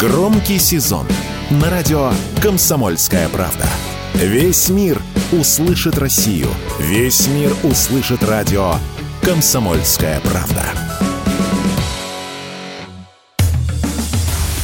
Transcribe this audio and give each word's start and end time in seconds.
Громкий 0.00 0.58
сезон 0.58 1.06
на 1.50 1.68
радио 1.68 2.10
«Комсомольская 2.42 3.28
правда». 3.28 3.66
Весь 4.14 4.70
мир 4.70 4.98
услышит 5.30 5.98
Россию. 5.98 6.48
Весь 6.78 7.26
мир 7.26 7.54
услышит 7.64 8.24
радио 8.24 8.76
«Комсомольская 9.20 10.18
правда». 10.20 10.64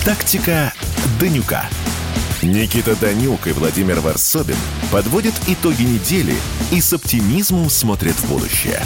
Тактика 0.07 0.73
Данюка. 1.21 1.67
Никита 2.41 2.97
Данюк 2.97 3.47
и 3.47 3.53
Владимир 3.53 4.01
Варсобин 4.01 4.57
подводят 4.91 5.35
итоги 5.49 5.83
недели 5.83 6.35
и 6.73 6.81
с 6.81 6.95
оптимизмом 6.95 7.69
смотрят 7.69 8.15
в 8.15 8.27
будущее. 8.31 8.81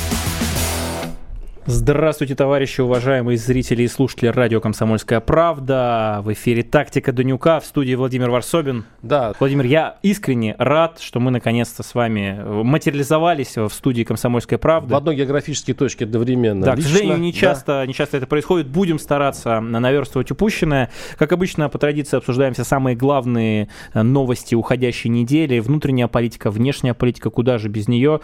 Здравствуйте, 1.66 2.34
товарищи, 2.34 2.80
уважаемые 2.80 3.36
зрители 3.36 3.82
и 3.82 3.88
слушатели 3.88 4.28
радио 4.28 4.62
«Комсомольская 4.62 5.20
правда». 5.20 6.22
В 6.24 6.32
эфире 6.32 6.62
«Тактика 6.62 7.12
Данюка» 7.12 7.60
в 7.60 7.66
студии 7.66 7.94
Владимир 7.94 8.30
Варсобин. 8.30 8.86
Да. 9.02 9.34
Владимир, 9.38 9.66
я 9.66 9.98
искренне 10.02 10.56
рад, 10.58 11.00
что 11.00 11.20
мы 11.20 11.30
наконец-то 11.30 11.82
с 11.82 11.94
вами 11.94 12.40
материализовались 12.62 13.56
в 13.56 13.68
студии 13.68 14.04
«Комсомольская 14.04 14.58
правда». 14.58 14.94
В 14.94 14.96
одной 14.96 15.16
географической 15.16 15.74
точке 15.74 16.06
одновременно. 16.06 16.64
Да, 16.64 16.74
Лично, 16.74 16.88
к 16.88 16.92
сожалению, 16.92 17.18
не 17.18 17.32
да. 17.32 17.38
часто, 17.38 17.84
не 17.86 17.92
часто 17.92 18.16
это 18.16 18.26
происходит. 18.26 18.66
Будем 18.66 18.98
стараться 18.98 19.60
наверстывать 19.60 20.30
упущенное. 20.30 20.90
Как 21.18 21.30
обычно, 21.32 21.68
по 21.68 21.76
традиции 21.78 22.16
обсуждаем 22.16 22.54
все 22.54 22.64
самые 22.64 22.96
главные 22.96 23.68
э, 23.92 24.00
новости 24.00 24.54
уходящей 24.54 25.10
недели. 25.10 25.58
Внутренняя 25.58 26.08
политика, 26.08 26.50
внешняя 26.50 26.94
политика, 26.94 27.28
куда 27.28 27.58
же 27.58 27.68
без 27.68 27.86
нее. 27.86 28.20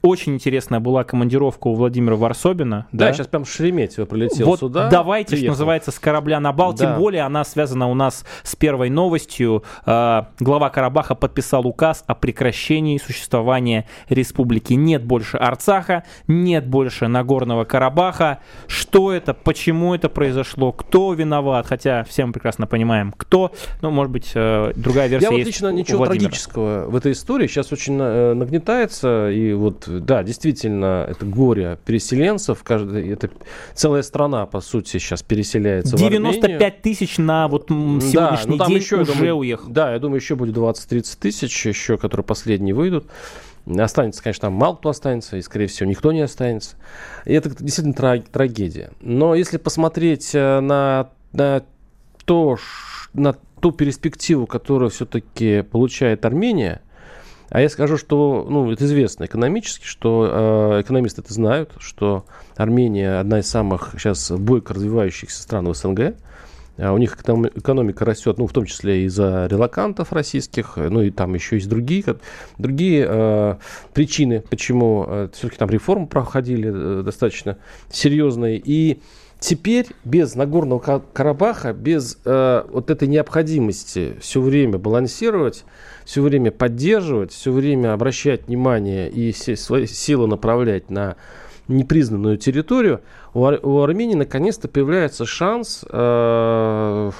Очень 0.00 0.34
интересная 0.34 0.80
была 0.80 1.04
командировка 1.04 1.68
у 1.68 1.74
Владимира 1.74 2.16
Варсобина. 2.16 2.53
Да, 2.92 3.12
сейчас 3.12 3.26
прям 3.26 3.44
Шереметьево 3.44 4.06
прилетел 4.06 4.46
вот 4.46 4.60
сюда. 4.60 4.88
давайте, 4.88 5.28
что 5.28 5.36
приехал. 5.36 5.52
называется, 5.54 5.90
с 5.90 5.98
корабля 5.98 6.40
на 6.40 6.52
бал. 6.52 6.72
Да. 6.72 6.86
Тем 6.86 6.98
более 6.98 7.22
она 7.22 7.44
связана 7.44 7.88
у 7.88 7.94
нас 7.94 8.24
с 8.42 8.56
первой 8.56 8.90
новостью. 8.90 9.64
Э, 9.86 10.22
Глава 10.40 10.70
Карабаха 10.70 11.14
подписал 11.14 11.66
указ 11.66 12.04
о 12.06 12.14
прекращении 12.14 12.98
существования 12.98 13.86
республики. 14.08 14.74
Нет 14.74 15.04
больше 15.04 15.36
Арцаха, 15.36 16.04
нет 16.26 16.66
больше 16.66 17.08
Нагорного 17.08 17.64
Карабаха. 17.64 18.38
Что 18.66 19.12
это, 19.12 19.34
почему 19.34 19.94
это 19.94 20.08
произошло, 20.08 20.72
кто 20.72 21.12
виноват? 21.12 21.66
Хотя 21.66 22.04
все 22.04 22.24
мы 22.26 22.32
прекрасно 22.32 22.66
понимаем, 22.66 23.12
кто. 23.16 23.52
Ну, 23.82 23.90
может 23.90 24.12
быть, 24.12 24.32
э, 24.34 24.72
другая 24.76 25.08
версия 25.08 25.26
Я 25.26 25.30
вот 25.32 25.38
лично 25.46 25.68
ничего 25.72 25.98
Владимира. 25.98 26.30
трагического 26.30 26.90
в 26.90 26.96
этой 26.96 27.12
истории 27.12 27.46
сейчас 27.46 27.72
очень 27.72 27.98
э, 28.00 28.34
нагнетается. 28.34 29.30
И 29.30 29.52
вот, 29.52 29.84
да, 29.86 30.22
действительно, 30.22 31.06
это 31.08 31.24
горе 31.24 31.78
переселенцев. 31.84 32.43
Каждый, 32.62 33.08
это 33.10 33.30
целая 33.74 34.02
страна, 34.02 34.44
по 34.46 34.60
сути, 34.60 34.98
сейчас 34.98 35.22
переселяется 35.22 35.96
в 35.96 36.02
Армению. 36.02 36.32
95 36.32 36.82
тысяч 36.82 37.18
на 37.18 37.48
вот 37.48 37.70
м, 37.70 37.98
Да, 38.00 38.06
сегодняшний 38.06 38.50
ну 38.52 38.58
там 38.58 38.68
день 38.68 38.78
еще, 38.78 38.96
уже 39.00 39.12
думаю, 39.12 39.34
уехал. 39.36 39.70
Да, 39.70 39.92
я 39.92 39.98
думаю, 39.98 40.20
еще 40.20 40.34
будет 40.34 40.54
20-30 40.56 41.16
тысяч, 41.18 41.66
еще, 41.66 41.96
которые 41.96 42.24
последние 42.24 42.74
выйдут. 42.74 43.06
Останется, 43.66 44.22
конечно, 44.22 44.42
там 44.42 44.52
мало 44.52 44.74
кто 44.76 44.90
останется, 44.90 45.38
и, 45.38 45.42
скорее 45.42 45.68
всего, 45.68 45.88
никто 45.88 46.12
не 46.12 46.20
останется. 46.20 46.76
И 47.24 47.32
это 47.32 47.48
действительно 47.48 47.94
тра- 47.94 48.22
трагедия. 48.30 48.90
Но 49.00 49.34
если 49.34 49.56
посмотреть 49.56 50.34
э, 50.34 50.60
на, 50.60 51.08
на 51.32 51.62
то, 52.26 52.58
на 53.14 53.34
ту 53.60 53.72
перспективу, 53.72 54.46
которую 54.46 54.90
все-таки 54.90 55.62
получает 55.62 56.26
Армения, 56.26 56.82
а 57.50 57.60
я 57.60 57.68
скажу, 57.68 57.96
что, 57.98 58.46
ну, 58.48 58.70
это 58.72 58.84
известно 58.84 59.24
экономически, 59.24 59.84
что 59.84 60.74
э, 60.76 60.80
экономисты 60.82 61.20
это 61.20 61.32
знают, 61.32 61.72
что 61.78 62.24
Армения 62.56 63.20
одна 63.20 63.40
из 63.40 63.46
самых 63.48 63.90
сейчас 63.98 64.30
бойко 64.32 64.74
развивающихся 64.74 65.42
стран 65.42 65.68
в 65.68 65.74
СНГ. 65.74 66.14
А 66.76 66.92
У 66.92 66.98
них 66.98 67.16
эконом- 67.16 67.52
экономика 67.54 68.04
растет, 68.04 68.38
ну, 68.38 68.48
в 68.48 68.52
том 68.52 68.64
числе 68.64 69.04
из-за 69.04 69.46
релакантов 69.48 70.12
российских, 70.12 70.72
ну, 70.76 71.02
и 71.02 71.10
там 71.10 71.34
еще 71.34 71.54
есть 71.56 71.68
другие, 71.68 72.04
другие 72.58 73.06
э, 73.08 73.54
причины, 73.92 74.40
почему 74.40 75.04
э, 75.06 75.28
все-таки 75.32 75.56
там 75.58 75.70
реформы 75.70 76.08
проходили 76.08 76.72
э, 76.74 77.02
достаточно 77.04 77.58
серьезные. 77.92 78.60
И 78.64 79.00
теперь 79.38 79.86
без 80.04 80.34
Нагорного 80.34 80.80
Ка- 80.80 81.02
Карабаха, 81.12 81.72
без 81.72 82.18
э, 82.24 82.64
вот 82.68 82.90
этой 82.90 83.06
необходимости 83.06 84.16
все 84.20 84.40
время 84.40 84.76
балансировать, 84.76 85.64
все 86.04 86.22
время 86.22 86.50
поддерживать, 86.50 87.32
все 87.32 87.50
время 87.52 87.92
обращать 87.92 88.46
внимание 88.46 89.08
и 89.10 89.32
се- 89.32 89.56
свои 89.56 89.86
силы 89.86 90.26
направлять 90.26 90.90
на 90.90 91.16
непризнанную 91.68 92.36
территорию, 92.36 93.00
у, 93.32 93.44
Ар- 93.44 93.60
у 93.62 93.80
Армении 93.80 94.14
наконец-то 94.14 94.68
появляется 94.68 95.24
шанс, 95.24 95.84
э, 95.90 97.10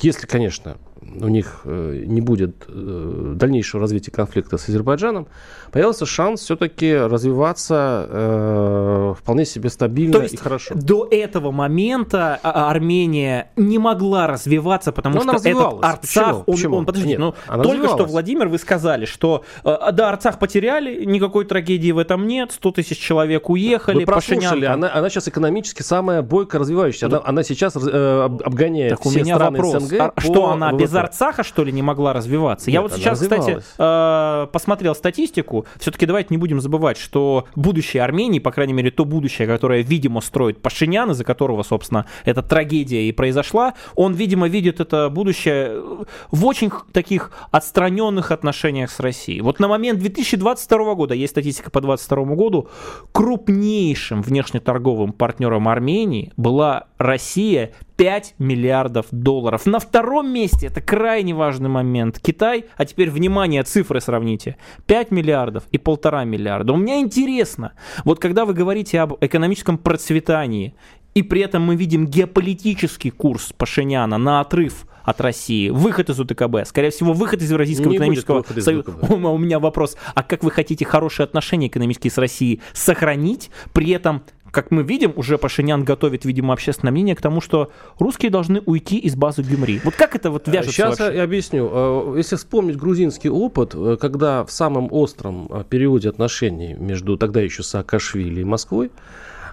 если, 0.00 0.26
конечно, 0.26 0.76
у 1.20 1.28
них 1.28 1.60
э, 1.64 2.04
не 2.06 2.20
будет 2.20 2.64
э, 2.68 3.32
дальнейшего 3.36 3.80
развития 3.80 4.10
конфликта 4.10 4.58
с 4.58 4.68
Азербайджаном, 4.68 5.26
появился 5.72 6.06
шанс 6.06 6.40
все-таки 6.42 6.94
развиваться 6.94 8.06
э, 8.08 9.14
вполне 9.18 9.44
себе 9.44 9.68
стабильно 9.70 10.12
То 10.12 10.22
есть 10.22 10.34
и 10.34 10.36
хорошо. 10.36 10.74
До 10.74 11.06
этого 11.10 11.50
момента 11.50 12.38
а, 12.42 12.70
Армения 12.70 13.50
не 13.56 13.78
могла 13.78 14.26
развиваться, 14.26 14.92
потому 14.92 15.22
Но 15.22 15.38
что 15.38 15.48
этот. 15.48 15.84
Арцах, 15.84 16.00
Почему? 16.00 16.38
он, 16.38 16.44
Почему? 16.44 16.76
он- 16.76 16.86
подождите, 16.86 17.18
Нет, 17.18 17.34
ну 17.48 17.62
только 17.62 17.88
что. 17.88 18.04
Владимир, 18.04 18.48
вы 18.48 18.58
сказали, 18.58 19.04
что 19.04 19.44
э, 19.64 19.76
да, 19.92 20.10
Арцах 20.10 20.38
потеряли, 20.38 21.04
никакой 21.04 21.44
трагедии 21.44 21.92
в 21.92 21.98
этом 21.98 22.26
нет, 22.26 22.52
100 22.52 22.70
тысяч 22.72 22.98
человек 22.98 23.48
уехали, 23.50 23.98
Вы 23.98 24.06
прослушали, 24.06 24.66
она, 24.66 24.90
она 24.92 25.10
сейчас 25.10 25.28
экономически 25.28 25.82
самая 25.82 26.22
бойко 26.22 26.58
развивающаяся. 26.58 27.06
Она, 27.06 27.20
она 27.24 27.42
сейчас 27.42 27.76
э, 27.76 28.22
об- 28.24 28.42
обгоняет 28.42 28.90
Так 28.90 29.06
у 29.06 29.10
все 29.10 29.20
меня 29.20 29.34
страны 29.34 29.58
вопрос, 29.58 29.82
СНГ 29.82 30.00
а 30.00 30.08
по 30.10 30.20
что 30.20 30.50
она 30.50 30.72
без 30.72 30.93
ВВП. 30.94 31.06
Арцаха, 31.06 31.42
что 31.42 31.64
ли, 31.64 31.72
не 31.72 31.82
могла 31.82 32.12
развиваться? 32.12 32.70
Я 32.70 32.80
Нет, 32.80 32.82
вот 32.82 32.92
она 32.92 33.00
сейчас, 33.00 33.20
кстати, 33.20 33.62
э, 33.78 34.46
посмотрел 34.52 34.94
статистику. 34.94 35.66
Все-таки 35.78 36.06
давайте 36.06 36.28
не 36.30 36.38
будем 36.38 36.60
забывать, 36.60 36.96
что 36.96 37.46
будущее 37.54 38.02
Армении, 38.02 38.38
по 38.38 38.52
крайней 38.52 38.72
мере, 38.72 38.90
то 38.90 39.04
будущее, 39.04 39.46
которое, 39.46 39.82
видимо, 39.82 40.20
строит 40.20 40.62
Пашинян, 40.62 41.10
из-за 41.10 41.24
которого, 41.24 41.62
собственно, 41.62 42.06
эта 42.24 42.42
трагедия 42.42 43.08
и 43.08 43.12
произошла, 43.12 43.74
он, 43.94 44.14
видимо, 44.14 44.48
видит 44.48 44.80
это 44.80 45.08
будущее 45.10 45.82
в 46.30 46.44
очень 46.46 46.70
таких 46.92 47.32
отстраненных 47.50 48.30
отношениях 48.30 48.90
с 48.90 49.00
Россией. 49.00 49.40
Вот 49.40 49.60
на 49.60 49.68
момент 49.68 49.98
2022 49.98 50.94
года, 50.94 51.14
есть 51.14 51.32
статистика 51.32 51.70
по 51.70 51.80
2022 51.80 52.34
году, 52.34 52.68
крупнейшим 53.12 54.22
внешнеторговым 54.22 55.12
партнером 55.12 55.68
Армении 55.68 56.32
была 56.36 56.86
Россия 56.98 57.72
5 57.96 58.34
миллиардов 58.38 59.06
долларов. 59.10 59.66
На 59.66 59.78
втором 59.78 60.32
месте, 60.32 60.66
это 60.66 60.80
крайне 60.80 61.34
важный 61.34 61.68
момент, 61.68 62.18
Китай, 62.20 62.66
а 62.76 62.84
теперь, 62.84 63.10
внимание, 63.10 63.62
цифры 63.62 64.00
сравните, 64.00 64.56
5 64.86 65.10
миллиардов 65.10 65.64
и 65.70 65.78
полтора 65.78 66.24
миллиарда. 66.24 66.72
У 66.72 66.76
меня 66.76 67.00
интересно, 67.00 67.72
вот 68.04 68.18
когда 68.18 68.44
вы 68.44 68.54
говорите 68.54 69.00
об 69.00 69.14
экономическом 69.20 69.78
процветании, 69.78 70.74
и 71.14 71.22
при 71.22 71.42
этом 71.42 71.62
мы 71.62 71.76
видим 71.76 72.06
геополитический 72.06 73.10
курс 73.10 73.52
Пашиняна 73.56 74.18
на 74.18 74.40
отрыв 74.40 74.86
от 75.04 75.20
России, 75.20 75.68
выход 75.68 76.10
из 76.10 76.18
УТКБ, 76.18 76.66
скорее 76.66 76.90
всего, 76.90 77.12
выход 77.12 77.40
из 77.42 77.50
Евразийского 77.50 77.90
Не 77.90 77.96
экономического 77.98 78.44
из 78.56 78.64
союза. 78.64 78.90
У 78.90 79.14
у 79.14 79.38
меня 79.38 79.58
вопрос, 79.58 79.96
а 80.14 80.22
как 80.22 80.42
вы 80.42 80.50
хотите 80.50 80.84
хорошие 80.84 81.24
отношения 81.24 81.68
экономические 81.68 82.10
с 82.10 82.18
Россией 82.18 82.60
сохранить, 82.72 83.50
при 83.72 83.90
этом 83.90 84.22
как 84.54 84.70
мы 84.70 84.82
видим, 84.82 85.12
уже 85.16 85.36
Пашинян 85.36 85.84
готовит, 85.84 86.24
видимо, 86.24 86.54
общественное 86.54 86.92
мнение 86.92 87.16
к 87.16 87.20
тому, 87.20 87.40
что 87.40 87.70
русские 87.98 88.30
должны 88.30 88.62
уйти 88.64 88.96
из 88.98 89.16
базы 89.16 89.42
Гюмри. 89.42 89.80
Вот 89.84 89.94
как 89.96 90.14
это 90.14 90.30
вот 90.30 90.46
вяжется 90.48 90.72
Сейчас 90.72 90.98
вообще? 90.98 91.16
я 91.16 91.24
объясню. 91.24 91.68
Э, 91.70 92.14
Если 92.16 92.36
вспомнить 92.36 92.76
грузинский 92.76 93.28
опыт, 93.28 93.74
э, 93.74 93.96
когда 94.00 94.44
в 94.44 94.52
самом 94.52 94.88
остром 94.92 95.48
э, 95.50 95.64
периоде 95.68 96.08
отношений 96.08 96.74
между 96.74 97.18
тогда 97.18 97.40
еще 97.40 97.62
Саакашвили 97.62 98.40
и 98.40 98.44
Москвой 98.44 98.90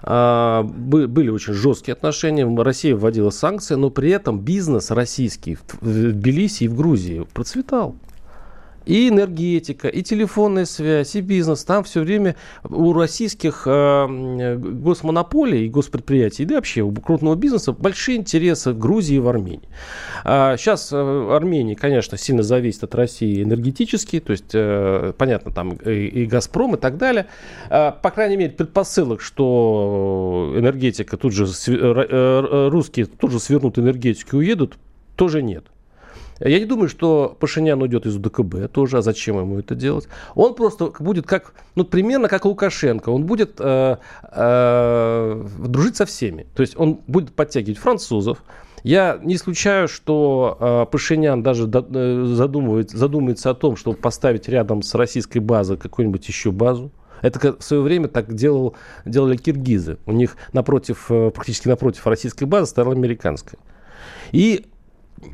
а, 0.04 0.62
бы- 0.62 1.06
были 1.06 1.30
очень 1.30 1.52
жесткие 1.52 1.92
отношения, 1.92 2.46
Россия 2.62 2.96
вводила 2.96 3.30
санкции, 3.30 3.74
но 3.74 3.90
при 3.90 4.10
этом 4.10 4.40
бизнес 4.40 4.90
российский 4.90 5.56
в 5.56 5.62
в 5.80 6.12
Тбилиси 6.12 6.64
и 6.64 6.68
в 6.68 6.76
Грузии 6.76 7.26
процветал. 7.32 7.96
И 8.86 9.08
энергетика, 9.08 9.88
и 9.88 10.02
телефонная 10.02 10.64
связь, 10.64 11.14
и 11.16 11.20
бизнес. 11.20 11.64
Там 11.64 11.84
все 11.84 12.00
время 12.00 12.36
у 12.68 12.92
российских 12.92 13.62
э, 13.66 14.56
госмонополий 14.56 15.66
и 15.66 15.68
госпредприятий, 15.68 16.44
да 16.44 16.56
вообще 16.56 16.82
у 16.82 16.92
крупного 16.92 17.34
бизнеса 17.34 17.72
большие 17.72 18.18
интересы 18.18 18.72
в 18.72 18.78
Грузии 18.78 19.16
и 19.16 19.18
в 19.18 19.28
Армении. 19.28 19.68
А 20.24 20.56
сейчас 20.56 20.92
э, 20.92 20.96
Армения, 20.96 21.76
конечно, 21.76 22.16
сильно 22.16 22.42
зависит 22.42 22.84
от 22.84 22.94
России 22.94 23.42
энергетически, 23.42 24.20
то 24.20 24.32
есть, 24.32 24.50
э, 24.54 25.12
понятно, 25.16 25.52
там 25.52 25.72
и, 25.72 26.06
и 26.06 26.26
«Газпром» 26.26 26.76
и 26.76 26.78
так 26.78 26.96
далее. 26.96 27.26
А, 27.70 27.90
по 27.90 28.10
крайней 28.10 28.36
мере, 28.36 28.52
предпосылок, 28.52 29.20
что 29.20 30.54
энергетика 30.56 31.16
тут 31.16 31.32
же, 31.32 31.44
э, 31.44 31.72
э, 31.72 32.68
русские 32.68 33.06
тут 33.06 33.32
же 33.32 33.40
свернут 33.40 33.78
энергетику 33.78 34.36
и 34.36 34.38
уедут, 34.40 34.78
тоже 35.16 35.42
нет. 35.42 35.64
Я 36.44 36.58
не 36.58 36.64
думаю, 36.64 36.88
что 36.88 37.36
Пашинян 37.38 37.80
уйдет 37.80 38.04
из 38.06 38.16
УДКБ 38.16 38.70
тоже, 38.72 38.98
а 38.98 39.02
зачем 39.02 39.38
ему 39.38 39.58
это 39.58 39.74
делать? 39.74 40.08
Он 40.34 40.54
просто 40.54 40.92
будет 40.98 41.26
как, 41.26 41.54
ну, 41.76 41.84
примерно 41.84 42.28
как 42.28 42.44
Лукашенко, 42.44 43.10
он 43.10 43.24
будет 43.24 43.54
э, 43.58 43.96
э, 44.32 45.46
дружить 45.58 45.96
со 45.96 46.04
всеми. 46.04 46.46
То 46.54 46.62
есть 46.62 46.76
он 46.76 47.00
будет 47.06 47.32
подтягивать 47.32 47.78
французов, 47.78 48.42
Я 48.82 49.20
не 49.22 49.36
исключаю, 49.36 49.86
что 49.86 50.56
э, 50.58 50.86
Пашинян 50.90 51.42
даже 51.42 51.68
до, 51.68 51.86
э, 51.88 52.24
задумывает, 52.26 52.90
задумается 52.90 53.50
о 53.50 53.54
том, 53.54 53.76
чтобы 53.76 53.96
поставить 53.96 54.48
рядом 54.48 54.82
с 54.82 54.94
российской 54.96 55.38
базой 55.38 55.76
какую-нибудь 55.76 56.26
еще 56.26 56.50
базу. 56.50 56.90
Это 57.20 57.56
в 57.56 57.62
свое 57.62 57.82
время 57.82 58.08
так 58.08 58.34
делал, 58.34 58.74
делали 59.04 59.36
киргизы. 59.36 59.98
У 60.06 60.12
них 60.12 60.36
напротив, 60.52 61.06
э, 61.10 61.30
практически 61.30 61.68
напротив 61.68 62.04
российской 62.08 62.44
базы 62.44 62.66
стояла 62.66 62.94
американская. 62.94 63.60
И 64.32 64.66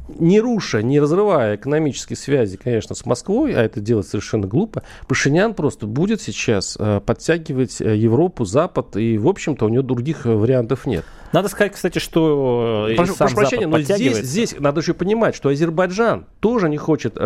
не 0.09 0.41
руша, 0.41 0.83
не 0.83 1.01
разрывая 1.01 1.57
экономические 1.57 2.17
связи, 2.17 2.57
конечно, 2.57 2.95
с 2.95 3.05
Москвой, 3.07 3.55
а 3.55 3.63
это 3.63 3.81
делать 3.81 4.07
совершенно 4.07 4.47
глупо, 4.47 4.83
Пашинян 5.07 5.55
просто 5.55 5.87
будет 5.87 6.21
сейчас 6.21 6.77
э, 6.79 7.01
подтягивать 7.05 7.81
э, 7.81 7.97
Европу, 7.97 8.45
Запад, 8.45 8.97
и, 8.97 9.19
в 9.19 9.29
общем-то, 9.29 9.67
у 9.67 9.69
него 9.69 9.83
других 9.83 10.27
э, 10.27 10.35
вариантов 10.35 10.87
нет. 10.87 11.05
Надо 11.33 11.49
сказать, 11.49 11.73
кстати, 11.73 11.99
что 11.99 12.89
прошу, 12.97 13.15
сам 13.15 13.29
прошу 13.29 13.37
прощения, 13.37 13.67
но 13.67 13.81
здесь, 13.81 14.19
здесь 14.19 14.57
надо 14.59 14.81
еще 14.81 14.95
понимать, 14.95 15.35
что 15.35 15.51
Азербайджан 15.51 16.27
тоже 16.41 16.71
не 16.71 16.79
хочет 16.79 17.19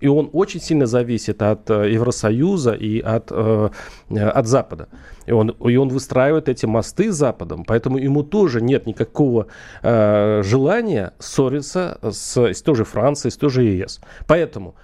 и 0.00 0.08
он 0.08 0.30
очень 0.32 0.60
сильно 0.60 0.86
зависит 0.86 1.42
от 1.42 1.70
э, 1.70 1.92
Евросоюза 1.92 2.72
и 2.72 3.00
от, 3.00 3.30
э, 3.30 3.70
от 4.10 4.46
Запада. 4.46 4.88
И 5.26 5.32
он, 5.32 5.50
и 5.50 5.76
он 5.76 5.88
выстраивает 5.88 6.48
эти 6.48 6.66
мосты 6.66 7.12
с 7.12 7.16
Западом, 7.16 7.64
поэтому 7.64 7.98
ему 7.98 8.22
тоже 8.22 8.60
нет 8.60 8.86
никакого 8.86 9.46
э, 9.82 10.42
желания 10.44 11.12
ссориться 11.18 11.98
с, 12.02 12.36
с 12.36 12.62
той 12.62 12.74
же 12.74 12.84
Францией, 12.84 13.32
с 13.32 13.36
той 13.36 13.50
же 13.50 13.62
ЕС. 13.64 14.00
Поэтому 14.26 14.74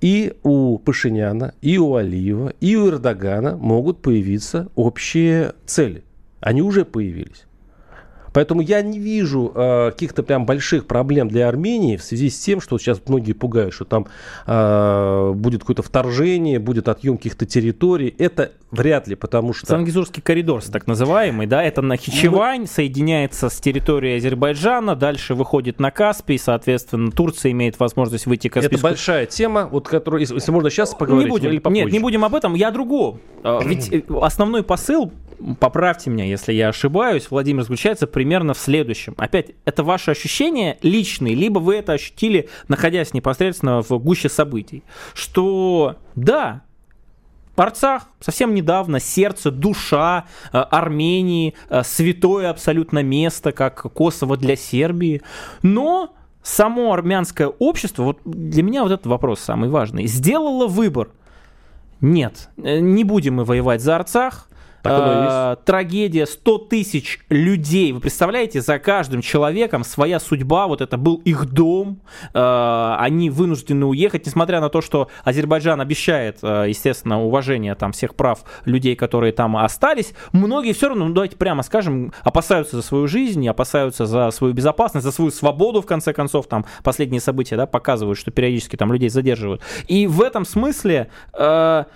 и 0.00 0.34
у 0.42 0.78
Пашиняна, 0.78 1.54
и 1.62 1.78
у 1.78 1.94
Алиева, 1.94 2.52
и 2.60 2.76
у 2.76 2.88
Эрдогана 2.88 3.56
могут 3.56 4.02
появиться 4.02 4.68
общие 4.74 5.54
цели. 5.64 6.04
Они 6.40 6.60
уже 6.60 6.84
появились. 6.84 7.46
Поэтому 8.32 8.60
я 8.60 8.82
не 8.82 8.98
вижу 8.98 9.52
э, 9.54 9.90
каких-то 9.90 10.22
прям 10.22 10.46
больших 10.46 10.86
проблем 10.86 11.28
для 11.28 11.48
Армении 11.48 11.96
в 11.96 12.02
связи 12.02 12.30
с 12.30 12.38
тем, 12.38 12.60
что 12.60 12.78
сейчас 12.78 13.00
многие 13.06 13.32
пугают, 13.32 13.74
что 13.74 13.84
там 13.84 14.06
э, 14.46 15.32
будет 15.34 15.60
какое-то 15.60 15.82
вторжение, 15.82 16.58
будет 16.58 16.88
отъем 16.88 17.16
каких-то 17.16 17.46
территорий. 17.46 18.14
Это 18.18 18.52
вряд 18.70 19.06
ли, 19.06 19.14
потому 19.14 19.52
что... 19.52 19.66
Сангизурский 19.66 20.22
коридор, 20.22 20.62
так 20.62 20.86
называемый, 20.86 21.46
да, 21.46 21.62
это 21.62 21.82
Нахичевань, 21.82 22.62
Мы... 22.62 22.66
соединяется 22.66 23.48
с 23.48 23.60
территорией 23.60 24.16
Азербайджана, 24.16 24.96
дальше 24.96 25.34
выходит 25.34 25.78
на 25.78 25.90
Каспий, 25.90 26.38
соответственно, 26.38 27.10
Турция 27.10 27.52
имеет 27.52 27.78
возможность 27.78 28.26
выйти 28.26 28.48
к 28.48 28.54
Каспийску. 28.54 28.74
Это 28.74 28.82
большая 28.82 29.26
тема, 29.26 29.68
вот, 29.70 29.88
которую, 29.88 30.20
если, 30.20 30.50
можно 30.50 30.70
сейчас 30.70 30.94
поговорить, 30.94 31.26
не 31.26 31.30
будем, 31.30 31.50
или 31.50 31.58
попозже. 31.58 31.84
Нет, 31.84 31.92
не 31.92 31.98
будем 31.98 32.24
об 32.24 32.34
этом, 32.34 32.54
я 32.54 32.70
другого. 32.70 33.18
А, 33.44 33.60
ведь 33.62 33.92
э, 33.92 34.02
основной 34.20 34.62
посыл 34.62 35.12
поправьте 35.60 36.10
меня, 36.10 36.24
если 36.24 36.52
я 36.52 36.68
ошибаюсь, 36.68 37.30
Владимир, 37.30 37.62
заключается 37.62 38.06
примерно 38.06 38.54
в 38.54 38.58
следующем. 38.58 39.14
Опять, 39.16 39.52
это 39.64 39.82
ваши 39.82 40.10
ощущения 40.10 40.78
личные, 40.82 41.34
либо 41.34 41.58
вы 41.58 41.76
это 41.76 41.92
ощутили, 41.92 42.48
находясь 42.68 43.14
непосредственно 43.14 43.82
в 43.82 43.90
гуще 43.98 44.28
событий, 44.28 44.82
что 45.14 45.96
да, 46.14 46.62
Арцах 47.62 48.08
совсем 48.20 48.54
недавно 48.54 49.00
сердце, 49.00 49.50
душа 49.50 50.26
э, 50.52 50.58
Армении, 50.58 51.54
э, 51.68 51.82
святое 51.84 52.50
абсолютно 52.50 53.02
место, 53.02 53.52
как 53.52 53.82
Косово 53.92 54.36
для 54.36 54.56
Сербии. 54.56 55.22
Но 55.62 56.14
само 56.42 56.92
армянское 56.92 57.46
общество, 57.46 58.02
вот 58.02 58.20
для 58.24 58.62
меня 58.62 58.82
вот 58.82 58.92
этот 58.92 59.06
вопрос 59.06 59.40
самый 59.40 59.70
важный, 59.70 60.06
сделало 60.06 60.66
выбор. 60.66 61.10
Нет, 62.00 62.48
э, 62.56 62.80
не 62.80 63.04
будем 63.04 63.34
мы 63.36 63.44
воевать 63.44 63.80
за 63.80 63.96
Арцах, 63.96 64.48
э, 64.84 65.56
трагедия 65.64 66.26
100 66.26 66.58
тысяч 66.58 67.20
людей. 67.28 67.92
Вы 67.92 68.00
представляете, 68.00 68.60
за 68.60 68.78
каждым 68.78 69.22
человеком 69.22 69.84
своя 69.84 70.20
судьба, 70.20 70.66
вот 70.66 70.80
это 70.80 70.96
был 70.96 71.16
их 71.24 71.46
дом, 71.46 72.00
э, 72.34 72.96
они 72.98 73.30
вынуждены 73.30 73.86
уехать, 73.86 74.26
несмотря 74.26 74.60
на 74.60 74.68
то, 74.68 74.80
что 74.80 75.08
Азербайджан 75.24 75.80
обещает, 75.80 76.38
э, 76.42 76.66
естественно, 76.68 77.22
уважение 77.22 77.74
там 77.74 77.92
всех 77.92 78.14
прав 78.14 78.44
людей, 78.64 78.96
которые 78.96 79.32
там 79.32 79.56
остались, 79.56 80.14
многие 80.32 80.72
все 80.72 80.88
равно, 80.88 81.06
ну 81.06 81.14
давайте 81.14 81.36
прямо 81.36 81.62
скажем, 81.62 82.12
опасаются 82.22 82.76
за 82.76 82.82
свою 82.82 83.06
жизнь, 83.06 83.46
опасаются 83.48 84.06
за 84.06 84.30
свою 84.30 84.54
безопасность, 84.54 85.04
за 85.04 85.12
свою 85.12 85.30
свободу, 85.30 85.82
в 85.82 85.86
конце 85.86 86.12
концов, 86.12 86.46
там 86.46 86.64
последние 86.82 87.20
события, 87.20 87.56
да, 87.56 87.66
показывают, 87.66 88.18
что 88.18 88.30
периодически 88.30 88.76
там 88.76 88.92
людей 88.92 89.08
задерживают. 89.08 89.62
И 89.86 90.06
в 90.06 90.22
этом 90.22 90.44
смысле, 90.44 91.08
то 91.32 91.86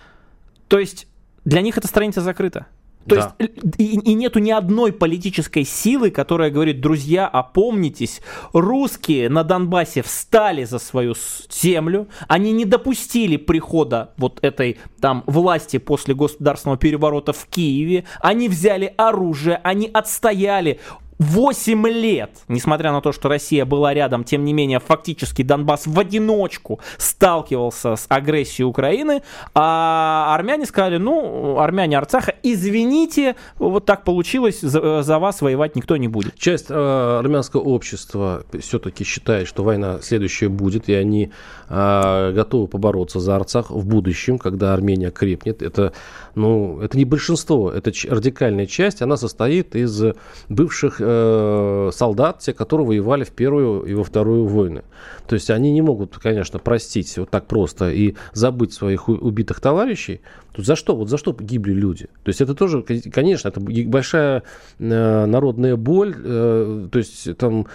есть 0.70 1.06
для 1.46 1.60
них 1.60 1.78
эта 1.78 1.86
страница 1.86 2.20
закрыта. 2.20 2.66
То 3.08 3.14
да. 3.14 3.34
есть 3.38 3.52
и, 3.78 3.98
и 3.98 4.14
нету 4.14 4.38
ни 4.40 4.50
одной 4.50 4.92
политической 4.92 5.64
силы, 5.64 6.10
которая 6.10 6.50
говорит, 6.50 6.80
друзья, 6.80 7.26
опомнитесь, 7.28 8.20
русские 8.52 9.28
на 9.28 9.44
Донбассе 9.44 10.02
встали 10.02 10.64
за 10.64 10.78
свою 10.78 11.14
землю, 11.50 12.08
они 12.28 12.52
не 12.52 12.64
допустили 12.64 13.36
прихода 13.36 14.12
вот 14.16 14.40
этой 14.42 14.78
там 15.00 15.22
власти 15.26 15.78
после 15.78 16.14
государственного 16.14 16.78
переворота 16.78 17.32
в 17.32 17.46
Киеве, 17.46 18.04
они 18.20 18.48
взяли 18.48 18.92
оружие, 18.96 19.60
они 19.62 19.88
отстояли 19.92 20.80
8 21.18 21.88
лет, 21.88 22.30
несмотря 22.48 22.92
на 22.92 23.00
то, 23.00 23.12
что 23.12 23.28
Россия 23.28 23.64
была 23.64 23.94
рядом, 23.94 24.24
тем 24.24 24.44
не 24.44 24.52
менее, 24.52 24.80
фактически 24.80 25.42
Донбасс 25.42 25.86
в 25.86 25.98
одиночку 25.98 26.80
сталкивался 26.98 27.96
с 27.96 28.06
агрессией 28.08 28.66
Украины, 28.66 29.22
а 29.54 30.34
армяне 30.34 30.66
сказали, 30.66 30.98
ну, 30.98 31.58
армяне 31.58 31.96
Арцаха, 31.96 32.34
извините, 32.42 33.36
вот 33.56 33.86
так 33.86 34.04
получилось, 34.04 34.60
за, 34.60 35.02
за 35.02 35.18
вас 35.18 35.40
воевать 35.40 35.74
никто 35.74 35.96
не 35.96 36.08
будет. 36.08 36.36
Часть 36.36 36.66
э, 36.68 37.18
армянского 37.18 37.62
общества 37.62 38.44
все-таки 38.60 39.04
считает, 39.04 39.48
что 39.48 39.64
война 39.64 40.00
следующая 40.02 40.48
будет, 40.48 40.88
и 40.88 40.94
они 40.94 41.32
э, 41.68 42.32
готовы 42.34 42.68
побороться 42.68 43.20
за 43.20 43.36
Арцах 43.36 43.70
в 43.70 43.86
будущем, 43.86 44.38
когда 44.38 44.74
Армения 44.74 45.10
крепнет. 45.10 45.62
Это, 45.62 45.92
ну, 46.34 46.80
это 46.82 46.98
не 46.98 47.06
большинство, 47.06 47.72
это 47.72 47.90
радикальная 48.08 48.66
часть, 48.66 49.00
она 49.00 49.16
состоит 49.16 49.74
из 49.74 50.02
бывших 50.48 51.00
э, 51.06 51.90
солдат, 51.92 52.40
те, 52.40 52.52
которые 52.52 52.86
воевали 52.86 53.24
в 53.24 53.30
Первую 53.30 53.84
и 53.84 53.94
во 53.94 54.04
Вторую 54.04 54.46
войны. 54.46 54.82
То 55.26 55.34
есть 55.34 55.50
они 55.50 55.72
не 55.72 55.82
могут, 55.82 56.18
конечно, 56.18 56.58
простить 56.58 57.16
вот 57.18 57.30
так 57.30 57.46
просто 57.46 57.90
и 57.90 58.14
забыть 58.32 58.72
своих 58.72 59.08
убитых 59.08 59.60
товарищей. 59.60 60.20
Тут 60.52 60.64
за 60.64 60.74
что? 60.74 60.96
Вот 60.96 61.08
за 61.10 61.18
что 61.18 61.36
гибли 61.38 61.72
люди? 61.72 62.06
То 62.22 62.28
есть 62.28 62.40
это 62.40 62.54
тоже, 62.54 62.82
конечно, 62.82 63.48
это 63.48 63.60
большая 63.60 64.42
э, 64.78 65.26
народная 65.26 65.76
боль. 65.76 66.14
Э, 66.18 66.88
то 66.90 66.98
есть 66.98 67.36
там 67.36 67.66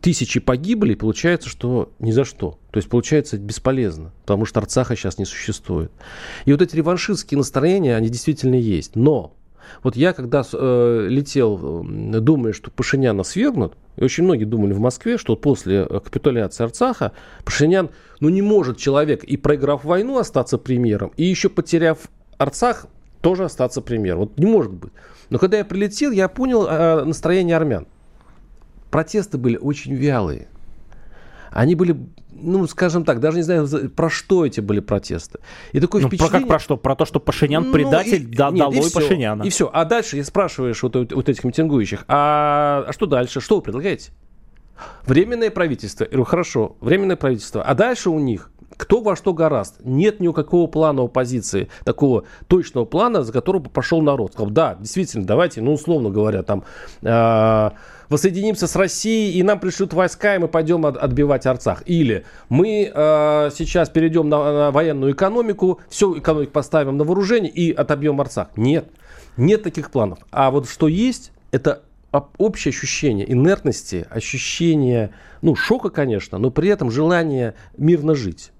тысячи 0.00 0.40
погибли, 0.40 0.92
и 0.92 0.96
получается, 0.96 1.48
что 1.48 1.92
ни 1.98 2.12
за 2.12 2.24
что. 2.24 2.58
То 2.70 2.78
есть 2.78 2.88
получается 2.88 3.36
бесполезно, 3.36 4.12
потому 4.22 4.46
что 4.46 4.60
Арцаха 4.60 4.96
сейчас 4.96 5.18
не 5.18 5.24
существует. 5.24 5.90
И 6.44 6.52
вот 6.52 6.62
эти 6.62 6.76
реваншистские 6.76 7.38
настроения, 7.38 7.96
они 7.96 8.08
действительно 8.08 8.54
есть. 8.54 8.96
Но 8.96 9.34
вот 9.82 9.96
я, 9.96 10.12
когда 10.12 10.42
э, 10.52 11.06
летел, 11.08 11.84
думая, 11.84 12.52
что 12.52 12.70
Пашиняна 12.70 13.22
свергнут, 13.22 13.74
и 13.96 14.04
очень 14.04 14.24
многие 14.24 14.44
думали 14.44 14.72
в 14.72 14.80
Москве, 14.80 15.18
что 15.18 15.36
после 15.36 15.86
э, 15.88 16.00
капитуляции 16.00 16.64
Арцаха 16.64 17.12
Пашинян, 17.44 17.90
ну 18.20 18.28
не 18.28 18.42
может 18.42 18.78
человек 18.78 19.24
и 19.24 19.36
проиграв 19.36 19.84
войну 19.84 20.18
остаться 20.18 20.58
премьером, 20.58 21.12
и 21.16 21.24
еще 21.24 21.48
потеряв 21.48 21.98
Арцах 22.38 22.86
тоже 23.20 23.44
остаться 23.44 23.82
премьером. 23.82 24.20
Вот 24.20 24.38
не 24.38 24.46
может 24.46 24.72
быть. 24.72 24.92
Но 25.28 25.38
когда 25.38 25.58
я 25.58 25.64
прилетел, 25.64 26.10
я 26.10 26.28
понял 26.28 26.66
э, 26.66 27.04
настроение 27.04 27.56
армян. 27.56 27.86
Протесты 28.90 29.38
были 29.38 29.56
очень 29.56 29.94
вялые. 29.94 30.48
Они 31.50 31.74
были 31.74 31.96
ну, 32.42 32.66
скажем 32.66 33.04
так, 33.04 33.20
даже 33.20 33.38
не 33.38 33.42
знаю, 33.42 33.68
про 33.90 34.10
что 34.10 34.46
эти 34.46 34.60
были 34.60 34.80
протесты. 34.80 35.38
И 35.72 35.80
такое 35.80 36.02
ну, 36.02 36.08
впечатление... 36.08 36.40
Про 36.40 36.40
как 36.40 36.48
про 36.48 36.58
что? 36.58 36.76
Про 36.76 36.96
то, 36.96 37.04
что 37.04 37.20
Пашинян 37.20 37.64
ну, 37.66 37.72
предатель, 37.72 38.22
и, 38.22 38.36
да, 38.36 38.50
нет, 38.50 38.60
долой 38.60 38.78
и 38.78 38.82
все, 38.82 39.00
Пашиняна. 39.00 39.42
И 39.42 39.50
все. 39.50 39.70
А 39.72 39.84
дальше 39.84 40.16
я 40.16 40.24
спрашиваешь 40.24 40.82
вот, 40.82 40.94
вот 40.94 41.28
этих 41.28 41.44
митингующих, 41.44 42.04
а, 42.08 42.84
а 42.86 42.92
что 42.92 43.06
дальше? 43.06 43.40
Что 43.40 43.56
вы 43.56 43.62
предлагаете? 43.62 44.12
Временное 45.06 45.50
правительство. 45.50 46.04
Я 46.04 46.10
говорю, 46.10 46.24
хорошо, 46.24 46.76
временное 46.80 47.16
правительство. 47.16 47.62
А 47.62 47.74
дальше 47.74 48.10
у 48.10 48.18
них 48.18 48.50
кто 48.76 49.02
во 49.02 49.14
что 49.14 49.34
гораст. 49.34 49.76
Нет 49.84 50.20
никакого 50.20 50.66
плана 50.66 51.02
оппозиции, 51.02 51.68
такого 51.84 52.24
точного 52.48 52.86
плана, 52.86 53.22
за 53.22 53.32
которого 53.32 53.64
пошел 53.64 54.00
народ. 54.00 54.32
Сказал, 54.32 54.50
да, 54.50 54.76
действительно, 54.80 55.26
давайте, 55.26 55.60
ну, 55.60 55.74
условно 55.74 56.08
говоря, 56.08 56.42
там... 56.42 56.64
Э- 57.02 57.70
воссоединимся 58.10 58.66
с 58.66 58.76
Россией, 58.76 59.38
и 59.38 59.42
нам 59.42 59.58
пришлют 59.58 59.94
войска, 59.94 60.34
и 60.34 60.38
мы 60.38 60.48
пойдем 60.48 60.84
от, 60.84 60.98
отбивать 60.98 61.46
Арцах. 61.46 61.82
Или 61.86 62.26
мы 62.50 62.92
э, 62.92 63.50
сейчас 63.54 63.88
перейдем 63.88 64.28
на, 64.28 64.52
на 64.52 64.70
военную 64.70 65.12
экономику, 65.12 65.80
всю 65.88 66.18
экономику 66.18 66.52
поставим 66.52 66.98
на 66.98 67.04
вооружение 67.04 67.50
и 67.50 67.72
отобьем 67.72 68.20
Арцах. 68.20 68.48
Нет, 68.56 68.88
нет 69.38 69.62
таких 69.62 69.90
планов. 69.90 70.18
А 70.30 70.50
вот 70.50 70.68
что 70.68 70.88
есть, 70.88 71.32
это 71.52 71.82
общее 72.38 72.70
ощущение 72.70 73.32
инертности, 73.32 74.06
ощущение, 74.10 75.10
ну, 75.42 75.54
шока, 75.54 75.90
конечно, 75.90 76.38
но 76.38 76.50
при 76.50 76.68
этом 76.68 76.90
желание 76.90 77.54
мирно 77.78 78.14
жить. 78.14 78.50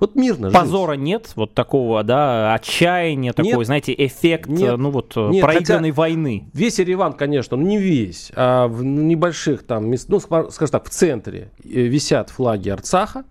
Вот 0.00 0.14
мирно 0.14 0.50
Позора 0.50 0.94
жить. 0.94 1.02
нет, 1.02 1.32
вот 1.34 1.54
такого, 1.54 2.04
да, 2.04 2.54
отчаяния, 2.54 3.28
нет, 3.28 3.36
такой, 3.36 3.64
знаете, 3.64 3.94
эффект, 3.96 4.48
нет, 4.48 4.76
ну 4.76 4.90
вот, 4.90 5.16
нет, 5.16 5.42
проигранной 5.42 5.90
войны. 5.90 6.44
Весь 6.52 6.78
Ереван, 6.78 7.14
конечно, 7.14 7.56
ну 7.56 7.64
не 7.64 7.78
весь, 7.78 8.30
а 8.34 8.68
в 8.68 8.84
небольших 8.84 9.64
там, 9.64 9.90
ну, 9.90 10.20
скажем 10.20 10.68
так, 10.70 10.86
в 10.86 10.90
центре 10.90 11.50
э, 11.64 11.68
висят 11.68 12.30
флаги 12.30 12.68
Арцаха, 12.68 13.24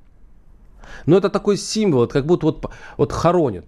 но 1.06 1.18
это 1.18 1.30
такой 1.30 1.58
символ, 1.58 2.04
это 2.04 2.14
как 2.14 2.26
будто 2.26 2.48
вот, 2.48 2.70
вот 2.98 3.12
хоронят. 3.12 3.66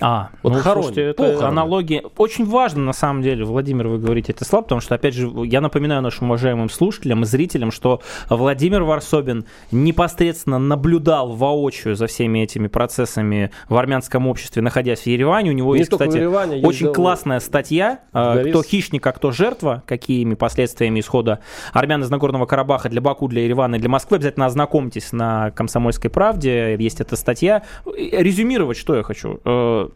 А, 0.00 0.30
вот 0.42 0.52
ну, 0.52 0.58
хоронят, 0.60 0.86
слушайте, 0.86 1.10
это 1.10 1.22
похороны. 1.22 1.46
аналогия. 1.46 2.02
Очень 2.16 2.46
важно, 2.46 2.84
на 2.84 2.92
самом 2.92 3.22
деле, 3.22 3.44
Владимир, 3.44 3.88
вы 3.88 3.98
говорите 3.98 4.32
это 4.32 4.44
слабо, 4.44 4.64
потому 4.64 4.80
что, 4.80 4.94
опять 4.94 5.14
же, 5.14 5.30
я 5.44 5.60
напоминаю 5.60 6.02
нашим 6.02 6.28
уважаемым 6.28 6.70
слушателям 6.70 7.22
и 7.22 7.26
зрителям, 7.26 7.72
что 7.72 8.00
Владимир 8.28 8.82
Варсобин 8.84 9.46
непосредственно 9.72 10.58
наблюдал 10.58 11.32
воочию 11.32 11.96
за 11.96 12.06
всеми 12.06 12.40
этими 12.40 12.68
процессами 12.68 13.50
в 13.68 13.76
армянском 13.76 14.26
обществе, 14.26 14.62
находясь 14.62 15.00
в 15.00 15.06
Ереване. 15.06 15.50
У 15.50 15.54
него 15.54 15.74
Не 15.74 15.80
есть, 15.80 15.90
кстати, 15.90 16.16
Ереване, 16.16 16.64
очень 16.64 16.92
классная 16.92 17.40
статья 17.40 18.00
э, 18.12 18.44
«Кто 18.50 18.62
хищник, 18.62 19.06
а 19.06 19.12
кто 19.12 19.32
жертва», 19.32 19.82
какими 19.86 20.34
последствиями 20.34 21.00
исхода 21.00 21.40
армян 21.72 22.02
из 22.02 22.10
Нагорного 22.10 22.46
Карабаха 22.46 22.88
для 22.88 23.00
Баку, 23.00 23.26
для 23.26 23.42
Еревана 23.42 23.76
и 23.76 23.78
для 23.78 23.88
Москвы. 23.88 24.16
Обязательно 24.16 24.46
ознакомьтесь 24.46 25.12
на 25.12 25.50
«Комсомольской 25.50 26.10
правде», 26.10 26.76
есть 26.78 27.00
эта 27.00 27.16
статья. 27.16 27.62
Резюмировать, 27.84 28.76
что 28.76 28.96
я 28.96 29.02
хочу 29.02 29.40
э, 29.44 29.87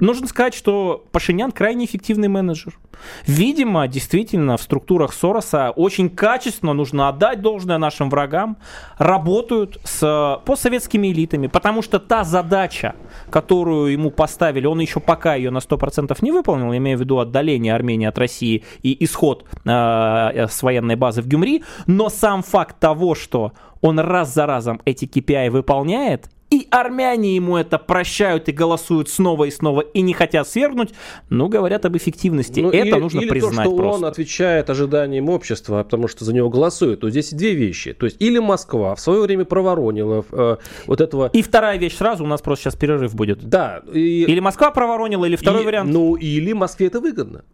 Нужно 0.00 0.26
сказать, 0.26 0.54
что 0.54 1.04
Пашинян 1.12 1.52
крайне 1.52 1.84
эффективный 1.84 2.28
менеджер. 2.28 2.78
Видимо, 3.26 3.86
действительно, 3.88 4.56
в 4.56 4.62
структурах 4.62 5.12
Сороса 5.12 5.70
очень 5.70 6.08
качественно, 6.08 6.72
нужно 6.72 7.08
отдать 7.08 7.40
должное 7.40 7.78
нашим 7.78 8.10
врагам, 8.10 8.56
работают 8.98 9.78
с 9.84 10.40
постсоветскими 10.44 11.12
элитами, 11.12 11.46
потому 11.46 11.82
что 11.82 11.98
та 11.98 12.24
задача, 12.24 12.94
которую 13.30 13.92
ему 13.92 14.10
поставили, 14.10 14.66
он 14.66 14.80
еще 14.80 15.00
пока 15.00 15.34
ее 15.34 15.50
на 15.50 15.58
100% 15.58 16.16
не 16.22 16.32
выполнил, 16.32 16.74
имея 16.74 16.96
в 16.96 17.00
виду 17.00 17.18
отдаление 17.18 17.74
Армении 17.74 18.06
от 18.06 18.18
России 18.18 18.64
и 18.82 19.04
исход 19.04 19.44
э, 19.64 20.46
с 20.48 20.62
военной 20.62 20.96
базы 20.96 21.22
в 21.22 21.28
Гюмри, 21.28 21.64
но 21.86 22.08
сам 22.08 22.42
факт 22.42 22.78
того, 22.80 23.14
что 23.14 23.52
он 23.80 23.98
раз 23.98 24.34
за 24.34 24.46
разом 24.46 24.80
эти 24.84 25.04
KPI 25.04 25.50
выполняет, 25.50 26.28
и 26.50 26.66
армяне 26.70 27.36
ему 27.36 27.56
это 27.56 27.78
прощают 27.78 28.48
и 28.48 28.52
голосуют 28.52 29.08
снова 29.08 29.44
и 29.44 29.50
снова 29.50 29.80
и 29.80 30.02
не 30.02 30.12
хотят 30.12 30.48
свергнуть, 30.48 30.90
ну, 31.28 31.48
говорят 31.48 31.84
об 31.84 31.96
эффективности. 31.96 32.60
Ну, 32.60 32.70
это 32.70 32.88
или, 32.88 32.94
нужно 32.98 33.20
или 33.20 33.28
признать 33.28 33.64
то, 33.64 33.70
что 33.70 33.76
просто. 33.76 33.98
он 33.98 34.04
отвечает 34.04 34.68
ожиданиям 34.68 35.28
общества, 35.28 35.82
потому 35.84 36.08
что 36.08 36.24
за 36.24 36.34
него 36.34 36.50
голосуют. 36.50 37.00
То 37.00 37.10
здесь 37.10 37.32
две 37.32 37.54
вещи. 37.54 37.92
То 37.92 38.06
есть 38.06 38.16
или 38.20 38.38
Москва 38.38 38.94
в 38.96 39.00
свое 39.00 39.22
время 39.22 39.44
проворонила 39.44 40.24
э, 40.30 40.56
вот 40.86 41.00
этого... 41.00 41.30
И 41.32 41.42
вторая 41.42 41.78
вещь 41.78 41.96
сразу, 41.96 42.24
у 42.24 42.26
нас 42.26 42.42
просто 42.42 42.64
сейчас 42.64 42.76
перерыв 42.76 43.14
будет. 43.14 43.44
Да. 43.44 43.82
И... 43.92 44.24
Или 44.24 44.40
Москва 44.40 44.72
проворонила, 44.72 45.24
или 45.26 45.36
второй 45.36 45.62
и, 45.62 45.66
вариант. 45.66 45.90
Ну, 45.90 46.16
или 46.16 46.52
Москве 46.52 46.88
это 46.88 47.00
выгодно. 47.00 47.44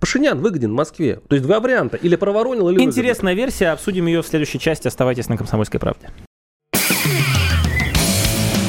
Пашинян 0.00 0.40
выгоден 0.40 0.72
в 0.72 0.74
Москве. 0.74 1.20
То 1.28 1.36
есть 1.36 1.46
два 1.46 1.60
варианта. 1.60 1.96
Или 1.96 2.16
проворонил, 2.16 2.68
или 2.68 2.82
Интересная 2.82 3.32
выгоден. 3.32 3.46
версия. 3.46 3.68
Обсудим 3.68 4.06
ее 4.06 4.22
в 4.22 4.26
следующей 4.26 4.58
части. 4.58 4.88
Оставайтесь 4.88 5.28
на 5.28 5.36
«Комсомольской 5.36 5.78
правде». 5.78 6.10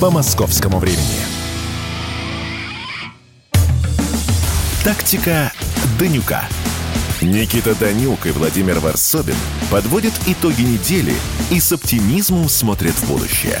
по 0.00 0.10
московскому 0.10 0.78
времени. 0.78 1.24
Тактика 4.84 5.50
Данюка. 5.98 6.44
Никита 7.22 7.74
Данюк 7.78 8.26
и 8.26 8.30
Владимир 8.30 8.78
Варсобин 8.78 9.36
подводят 9.70 10.12
итоги 10.26 10.62
недели 10.62 11.14
и 11.50 11.58
с 11.58 11.72
оптимизмом 11.72 12.48
смотрят 12.48 12.92
в 12.92 13.08
будущее. 13.08 13.58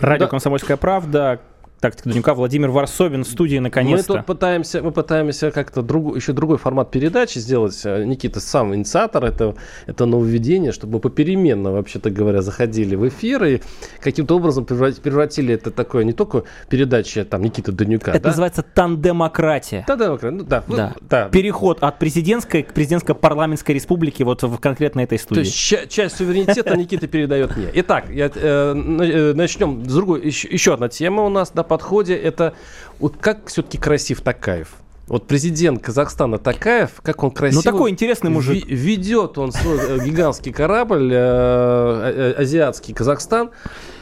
Радио 0.00 0.26
«Комсомольская 0.26 0.76
правда», 0.76 1.40
тактика 1.84 2.08
Данюка. 2.08 2.34
Владимир 2.34 2.70
Варсобин 2.70 3.24
в 3.24 3.28
студии 3.28 3.58
наконец-то. 3.58 4.14
Мы 4.14 4.18
тут 4.20 4.26
пытаемся, 4.26 4.82
мы 4.82 4.90
пытаемся 4.90 5.50
как-то 5.50 5.82
друг, 5.82 6.16
еще 6.16 6.32
другой 6.32 6.56
формат 6.56 6.90
передачи 6.90 7.38
сделать. 7.38 7.78
Э, 7.84 8.04
Никита 8.04 8.40
сам 8.40 8.74
инициатор 8.74 9.22
этого, 9.22 9.56
это 9.86 10.06
нововведение, 10.06 10.72
чтобы 10.72 10.98
попеременно, 10.98 11.72
вообще-то 11.72 12.10
говоря, 12.10 12.40
заходили 12.40 12.94
в 12.94 13.06
эфир 13.06 13.44
и 13.44 13.60
каким-то 14.00 14.36
образом 14.36 14.64
превратили 14.64 15.52
это 15.52 15.70
такое 15.70 16.04
не 16.04 16.14
только 16.14 16.44
передача 16.70 17.22
там 17.26 17.42
Никита 17.42 17.70
Данюка. 17.70 18.12
Это 18.12 18.20
да? 18.20 18.28
называется 18.30 18.62
тандемократия. 18.62 19.84
Тандемократия, 19.86 20.38
ну 20.38 20.44
да. 20.44 20.64
да. 20.66 20.94
Ну, 20.98 21.06
да. 21.06 21.28
Переход 21.28 21.82
от 21.82 21.98
президентской 21.98 22.62
к 22.62 22.72
президентско-парламентской 22.72 23.72
республике 23.72 24.24
вот 24.24 24.42
в 24.42 24.56
конкретно 24.56 25.00
этой 25.00 25.18
студии. 25.18 25.42
То 25.42 25.46
есть 25.46 25.90
часть 25.90 26.16
суверенитета 26.16 26.74
Никита 26.76 27.06
передает 27.08 27.54
мне. 27.58 27.68
Итак, 27.74 28.06
я, 28.08 28.30
э, 28.34 28.74
э 28.74 29.34
начнем 29.34 29.84
с 29.86 29.92
другой, 29.92 30.24
еще, 30.24 30.48
еще 30.48 30.72
одна 30.72 30.88
тема 30.88 31.24
у 31.24 31.28
нас, 31.28 31.50
да, 31.54 31.62
подходе 31.74 32.14
это 32.14 32.54
вот 33.00 33.16
как 33.16 33.48
все-таки 33.48 33.78
красив 33.78 34.20
Такаев. 34.20 34.76
Вот 35.06 35.26
президент 35.26 35.82
Казахстана 35.82 36.38
Такаев, 36.38 37.00
как 37.02 37.22
он 37.24 37.30
красиво... 37.30 37.62
Ну, 37.64 37.72
такой 37.72 37.90
интересный 37.90 38.30
мужик. 38.30 38.64
Ведет 38.66 39.36
он 39.36 39.52
свой 39.52 39.78
э, 39.78 40.04
гигантский 40.04 40.52
корабль, 40.52 41.10
э, 41.12 41.16
э, 41.16 42.32
азиатский 42.38 42.94
Казахстан. 42.94 43.50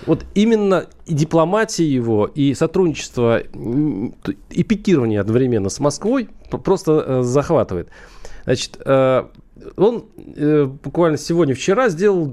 Вот 0.07 0.25
именно 0.35 0.87
и 1.07 1.15
дипломатия 1.15 1.89
его, 1.89 2.27
и 2.27 2.55
сотрудничество, 2.55 3.39
и 3.39 4.63
пикирование 4.63 5.21
одновременно 5.21 5.71
с 5.71 5.81
Москвой 5.81 6.29
просто 6.51 7.23
захватывает. 7.23 7.89
Значит, 8.45 8.79
он 8.85 10.05
буквально 10.85 11.19
сегодня-вчера 11.19 11.89
сделал 11.89 12.33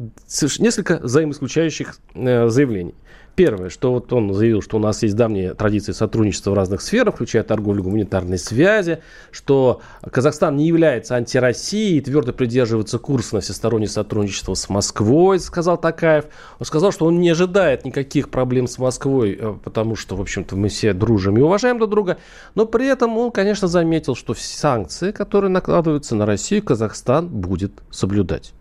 несколько 0.59 0.97
взаимоисключающих 0.97 1.97
заявлений. 2.15 2.95
Первое, 3.39 3.69
что 3.69 3.93
вот 3.93 4.11
он 4.11 4.33
заявил, 4.33 4.61
что 4.61 4.75
у 4.75 4.79
нас 4.81 5.01
есть 5.01 5.15
давние 5.15 5.53
традиции 5.53 5.93
сотрудничества 5.93 6.51
в 6.51 6.55
разных 6.55 6.81
сферах, 6.81 7.15
включая 7.15 7.43
торговлю, 7.43 7.83
гуманитарные 7.83 8.37
связи, 8.37 8.99
что 9.31 9.79
Казахстан 10.01 10.57
не 10.57 10.67
является 10.67 11.15
антироссией 11.15 11.99
и 11.99 12.01
твердо 12.01 12.33
придерживается 12.33 12.99
курса 12.99 13.35
на 13.35 13.39
всестороннее 13.39 13.87
сотрудничество 13.87 14.55
с 14.55 14.67
Москвой, 14.67 15.39
сказал 15.39 15.77
Такаев. 15.77 16.25
Он 16.59 16.65
сказал, 16.65 16.91
что 16.91 17.05
он 17.05 17.21
не 17.21 17.29
ожидает 17.29 17.85
никаких 17.85 18.27
проблем 18.27 18.67
с 18.67 18.77
Москвой, 18.77 19.37
э, 19.39 19.55
потому 19.63 19.95
что, 19.95 20.17
в 20.17 20.21
общем-то, 20.21 20.57
мы 20.57 20.67
все 20.67 20.91
дружим 20.91 21.37
и 21.37 21.41
уважаем 21.41 21.77
друг 21.77 21.91
друга. 21.91 22.17
Но 22.55 22.65
при 22.65 22.87
этом 22.87 23.17
он, 23.17 23.31
конечно, 23.31 23.69
заметил, 23.69 24.15
что 24.15 24.33
санкции, 24.33 25.13
которые 25.13 25.49
накладываются 25.49 26.13
на 26.13 26.25
Россию, 26.25 26.61
Казахстан 26.61 27.29
будет 27.29 27.71
соблюдать. 27.89 28.51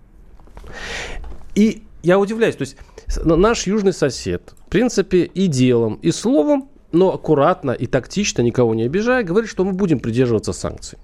И 1.57 1.83
я 2.05 2.21
удивляюсь, 2.21 2.55
то 2.55 2.63
есть 2.63 2.77
наш 3.25 3.67
южный 3.67 3.93
сосед, 3.93 4.55
в 4.67 4.71
принципе, 4.71 5.25
и 5.25 5.47
делом, 5.47 5.99
и 6.03 6.11
словом, 6.11 6.69
но 6.93 7.13
аккуратно 7.13 7.73
и 7.73 7.87
тактично, 7.87 8.43
никого 8.43 8.75
не 8.75 8.85
обижая, 8.85 9.23
говорит, 9.23 9.51
что 9.51 9.65
мы 9.65 9.73
будем 9.73 10.01
придерживаться 10.01 10.53
санкций. 10.53 10.99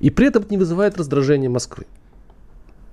И 0.00 0.10
при 0.10 0.26
этом 0.26 0.42
это 0.42 0.50
не 0.50 0.58
вызывает 0.58 0.98
раздражения 0.98 1.48
Москвы. 1.48 1.86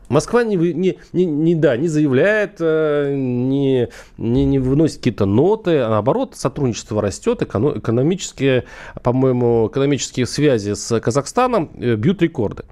Москва 0.10 0.44
не, 0.44 0.56
не, 0.56 0.98
не, 1.14 1.26
не, 1.26 1.56
да, 1.56 1.78
не 1.78 1.88
заявляет, 1.88 2.56
э, 2.60 3.14
не, 3.16 3.90
не, 4.18 4.46
не 4.46 4.58
выносит 4.58 4.98
какие-то 4.98 5.26
ноты, 5.26 5.78
а 5.80 5.90
наоборот, 5.90 6.36
сотрудничество 6.36 7.00
растет, 7.00 7.44
экономические, 7.44 8.66
по-моему, 9.04 9.68
экономические 9.68 10.26
связи 10.26 10.74
с 10.74 11.00
Казахстаном 11.00 11.70
э, 11.76 11.96
бьют 11.96 12.24
рекорды. 12.24 12.64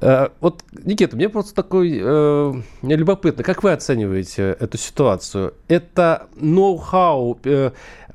Э, 0.00 0.28
вот, 0.40 0.62
Никита, 0.84 1.16
мне 1.16 1.28
просто 1.28 1.54
такой 1.54 1.98
э, 2.00 2.54
любопытно, 2.82 3.42
как 3.42 3.62
вы 3.62 3.72
оцениваете 3.72 4.56
эту 4.58 4.78
ситуацию? 4.78 5.54
Это 5.68 6.26
ноу-хау 6.36 7.38
э, 7.44 7.70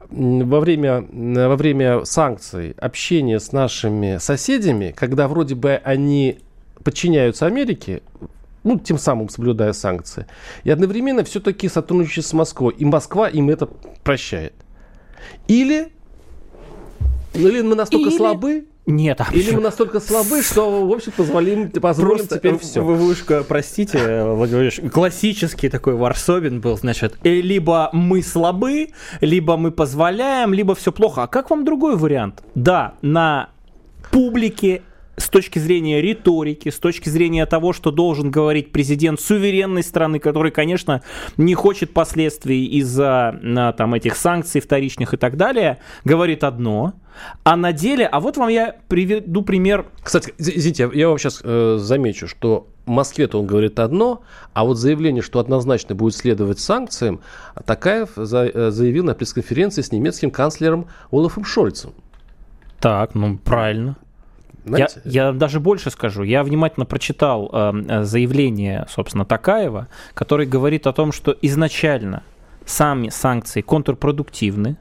во 0.10 0.60
время, 0.60 1.06
во 1.12 1.56
время 1.56 2.06
санкций, 2.06 2.76
общение 2.80 3.40
с 3.40 3.52
нашими 3.52 4.18
соседями, 4.18 4.94
когда 4.96 5.28
вроде 5.28 5.56
бы 5.56 5.80
они 5.84 6.40
подчиняются 6.84 7.46
Америке, 7.46 8.02
ну, 8.64 8.80
тем 8.80 8.98
самым 8.98 9.30
соблюдая 9.30 9.74
санкции, 9.74 10.26
и 10.64 10.72
одновременно 10.72 11.24
все-таки 11.24 11.70
сотрудничают 11.70 12.26
с 12.26 12.34
Москвой, 12.34 12.74
и 12.78 12.86
Москва 12.86 13.30
им 13.30 13.50
это 13.50 13.68
прощает. 14.04 14.54
Или, 15.48 15.92
или 17.34 17.62
мы 17.62 17.76
настолько 17.76 18.10
или, 18.10 18.18
слабы, 18.18 18.66
нет. 18.90 19.22
А 19.22 19.28
Или 19.32 19.52
мы 19.52 19.62
настолько 19.62 20.00
слабы, 20.00 20.42
что, 20.42 20.86
в 20.86 20.92
общем, 20.92 21.12
позволим, 21.16 21.70
позволим 21.72 22.18
Просто 22.18 22.38
теперь 22.38 22.58
все. 22.58 22.84
Вы, 22.84 22.96
вышка, 22.96 23.44
простите, 23.48 24.24
Владимир 24.24 24.90
классический 24.92 25.70
такой 25.70 25.96
Варсобин 25.96 26.60
был, 26.60 26.78
значит, 26.78 27.16
э, 27.24 27.30
либо 27.30 27.90
мы 27.94 28.22
слабы, 28.22 28.90
либо 29.22 29.58
мы 29.58 29.72
позволяем, 29.72 30.54
либо 30.54 30.76
все 30.76 30.92
плохо. 30.92 31.24
А 31.24 31.28
как 31.28 31.50
вам 31.50 31.66
другой 31.66 31.96
вариант? 31.96 32.44
Да, 32.56 32.96
на 33.02 33.50
публике 34.12 34.82
с 35.20 35.30
точки 35.30 35.60
зрения 35.60 36.02
риторики, 36.02 36.70
с 36.70 36.80
точки 36.80 37.10
зрения 37.10 37.46
того, 37.46 37.74
что 37.74 37.92
должен 37.92 38.32
говорить 38.32 38.72
президент 38.72 39.20
суверенной 39.20 39.84
страны, 39.84 40.20
который, 40.20 40.52
конечно, 40.52 41.02
не 41.38 41.54
хочет 41.54 41.94
последствий 41.94 42.66
из-за 42.66 43.74
там, 43.78 43.94
этих 43.94 44.16
санкций 44.16 44.62
вторичных 44.62 45.14
и 45.14 45.18
так 45.18 45.38
далее, 45.38 45.80
говорит 46.04 46.44
одно, 46.44 46.94
а 47.44 47.58
на 47.58 47.74
деле, 47.74 48.06
а 48.06 48.20
вот 48.20 48.38
вам 48.38 48.50
я 48.50 48.76
приведу 48.88 49.42
пример. 49.42 49.86
Кстати, 50.02 50.34
извините, 50.38 50.90
я 50.94 51.10
вам 51.10 51.18
сейчас 51.18 51.42
э, 51.44 51.78
замечу, 51.78 52.28
что 52.28 52.68
в 52.86 52.90
Москве-то 52.90 53.40
он 53.40 53.46
говорит 53.46 53.80
одно, 53.80 54.24
а 54.54 54.64
вот 54.64 54.78
заявление, 54.78 55.22
что 55.22 55.40
однозначно 55.40 55.96
будет 55.96 56.16
следовать 56.16 56.60
санкциям, 56.60 57.20
Такаев 57.66 58.10
за, 58.16 58.72
заявил 58.72 59.04
на 59.04 59.14
пресс-конференции 59.14 59.82
с 59.82 59.92
немецким 59.92 60.32
канцлером 60.32 60.88
Олафом 61.12 61.44
Шольцем. 61.44 61.92
Так, 62.80 63.14
ну 63.16 63.38
правильно. 63.38 63.98
Я, 64.66 64.88
я 65.06 65.32
даже 65.32 65.60
больше 65.60 65.90
скажу. 65.90 66.24
Я 66.24 66.44
внимательно 66.44 66.86
прочитал 66.86 67.50
э, 67.52 68.04
заявление, 68.04 68.86
собственно, 68.90 69.26
Такаева, 69.26 69.88
который 70.14 70.46
говорит 70.46 70.88
о 70.88 70.94
том, 70.94 71.12
что 71.12 71.36
изначально 71.42 72.24
сами 72.66 73.10
санкции 73.10 73.62
контрпродуктивны, 73.62 74.78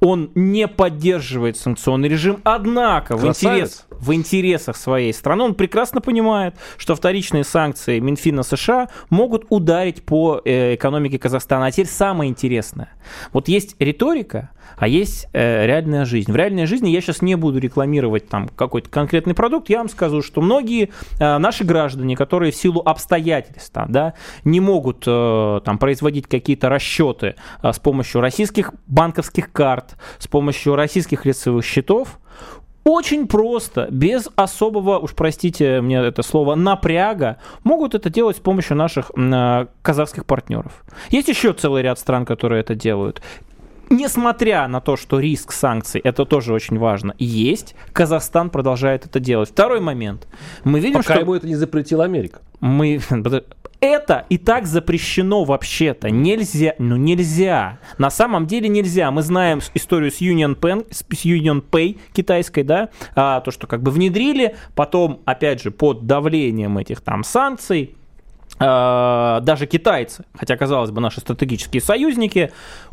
он 0.00 0.30
не 0.34 0.68
поддерживает 0.68 1.56
санкционный 1.56 2.08
режим, 2.08 2.40
однако 2.44 3.16
в, 3.16 3.26
интерес, 3.26 3.86
в 3.90 4.12
интересах 4.12 4.76
своей 4.76 5.12
страны 5.12 5.44
он 5.44 5.54
прекрасно 5.54 6.00
понимает, 6.00 6.54
что 6.76 6.94
вторичные 6.94 7.44
санкции 7.44 7.98
Минфина 7.98 8.42
США 8.42 8.88
могут 9.10 9.46
ударить 9.48 10.02
по 10.04 10.40
э, 10.44 10.74
экономике 10.74 11.18
Казахстана. 11.18 11.66
А 11.66 11.70
теперь 11.70 11.86
самое 11.86 12.30
интересное. 12.30 12.90
Вот 13.32 13.48
есть 13.48 13.76
риторика, 13.78 14.50
а 14.76 14.86
есть 14.86 15.28
э, 15.32 15.66
реальная 15.66 16.04
жизнь. 16.04 16.30
В 16.30 16.36
реальной 16.36 16.66
жизни 16.66 16.90
я 16.90 17.00
сейчас 17.00 17.22
не 17.22 17.34
буду 17.34 17.58
рекламировать 17.58 18.28
там 18.28 18.48
какой-то 18.48 18.88
конкретный 18.88 19.34
продукт, 19.34 19.68
я 19.68 19.78
вам 19.78 19.88
скажу, 19.88 20.22
что 20.22 20.40
многие 20.40 20.90
э, 21.18 21.38
наши 21.38 21.64
граждане, 21.64 22.16
которые 22.16 22.52
в 22.52 22.56
силу 22.56 22.82
обстоятельств 22.84 23.70
там, 23.72 23.90
да, 23.90 24.14
не 24.44 24.60
могут 24.60 25.04
э, 25.06 25.60
там 25.64 25.78
производить 25.78 26.26
какие-то 26.26 26.68
расчеты 26.68 27.34
э, 27.62 27.72
с 27.72 27.78
помощью 27.78 28.20
российских 28.20 28.72
банковских 28.86 29.52
карт, 29.52 29.87
с 30.18 30.26
помощью 30.26 30.76
российских 30.76 31.24
лицевых 31.24 31.64
счетов, 31.64 32.18
очень 32.84 33.26
просто, 33.26 33.88
без 33.90 34.28
особого, 34.36 34.98
уж 34.98 35.14
простите 35.14 35.80
мне 35.82 35.98
это 35.98 36.22
слово, 36.22 36.54
напряга, 36.54 37.36
могут 37.62 37.94
это 37.94 38.08
делать 38.08 38.38
с 38.38 38.40
помощью 38.40 38.76
наших 38.76 39.10
э, 39.14 39.66
казахских 39.82 40.24
партнеров. 40.24 40.84
Есть 41.10 41.28
еще 41.28 41.52
целый 41.52 41.82
ряд 41.82 41.98
стран, 41.98 42.24
которые 42.24 42.60
это 42.60 42.74
делают 42.74 43.20
несмотря 43.90 44.68
на 44.68 44.80
то, 44.80 44.96
что 44.96 45.18
риск 45.18 45.52
санкций, 45.52 46.00
это 46.02 46.24
тоже 46.24 46.52
очень 46.52 46.78
важно, 46.78 47.14
есть, 47.18 47.74
Казахстан 47.92 48.50
продолжает 48.50 49.06
это 49.06 49.20
делать. 49.20 49.50
Второй 49.50 49.80
момент. 49.80 50.26
Мы 50.64 50.80
видим, 50.80 50.98
Пока 50.98 51.14
что... 51.14 51.22
ему 51.22 51.34
это 51.34 51.46
не 51.46 51.56
запретила 51.56 52.04
Америка. 52.04 52.40
Мы... 52.60 53.00
Это 53.80 54.26
и 54.28 54.38
так 54.38 54.66
запрещено 54.66 55.44
вообще-то. 55.44 56.10
Нельзя, 56.10 56.74
ну 56.78 56.96
нельзя. 56.96 57.78
На 57.96 58.10
самом 58.10 58.46
деле 58.46 58.68
нельзя. 58.68 59.10
Мы 59.12 59.22
знаем 59.22 59.60
историю 59.74 60.10
с 60.10 60.20
Union, 60.20 60.58
Pen, 60.58 60.86
с 60.90 61.04
Union 61.24 61.62
Pay 61.62 61.98
китайской, 62.12 62.64
да, 62.64 62.88
а, 63.14 63.40
то, 63.40 63.52
что 63.52 63.68
как 63.68 63.82
бы 63.82 63.92
внедрили, 63.92 64.56
потом, 64.74 65.20
опять 65.26 65.62
же, 65.62 65.70
под 65.70 66.06
давлением 66.06 66.76
этих 66.78 67.00
там 67.02 67.22
санкций, 67.22 67.94
а, 68.58 69.40
даже 69.40 69.66
китайцы, 69.66 70.24
хотя, 70.34 70.56
казалось 70.56 70.90
бы, 70.90 71.00
наши 71.00 71.20
стратегические 71.20 71.80
союзники, 71.80 72.50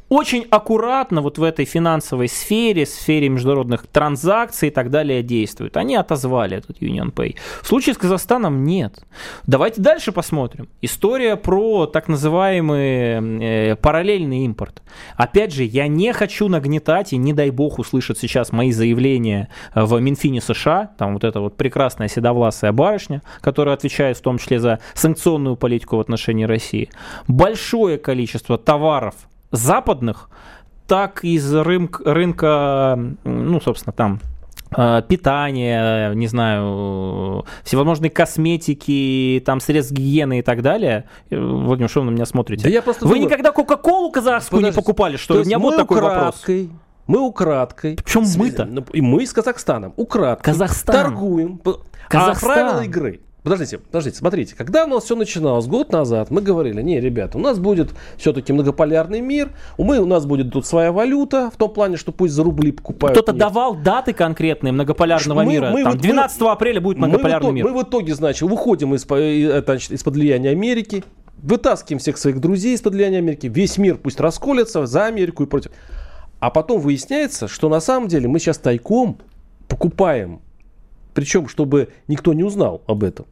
очень 0.10 0.46
аккуратно 0.50 1.22
вот 1.22 1.38
в 1.38 1.44
этой 1.44 1.66
финансовой 1.66 2.28
сфере, 2.28 2.86
сфере 2.86 3.30
международных 3.30 3.88
транзакций 3.88 4.70
и 4.70 4.72
так 4.72 4.90
далее 4.90 5.24
действуют. 5.24 5.78
Они 5.78 5.96
отозвали 5.96 6.58
этот 6.58 6.82
Union 6.82 7.12
Pay. 7.12 7.36
В 7.62 7.68
случае 7.68 7.96
с 7.96 7.98
Казахстаном 7.98 8.64
нет. 8.64 9.04
Давайте 9.48 9.82
дальше 9.82 10.12
посмотрим. 10.12 10.68
История 10.82 11.36
про 11.36 11.88
так 11.88 12.08
называемый 12.08 13.72
э, 13.72 13.76
параллельный 13.76 14.46
импорт. 14.46 14.82
Опять 15.18 15.54
же, 15.54 15.64
я 15.64 15.88
не 15.88 16.14
хочу 16.14 16.48
нагнетать 16.48 17.14
и 17.14 17.18
не 17.18 17.34
дай 17.34 17.50
бог 17.50 17.80
услышать 17.80 18.18
сейчас 18.18 18.52
мои 18.52 18.72
заявления 18.72 19.50
в 19.74 20.00
Минфине 20.00 20.42
США, 20.42 20.92
там 20.98 21.14
вот 21.14 21.24
эта 21.24 21.40
вот 21.40 21.58
прекрасная 21.58 22.08
седовласая 22.08 22.72
барышня, 22.72 23.22
которая 23.42 23.76
отвечает 23.76 24.18
в 24.18 24.22
том 24.22 24.38
числе 24.38 24.60
за 24.60 24.80
санкционную 24.94 25.56
политику 25.56 25.98
в 25.98 26.00
отношении 26.00 26.46
России. 26.46 26.90
Большое 27.28 27.98
количество 27.98 28.58
товаров 28.58 29.16
западных, 29.56 30.30
так 30.88 31.24
из 31.24 31.54
рынка, 31.54 32.04
рынка 32.06 33.00
ну, 33.24 33.60
собственно, 33.62 33.94
там 33.94 34.20
э, 34.76 35.02
питания, 35.08 36.14
не 36.14 36.28
знаю, 36.28 37.46
всевозможные 37.64 38.12
косметики, 38.12 39.42
там 39.46 39.60
средств 39.60 39.94
гигиены 39.94 40.40
и 40.40 40.42
так 40.42 40.62
далее. 40.62 41.06
Э, 41.30 41.40
Владимир, 41.40 41.90
что 41.90 42.02
вы 42.02 42.08
на 42.08 42.12
меня 42.12 42.26
смотрите? 42.26 42.64
Да 42.64 42.70
я 42.70 42.82
просто 42.82 43.06
вы 43.06 43.16
думаю... 43.16 43.26
никогда 43.26 43.52
Кока-Колу 43.52 44.12
казахскую 44.12 44.62
Подожди, 44.62 44.78
не 44.78 44.82
покупали, 44.82 45.18
что 45.18 45.36
ли? 45.36 45.42
У 45.42 45.46
меня 45.46 45.60
вот 45.60 45.76
такой 45.76 45.98
украдкой, 45.98 46.62
вопрос. 46.64 46.82
Мы 47.08 47.20
украдкой. 47.20 47.98
Причем 48.04 48.24
мы-то? 48.38 48.66
Ну, 48.66 48.84
и 48.92 49.02
мы 49.02 49.26
с 49.26 49.34
Казахстаном. 49.34 49.94
Украдкой. 49.96 50.54
Казахстан. 50.54 50.96
Торгуем. 50.96 51.62
Казахстан. 52.10 52.52
А 52.52 52.54
правила 52.54 52.82
игры 52.82 53.22
Подождите, 53.46 53.78
подождите, 53.78 54.18
смотрите, 54.18 54.56
когда 54.56 54.86
у 54.86 54.88
нас 54.88 55.04
все 55.04 55.16
начиналось 55.16 55.68
год 55.68 55.92
назад, 55.92 56.32
мы 56.32 56.42
говорили, 56.42 56.82
не, 56.82 57.00
ребята, 57.00 57.38
у 57.38 57.42
нас 57.42 57.60
будет 57.60 57.92
все-таки 58.18 58.52
многополярный 58.52 59.22
мир, 59.22 59.52
мы, 59.78 60.00
у 60.00 60.08
нас 60.08 60.26
будет 60.26 60.52
тут 60.52 60.66
своя 60.66 60.92
валюта, 60.92 61.52
в 61.52 61.56
том 61.56 61.72
плане, 61.72 61.96
что 61.96 62.12
пусть 62.12 62.34
за 62.34 62.44
рубли 62.44 62.72
покупают. 62.72 63.16
Кто-то 63.16 63.34
давал 63.38 63.76
даты 63.76 64.14
конкретные 64.14 64.72
многополярного 64.72 65.44
мы, 65.44 65.52
мира, 65.52 65.70
мы, 65.70 65.84
там, 65.84 65.96
12 65.96 66.42
мы, 66.42 66.50
апреля 66.50 66.82
будет 66.82 66.98
многополярный 66.98 67.50
мы 67.50 67.54
мир. 67.54 67.66
Мы 67.66 67.80
в 67.80 67.84
итоге, 67.84 68.16
значит, 68.16 68.42
выходим 68.50 68.96
из, 68.96 69.04
значит, 69.04 69.92
из-под 69.92 70.16
влияния 70.16 70.50
Америки, 70.50 71.04
вытаскиваем 71.38 72.00
всех 72.00 72.18
своих 72.18 72.40
друзей 72.40 72.74
из-под 72.74 72.94
влияния 72.94 73.20
Америки, 73.20 73.46
весь 73.46 73.78
мир 73.78 73.98
пусть 73.98 74.20
расколется 74.20 74.88
за 74.88 75.06
Америку 75.06 75.44
и 75.44 75.46
против. 75.46 75.70
А 76.40 76.50
потом 76.50 76.82
выясняется, 76.82 77.48
что 77.48 77.70
на 77.70 77.80
самом 77.80 78.08
деле 78.08 78.28
мы 78.28 78.40
сейчас 78.40 78.58
тайком 78.58 79.20
покупаем 79.68 80.40
причем, 81.16 81.48
чтобы 81.48 81.90
никто 82.08 82.34
не 82.34 82.44
узнал 82.44 82.84
об 82.86 83.04
этом. 83.04 83.26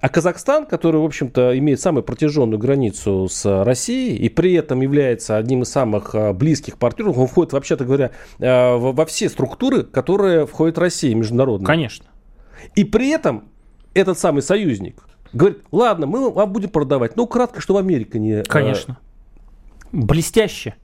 А 0.00 0.10
Казахстан, 0.10 0.66
который, 0.66 1.00
в 1.00 1.04
общем-то, 1.04 1.58
имеет 1.58 1.80
самую 1.80 2.02
протяженную 2.02 2.58
границу 2.58 3.26
с 3.30 3.64
Россией 3.64 4.16
и 4.18 4.28
при 4.28 4.52
этом 4.52 4.82
является 4.82 5.38
одним 5.38 5.62
из 5.62 5.70
самых 5.70 6.14
а, 6.14 6.34
близких 6.34 6.76
партнеров, 6.76 7.16
он 7.16 7.26
входит, 7.26 7.54
вообще-то 7.54 7.86
говоря, 7.86 8.10
а, 8.38 8.76
во 8.76 9.06
все 9.06 9.30
структуры, 9.30 9.82
которые 9.82 10.46
входит 10.46 10.76
Россия 10.76 11.14
международные. 11.14 11.66
Конечно. 11.66 12.04
И 12.74 12.84
при 12.84 13.08
этом 13.08 13.48
этот 13.94 14.18
самый 14.18 14.42
союзник 14.42 15.02
говорит, 15.32 15.60
ладно, 15.72 16.06
мы 16.06 16.30
вам 16.30 16.52
будем 16.52 16.68
продавать, 16.68 17.16
но 17.16 17.26
кратко, 17.26 17.62
чтобы 17.62 17.78
Америка 17.80 18.18
не... 18.18 18.40
А, 18.40 18.44
Конечно. 18.44 18.98
Блестяще. 19.90 20.74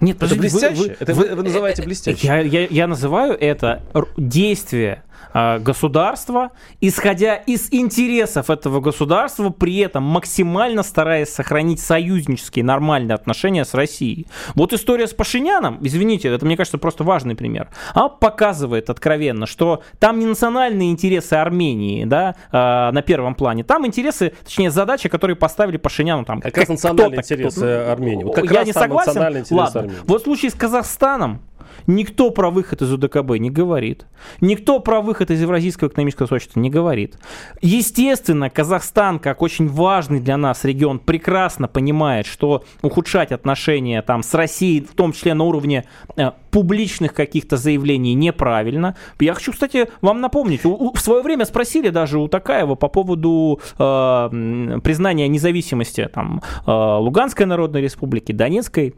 Нет, 0.00 0.22
это 0.22 0.34
блестяще? 0.34 0.74
Вы, 0.74 0.86
вы, 0.88 0.96
это 0.98 1.14
вы, 1.14 1.34
вы 1.34 1.42
называете 1.42 1.82
э, 1.82 1.84
блестяще? 1.84 2.26
Я, 2.26 2.40
я, 2.40 2.66
я 2.66 2.86
называю 2.86 3.38
это 3.38 3.82
действие 4.16 5.03
государства, 5.34 6.52
исходя 6.80 7.34
из 7.34 7.68
интересов 7.72 8.50
этого 8.50 8.80
государства, 8.80 9.50
при 9.50 9.78
этом 9.78 10.04
максимально 10.04 10.82
стараясь 10.82 11.28
сохранить 11.28 11.80
союзнические 11.80 12.64
нормальные 12.64 13.14
отношения 13.14 13.64
с 13.64 13.74
Россией. 13.74 14.26
Вот 14.54 14.72
история 14.72 15.06
с 15.06 15.12
Пашиняном, 15.14 15.78
извините, 15.82 16.28
это, 16.28 16.46
мне 16.46 16.56
кажется, 16.56 16.78
просто 16.78 17.04
важный 17.04 17.34
пример, 17.34 17.68
она 17.94 18.08
показывает 18.08 18.90
откровенно, 18.90 19.46
что 19.46 19.82
там 19.98 20.18
не 20.18 20.26
национальные 20.26 20.90
интересы 20.90 21.34
Армении 21.34 22.04
да, 22.04 22.36
а, 22.52 22.92
на 22.92 23.02
первом 23.02 23.34
плане, 23.34 23.64
там 23.64 23.86
интересы, 23.86 24.32
точнее, 24.44 24.70
задачи, 24.70 25.08
которые 25.08 25.36
поставили 25.36 25.76
Пашиняну. 25.76 26.24
Там, 26.24 26.40
как, 26.40 26.54
как 26.54 26.68
национальные 26.68 27.20
интересы 27.20 27.64
Армении. 27.64 28.24
Вот 28.24 28.34
как 28.34 28.50
Я 28.50 28.64
не 28.64 28.72
согласен. 28.72 29.20
Ладно. 29.50 29.80
Армении. 29.80 29.96
Вот 30.06 30.22
в 30.22 30.24
случае 30.24 30.50
с 30.50 30.54
Казахстаном, 30.54 31.40
Никто 31.86 32.30
про 32.30 32.50
выход 32.50 32.82
из 32.82 32.92
УДКБ 32.92 33.38
не 33.38 33.50
говорит. 33.50 34.06
Никто 34.40 34.80
про 34.80 35.00
выход 35.00 35.30
из 35.30 35.40
Евразийского 35.40 35.88
экономического 35.88 36.26
сообщества 36.26 36.60
не 36.60 36.70
говорит. 36.70 37.18
Естественно, 37.60 38.50
Казахстан, 38.50 39.18
как 39.18 39.42
очень 39.42 39.68
важный 39.68 40.20
для 40.20 40.36
нас 40.36 40.64
регион, 40.64 40.98
прекрасно 40.98 41.68
понимает, 41.68 42.26
что 42.26 42.64
ухудшать 42.82 43.32
отношения 43.32 44.02
там, 44.02 44.22
с 44.22 44.34
Россией, 44.34 44.80
в 44.80 44.94
том 44.94 45.12
числе 45.12 45.34
на 45.34 45.44
уровне 45.44 45.84
э, 46.16 46.30
публичных 46.50 47.14
каких-то 47.14 47.56
заявлений, 47.56 48.14
неправильно. 48.14 48.96
Я 49.20 49.34
хочу, 49.34 49.52
кстати, 49.52 49.88
вам 50.00 50.20
напомнить, 50.20 50.64
у, 50.64 50.72
у, 50.72 50.92
в 50.92 51.00
свое 51.00 51.22
время 51.22 51.44
спросили 51.44 51.90
даже 51.90 52.18
у 52.18 52.28
Такаева 52.28 52.74
по 52.74 52.88
поводу 52.88 53.60
э, 53.78 54.80
признания 54.82 55.28
независимости 55.28 56.08
там, 56.12 56.42
э, 56.66 56.70
Луганской 56.70 57.46
Народной 57.46 57.80
Республики, 57.82 58.32
Донецкой 58.32 58.94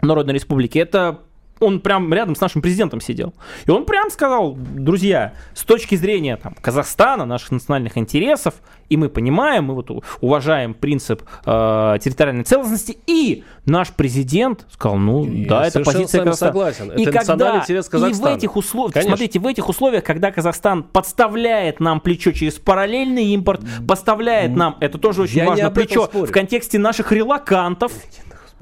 Народной 0.00 0.34
Республики. 0.34 0.78
Это 0.78 1.20
он 1.60 1.80
прям 1.80 2.12
рядом 2.12 2.34
с 2.34 2.40
нашим 2.40 2.60
президентом 2.60 3.00
сидел. 3.00 3.34
И 3.66 3.70
он 3.70 3.84
прям 3.84 4.10
сказал, 4.10 4.56
друзья, 4.56 5.32
с 5.54 5.62
точки 5.64 5.94
зрения 5.94 6.36
там, 6.36 6.54
Казахстана, 6.60 7.24
наших 7.24 7.52
национальных 7.52 7.96
интересов, 7.96 8.54
и 8.88 8.96
мы 8.96 9.08
понимаем, 9.08 9.64
мы 9.64 9.74
вот 9.74 9.90
уважаем 10.20 10.74
принцип 10.74 11.22
э, 11.46 11.98
территориальной 12.02 12.44
целостности, 12.44 12.98
и 13.06 13.44
наш 13.64 13.90
президент 13.92 14.66
сказал, 14.72 14.98
ну 14.98 15.24
Я 15.24 15.48
да, 15.48 15.66
это 15.66 15.80
позиция 15.80 16.24
Казахстана. 16.24 16.52
согласен. 16.52 16.92
И 16.92 17.02
это 17.04 17.12
когда, 17.24 17.58
интерес 17.60 17.86
и 17.86 17.90
Казахстана. 17.90 18.34
в 18.34 18.36
этих 18.36 18.56
условиях, 18.56 18.94
Конечно. 18.94 19.10
смотрите, 19.16 19.38
в 19.38 19.46
этих 19.46 19.68
условиях, 19.68 20.04
когда 20.04 20.30
Казахстан 20.32 20.82
подставляет 20.82 21.80
нам 21.80 22.00
плечо 22.00 22.32
через 22.32 22.54
параллельный 22.58 23.26
импорт, 23.26 23.62
поставляет 23.86 24.54
нам, 24.54 24.76
это 24.80 24.98
тоже 24.98 25.22
очень 25.22 25.38
Я 25.38 25.46
важно, 25.46 25.70
плечо 25.70 26.06
спорю. 26.06 26.26
в 26.26 26.32
контексте 26.32 26.78
наших 26.78 27.12
релакантов, 27.12 27.92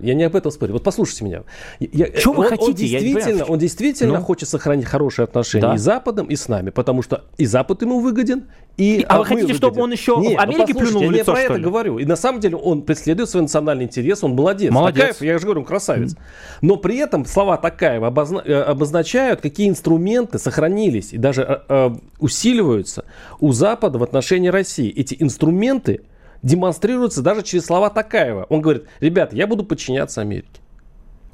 Я 0.00 0.14
не 0.14 0.24
об 0.24 0.34
этом 0.36 0.50
спорю. 0.50 0.72
Вот 0.74 0.82
послушайте 0.84 1.24
меня. 1.24 1.42
Я- 1.78 2.10
Чё 2.10 2.32
вы 2.32 2.44
он, 2.44 2.48
хотите? 2.50 2.84
Он 2.84 2.88
Я 2.90 3.00
действительно, 3.00 3.44
он 3.44 3.58
действительно 3.58 4.18
Ну? 4.18 4.24
хочет 4.24 4.48
сохранить 4.48 4.86
хорошие 4.86 5.24
отношения 5.24 5.66
Да. 5.68 5.74
и 5.74 5.78
с 5.78 5.82
Западом, 5.82 6.26
и 6.26 6.36
с 6.36 6.48
нами, 6.48 6.70
потому 6.70 7.02
что 7.02 7.24
и 7.38 7.46
Запад 7.46 7.82
ему 7.82 8.00
выгоден, 8.00 8.44
и 8.76 9.04
А 9.08 9.14
вы 9.14 9.20
мы 9.20 9.24
хотите, 9.26 9.54
чтобы 9.54 9.74
выгоден. 9.76 9.82
он 9.84 9.92
еще 9.92 10.16
в 10.16 10.20
Не, 10.20 10.28
ну 10.36 10.38
Америке 10.40 10.58
послушайте, 10.74 10.92
плюнул 10.92 11.00
в 11.00 11.12
я 11.12 11.18
лицо, 11.18 11.30
не 11.32 11.34
про 11.34 11.36
что 11.42 11.52
это 11.52 11.54
ли? 11.58 11.62
говорю. 11.64 11.98
И 11.98 12.04
на 12.04 12.16
самом 12.16 12.40
деле 12.40 12.56
он 12.56 12.82
преследует 12.82 13.28
свой 13.30 13.42
национальный 13.42 13.84
интерес, 13.84 14.24
он 14.24 14.32
молодец. 14.34 14.72
Молодец. 14.72 15.00
Такаев, 15.00 15.22
я 15.22 15.38
же 15.38 15.44
говорю, 15.44 15.60
он 15.60 15.66
красавец. 15.66 16.14
Но 16.62 16.76
при 16.76 16.96
этом 16.96 17.24
слова 17.24 17.56
Такаева 17.56 18.06
обозна- 18.10 18.42
э, 18.44 18.54
обозначают, 18.62 19.40
какие 19.40 19.68
инструменты 19.68 20.38
сохранились 20.38 21.12
и 21.12 21.18
даже 21.18 21.42
э, 21.42 21.58
э, 21.68 21.90
усиливаются 22.18 23.04
у 23.40 23.52
Запада 23.52 23.98
в 23.98 24.02
отношении 24.02 24.48
России. 24.48 24.90
Эти 24.90 25.16
инструменты 25.18 26.00
демонстрируются 26.42 27.22
даже 27.22 27.42
через 27.42 27.66
слова 27.66 27.90
Такаева. 27.90 28.46
Он 28.48 28.60
говорит, 28.60 28.84
ребята, 29.00 29.36
я 29.36 29.46
буду 29.46 29.64
подчиняться 29.64 30.20
Америке. 30.20 30.48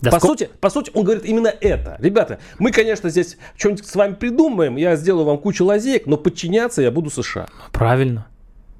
Да 0.00 0.10
по, 0.10 0.18
сколько- 0.18 0.44
сути, 0.44 0.50
по 0.60 0.68
сути, 0.70 0.90
он 0.94 1.04
говорит 1.04 1.24
именно 1.24 1.48
это. 1.48 1.96
Ребята, 2.00 2.38
мы, 2.58 2.70
конечно, 2.70 3.08
здесь 3.08 3.38
что-нибудь 3.56 3.86
с 3.86 3.94
вами 3.94 4.14
придумаем, 4.14 4.76
я 4.76 4.94
сделаю 4.96 5.24
вам 5.24 5.38
кучу 5.38 5.64
лазеек, 5.64 6.06
но 6.06 6.16
подчиняться 6.16 6.82
я 6.82 6.90
буду 6.90 7.08
США. 7.10 7.46
Правильно. 7.72 8.26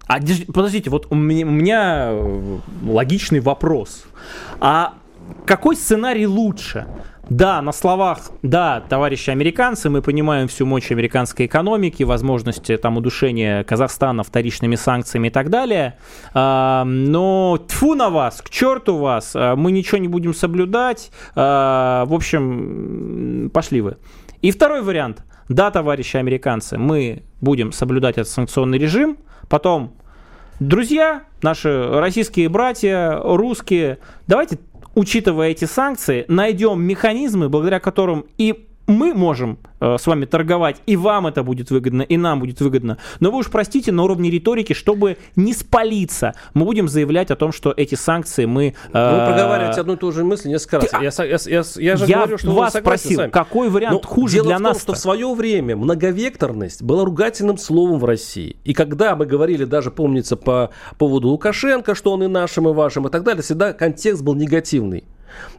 А 0.07 0.19
подождите, 0.53 0.91
вот 0.91 1.07
у 1.11 1.15
меня, 1.15 1.47
у 1.47 1.51
меня 1.51 2.09
э, 2.11 2.59
логичный 2.85 3.41
вопрос. 3.41 4.05
А 4.61 4.95
какой 5.45 5.77
сценарий 5.77 6.27
лучше? 6.27 6.87
Да, 7.29 7.61
на 7.61 7.73
словах, 7.73 8.31
да, 8.43 8.81
товарищи 8.89 9.31
американцы, 9.31 9.91
мы 9.91 10.01
понимаем 10.01 10.47
всю 10.47 10.65
мощь 10.65 10.93
американской 10.93 11.47
экономики, 11.47 12.05
возможности 12.05 12.77
там 12.77 12.99
удушения 12.99 13.65
Казахстана 13.65 14.23
вторичными 14.23 14.77
санкциями 14.77 15.27
и 15.27 15.31
так 15.31 15.51
далее. 15.51 15.99
А, 16.35 16.85
но 16.85 17.59
тфу 17.67 17.97
на 17.97 18.11
вас, 18.11 18.41
к 18.43 18.49
черту 18.49 18.99
вас, 18.99 19.33
а, 19.35 19.57
мы 19.57 19.73
ничего 19.73 19.99
не 19.99 20.07
будем 20.07 20.35
соблюдать. 20.35 21.11
А, 21.35 22.05
в 22.05 22.15
общем, 22.15 23.51
пошли 23.53 23.81
вы. 23.81 23.97
И 24.41 24.53
второй 24.53 24.83
вариант. 24.83 25.25
Да, 25.49 25.73
товарищи 25.73 26.17
американцы, 26.17 26.79
мы 26.79 27.25
будем 27.41 27.73
соблюдать 27.73 28.19
этот 28.19 28.29
санкционный 28.29 28.79
режим, 28.79 29.19
потом 29.49 29.97
Друзья, 30.59 31.25
наши 31.43 31.87
российские 32.01 32.49
братья, 32.49 33.21
русские, 33.23 33.99
давайте, 34.27 34.59
учитывая 34.97 35.51
эти 35.51 35.67
санкции, 35.67 36.25
найдем 36.27 36.83
механизмы, 36.83 37.49
благодаря 37.49 37.79
которым 37.79 38.27
и 38.39 38.67
мы 38.87 39.15
можем 39.15 39.59
э, 39.81 39.97
с 39.99 40.07
вами 40.07 40.25
торговать, 40.27 40.77
и 40.87 40.97
вам 40.97 41.27
это 41.27 41.43
будет 41.43 41.71
выгодно, 41.71 42.03
и 42.03 42.17
нам 42.17 42.41
будет 42.41 42.61
выгодно. 42.61 42.99
Но 43.21 43.31
вы 43.31 43.39
уж 43.39 43.51
простите, 43.51 43.91
на 43.93 44.05
уровне 44.05 44.31
риторики, 44.31 44.73
чтобы 44.75 45.17
не 45.35 45.53
спалиться, 45.55 46.35
мы 46.55 46.65
будем 46.65 46.89
заявлять 46.89 47.31
о 47.31 47.37
том, 47.37 47.53
что 47.53 47.73
эти 47.77 47.95
санкции 47.97 48.45
мы... 48.45 48.67
э, 48.67 48.71
Вы 48.93 49.27
проговариваете 49.27 49.81
одну 49.81 49.95
и 49.95 49.97
ту 49.97 50.13
же 50.13 50.25
мысль 50.25 50.49
несколько 50.49 50.81
раз. 50.81 50.91
Ты- 50.91 50.97
а- 50.97 51.03
Я, 51.03 51.11
я, 51.25 51.37
я- 51.47 51.65
я 51.77 51.97
же 51.97 52.07
Я 52.07 52.17
говорю, 52.19 52.39
что 52.39 52.51
вас 52.53 52.75
спросил, 52.75 53.29
какой 53.31 53.69
вариант 53.69 54.03
Но 54.03 54.09
хуже 54.09 54.35
дело 54.35 54.47
для 54.47 54.57
в 54.57 54.59
том, 54.63 54.73
нас? 54.73 54.83
что 54.83 54.93
в 54.95 54.99
свое 54.99 55.35
время 55.35 55.77
многовекторность 55.77 56.83
была 56.83 57.05
ругательным 57.05 57.59
словом 57.59 57.99
в 57.99 58.05
России. 58.05 58.57
И 58.65 58.73
когда 58.73 59.17
мы 59.17 59.27
говорили, 59.27 59.65
даже 59.65 59.91
помнится, 59.91 60.37
по 60.37 60.71
поводу 60.99 61.29
Лукашенко, 61.29 61.95
что 61.95 62.13
он 62.13 62.23
и 62.23 62.27
нашим, 62.29 62.69
и 62.69 62.73
вашим, 62.73 63.07
и 63.07 63.11
так 63.11 63.25
далее, 63.25 63.43
всегда 63.43 63.73
контекст 63.73 64.23
был 64.23 64.35
негативный. 64.35 65.05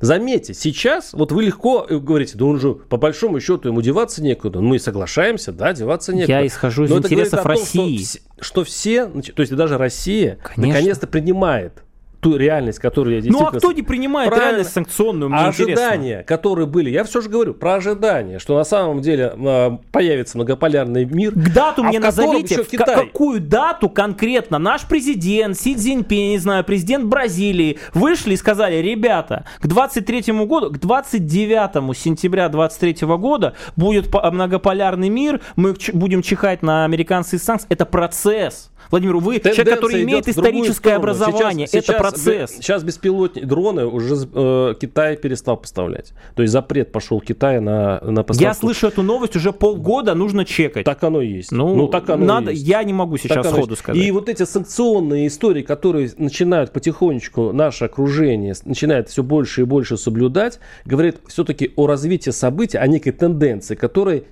Заметьте, 0.02 0.54
сейчас 0.54 1.14
вот 1.14 1.32
вы 1.32 1.44
легко 1.44 1.86
э, 1.90 1.98
говорите, 1.98 2.38
да 2.38 2.46
он 2.46 2.60
же 2.60 2.74
по 2.74 2.98
большому 2.98 3.40
счету 3.40 3.68
ему 3.70 3.82
деваться 3.82 4.22
некуда. 4.24 4.60
Мы 4.62 4.80
соглашаемся, 4.80 5.52
да, 5.52 5.74
деваться 5.74 6.14
некуда. 6.14 6.32
Я 6.34 6.48
исхожу 6.48 6.86
из 6.86 6.90
Но 6.90 6.98
интересов 6.98 7.40
о 7.40 7.44
том, 7.44 7.56
что 7.56 7.62
России. 7.84 8.00
вс- 8.00 8.22
Что, 8.40 8.64
все, 8.64 9.06
то 9.08 9.42
есть 9.42 9.56
даже 9.56 9.78
Россия 9.78 10.38
наконец-то 10.56 11.08
принимает 11.08 11.84
ту 12.20 12.36
реальность, 12.38 12.80
которую 12.80 13.16
я 13.16 13.22
Ну 13.22 13.26
а 13.26 13.30
действительно... 13.30 13.60
кто 13.60 13.72
не 13.72 13.82
принимает 13.84 14.30
Правильно. 14.30 14.50
реальность 14.50 14.74
санкционную? 14.74 15.30
Мне 15.30 15.40
А 15.40 15.48
интересно. 15.50 15.74
ожидания, 15.74 16.24
которые 16.24 16.66
были, 16.68 16.90
я 16.90 17.04
все 17.04 17.22
же 17.22 17.30
говорю 17.30 17.54
про 17.54 17.76
ожидания, 17.76 18.40
что 18.40 18.58
на 18.58 18.64
самом 18.64 19.02
деле 19.02 19.34
э, 19.36 19.72
появится 19.92 20.38
многополярный 20.38 21.06
мир. 21.06 21.34
Дату 21.36 21.84
а 21.84 21.88
мне 21.88 22.00
назовите, 22.00 22.64
в 22.64 22.68
Китай. 22.68 22.96
какую 23.08 23.40
дату 23.42 23.90
конкретно 23.90 24.58
наш 24.58 24.88
президент, 24.88 25.58
Си 25.58 25.76
Цзиньпин, 25.76 26.18
я 26.18 26.30
не 26.30 26.38
знаю, 26.40 26.64
президент 26.64 27.06
Бразилии 27.06 27.78
вышли 27.94 28.34
и 28.34 28.38
сказали, 28.38 28.76
ребята, 28.78 29.46
к 29.60 29.68
23 29.68 30.34
году, 30.46 30.72
к 30.72 30.80
29 30.80 31.98
сентября 31.98 32.50
23 32.50 33.08
года 33.18 33.54
будет 33.76 34.10
по- 34.12 34.30
многополярный 34.32 35.10
мир, 35.10 35.42
мы 35.56 35.76
будем 35.94 36.22
чихать 36.22 36.62
на 36.64 36.86
американские 36.86 37.40
санкции. 37.40 37.68
Это 37.70 37.86
процесс. 37.86 38.72
Владимир, 38.92 39.18
вы 39.18 39.40
человек, 39.40 39.44
Тенденция 39.56 39.76
который 39.76 39.98
идет 40.00 40.10
имеет 40.10 40.28
историческое 40.28 40.94
образование. 40.94 41.68
Сейчас- 41.68 41.86
это 41.86 41.94
сейчас 41.94 42.02
процесс. 42.02 42.52
Сейчас 42.52 42.84
беспилотные 42.84 43.46
дроны 43.46 43.86
уже 43.86 44.16
э, 44.34 44.74
Китай 44.80 45.18
перестал 45.18 45.58
поставлять. 45.58 46.14
То 46.36 46.42
есть 46.42 46.52
запрет 46.52 46.92
пошел 46.92 47.20
Китая 47.20 47.62
на, 47.62 48.00
на 48.02 48.24
поставку. 48.24 48.44
Я 48.44 48.54
слышу 48.54 48.88
эту 48.88 49.04
новость 49.04 49.36
уже 49.36 49.52
полгода, 49.52 50.14
нужно 50.16 50.46
чекать. 50.46 50.86
Так 50.86 51.04
оно 51.04 51.22
и 51.22 51.28
есть. 51.28 51.52
ну, 51.52 51.88
так 51.88 52.10
оно 52.10 52.26
надо, 52.26 52.52
есть. 52.52 52.66
я 52.66 52.84
не 52.84 52.94
могу 52.94 53.18
сейчас 53.18 53.46
Так 53.46 53.54
сходу 53.54 53.72
есть. 53.72 53.82
сказать. 53.82 54.02
И 54.02 54.12
вот 54.12 54.30
эти 54.30 54.44
санкционные 54.44 55.28
истории, 55.28 55.62
которые 55.62 56.12
начинают 56.18 56.72
потихонечку 56.72 57.52
наше 57.52 57.86
окружение, 57.86 58.54
начинает 58.66 59.10
все 59.10 59.24
больше 59.24 59.62
и 59.62 59.64
больше 59.64 59.98
соблюдать, 59.98 60.60
говорит 60.86 61.18
все-таки 61.28 61.74
о 61.76 61.88
развитии 61.88 62.30
событий, 62.32 62.78
о 62.78 62.88
некой 62.88 63.12
тенденции, 63.12 63.76
которая 63.76 64.24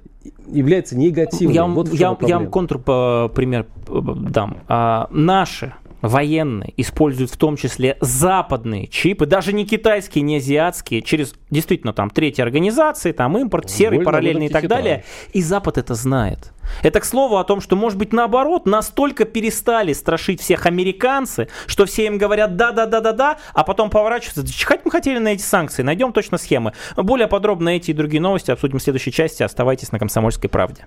является 0.48 0.98
негативной. 0.98 1.56
Я, 1.56 1.62
вам- 1.64 1.76
вот 1.76 1.94
я, 1.94 2.16
я 2.22 2.38
вам 2.40 2.48
контрпример 2.50 3.66
э, 3.88 4.02
дам. 4.30 4.58
А, 4.68 5.08
наши 5.12 5.74
военные 6.08 6.74
используют 6.78 7.32
в 7.32 7.38
том 7.38 7.58
числе 7.58 7.98
западные 8.02 8.88
чипы, 8.88 9.26
даже 9.26 9.54
не 9.54 9.66
китайские, 9.66 10.22
не 10.22 10.38
азиатские, 10.38 11.02
через 11.02 11.34
действительно 11.50 11.94
там 11.94 12.10
третьи 12.10 12.42
организации, 12.42 13.12
там 13.12 13.38
импорт, 13.38 13.70
серый, 13.70 13.98
Вольно 13.98 14.06
параллельный 14.06 14.46
и 14.48 14.50
так 14.50 14.64
Китаю. 14.64 14.82
далее. 14.82 15.04
И 15.34 15.42
Запад 15.42 15.78
это 15.78 15.96
знает. 15.96 16.52
Это 16.82 17.00
к 17.00 17.06
слову 17.06 17.38
о 17.38 17.44
том, 17.44 17.62
что, 17.62 17.76
может 17.76 17.98
быть, 17.98 18.12
наоборот, 18.14 18.66
настолько 18.66 19.26
перестали 19.26 19.94
страшить 19.94 20.42
всех 20.42 20.66
американцы, 20.66 21.48
что 21.68 21.86
все 21.86 22.06
им 22.08 22.18
говорят 22.18 22.56
да-да-да-да-да, 22.56 23.38
а 23.54 23.64
потом 23.64 23.90
поворачиваются. 23.90 24.44
«Да 24.44 24.52
Чихать 24.52 24.82
мы 24.84 24.92
хотели 24.92 25.20
на 25.20 25.30
эти 25.30 25.42
санкции, 25.42 25.84
найдем 25.84 26.12
точно 26.14 26.38
схемы. 26.38 26.74
Более 26.96 27.28
подробно 27.28 27.70
эти 27.70 27.92
и 27.92 27.94
другие 27.94 28.22
новости 28.22 28.52
обсудим 28.52 28.80
в 28.80 28.84
следующей 28.84 29.12
части. 29.12 29.44
Оставайтесь 29.44 29.92
на 29.92 30.00
«Комсомольской 30.00 30.50
правде». 30.50 30.86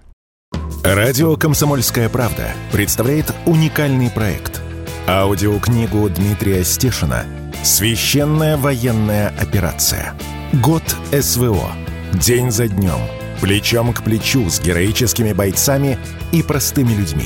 Радио 0.82 1.36
«Комсомольская 1.36 2.08
правда» 2.08 2.48
представляет 2.72 3.34
уникальный 3.46 4.10
проект. 4.10 4.62
Аудиокнигу 5.08 6.06
Дмитрия 6.10 6.62
Стешина 6.64 7.24
«Священная 7.62 8.58
военная 8.58 9.32
операция. 9.40 10.12
Год 10.52 10.82
СВО. 11.18 11.72
День 12.12 12.50
за 12.50 12.68
днем. 12.68 13.00
Плечом 13.40 13.94
к 13.94 14.02
плечу 14.02 14.50
с 14.50 14.60
героическими 14.60 15.32
бойцами 15.32 15.98
и 16.30 16.42
простыми 16.42 16.92
людьми». 16.92 17.24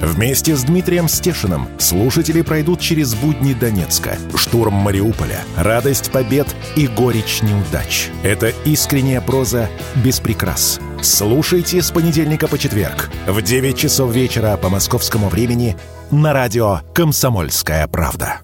Вместе 0.00 0.54
с 0.54 0.62
Дмитрием 0.62 1.08
Стешиным 1.08 1.66
слушатели 1.78 2.42
пройдут 2.42 2.78
через 2.78 3.16
будни 3.16 3.52
Донецка, 3.52 4.16
штурм 4.36 4.74
Мариуполя, 4.74 5.40
радость 5.56 6.12
побед 6.12 6.46
и 6.76 6.86
горечь 6.86 7.42
неудач. 7.42 8.10
Это 8.22 8.52
искренняя 8.64 9.20
проза 9.20 9.68
без 9.96 10.20
прикрас. 10.20 10.78
Слушайте 11.02 11.82
с 11.82 11.90
понедельника 11.90 12.46
по 12.46 12.58
четверг 12.58 13.10
в 13.26 13.42
9 13.42 13.76
часов 13.76 14.12
вечера 14.12 14.56
по 14.56 14.68
московскому 14.68 15.28
времени 15.28 15.76
на 16.10 16.32
радио 16.32 16.80
«Комсомольская 16.94 17.86
правда». 17.86 18.40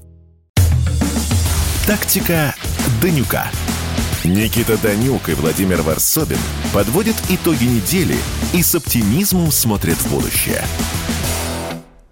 Тактика 1.87 2.55
Данюка. 3.03 3.47
Никита 4.25 4.77
Данюк 4.77 5.29
и 5.29 5.35
Владимир 5.35 5.83
Варсобин 5.83 6.39
подводят 6.73 7.17
итоги 7.29 7.65
недели 7.65 8.17
и 8.53 8.63
с 8.63 8.75
оптимизмом 8.75 9.51
смотрят 9.51 9.97
в 9.97 10.11
будущее. 10.11 10.63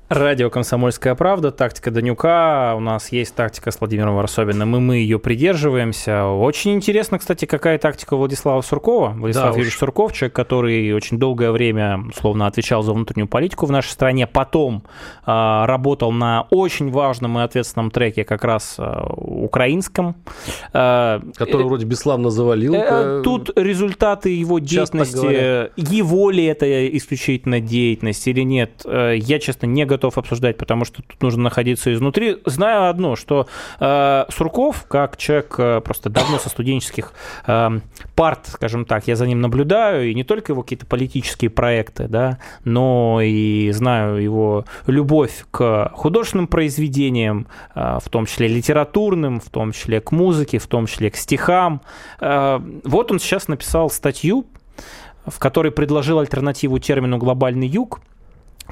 Радио 0.08 0.48
«Комсомольская 0.48 1.14
правда», 1.14 1.50
тактика 1.50 1.90
Данюка. 1.90 2.72
У 2.74 2.80
нас 2.80 3.12
есть 3.12 3.34
тактика 3.34 3.70
с 3.70 3.78
Владимиром 3.78 4.16
Варсобиным, 4.16 4.74
и 4.74 4.78
мы 4.78 4.96
ее 4.96 5.18
придерживаемся. 5.18 6.24
Очень 6.24 6.76
интересно, 6.76 7.18
кстати, 7.18 7.44
какая 7.44 7.76
тактика 7.76 8.16
Владислава 8.16 8.62
Суркова. 8.62 9.10
Владислав 9.10 9.50
да 9.50 9.50
Юрьевич 9.50 9.74
уж. 9.74 9.80
Сурков, 9.80 10.14
человек, 10.14 10.34
который 10.34 10.94
очень 10.94 11.18
долгое 11.18 11.50
время, 11.50 12.00
условно, 12.08 12.46
отвечал 12.46 12.82
за 12.82 12.94
внутреннюю 12.94 13.28
политику 13.28 13.66
в 13.66 13.70
нашей 13.70 13.90
стране, 13.90 14.26
потом 14.26 14.82
э, 15.26 15.64
работал 15.66 16.10
на 16.10 16.46
очень 16.48 16.90
важном 16.90 17.38
и 17.38 17.42
ответственном 17.42 17.90
треке, 17.90 18.24
как 18.24 18.44
раз 18.44 18.76
э, 18.78 19.00
украинском. 19.14 20.16
Э, 20.72 21.20
Который 21.36 21.66
вроде 21.66 21.84
бесславно 21.84 22.30
завалил. 22.30 22.72
Э, 22.74 23.20
тут 23.22 23.50
результаты 23.58 24.30
его 24.30 24.58
деятельности, 24.58 25.70
его 25.78 26.30
ли 26.30 26.46
это 26.46 26.96
исключительно 26.96 27.60
деятельность 27.60 28.26
или 28.26 28.40
нет, 28.40 28.70
э, 28.86 29.16
я, 29.18 29.38
честно, 29.38 29.66
не 29.66 29.84
готов 29.84 29.97
готов 29.98 30.16
обсуждать, 30.16 30.56
потому 30.56 30.84
что 30.84 31.02
тут 31.02 31.20
нужно 31.22 31.42
находиться 31.42 31.92
изнутри. 31.92 32.38
Знаю 32.46 32.88
одно, 32.88 33.16
что 33.16 33.48
э, 33.80 34.24
Сурков, 34.30 34.84
как 34.86 35.16
человек 35.16 35.54
э, 35.58 35.80
просто 35.80 36.08
давно 36.08 36.38
со 36.38 36.48
студенческих 36.48 37.12
э, 37.46 37.80
парт, 38.14 38.46
скажем 38.46 38.84
так, 38.84 39.08
я 39.08 39.16
за 39.16 39.26
ним 39.26 39.40
наблюдаю, 39.40 40.08
и 40.08 40.14
не 40.14 40.22
только 40.22 40.52
его 40.52 40.62
какие-то 40.62 40.86
политические 40.86 41.50
проекты, 41.50 42.06
да, 42.06 42.38
но 42.64 43.20
и 43.20 43.72
знаю 43.72 44.22
его 44.22 44.64
любовь 44.86 45.44
к 45.50 45.90
художественным 45.94 46.46
произведениям, 46.46 47.48
э, 47.74 47.98
в 48.00 48.08
том 48.08 48.26
числе 48.26 48.46
литературным, 48.46 49.40
в 49.40 49.50
том 49.50 49.72
числе 49.72 50.00
к 50.00 50.12
музыке, 50.12 50.58
в 50.58 50.66
том 50.68 50.86
числе 50.86 51.10
к 51.10 51.16
стихам. 51.16 51.80
Э, 52.20 52.60
вот 52.84 53.10
он 53.10 53.18
сейчас 53.18 53.48
написал 53.48 53.90
статью, 53.90 54.46
в 55.26 55.40
которой 55.40 55.72
предложил 55.72 56.20
альтернативу 56.20 56.78
термину 56.78 57.18
«глобальный 57.18 57.66
юг», 57.66 58.00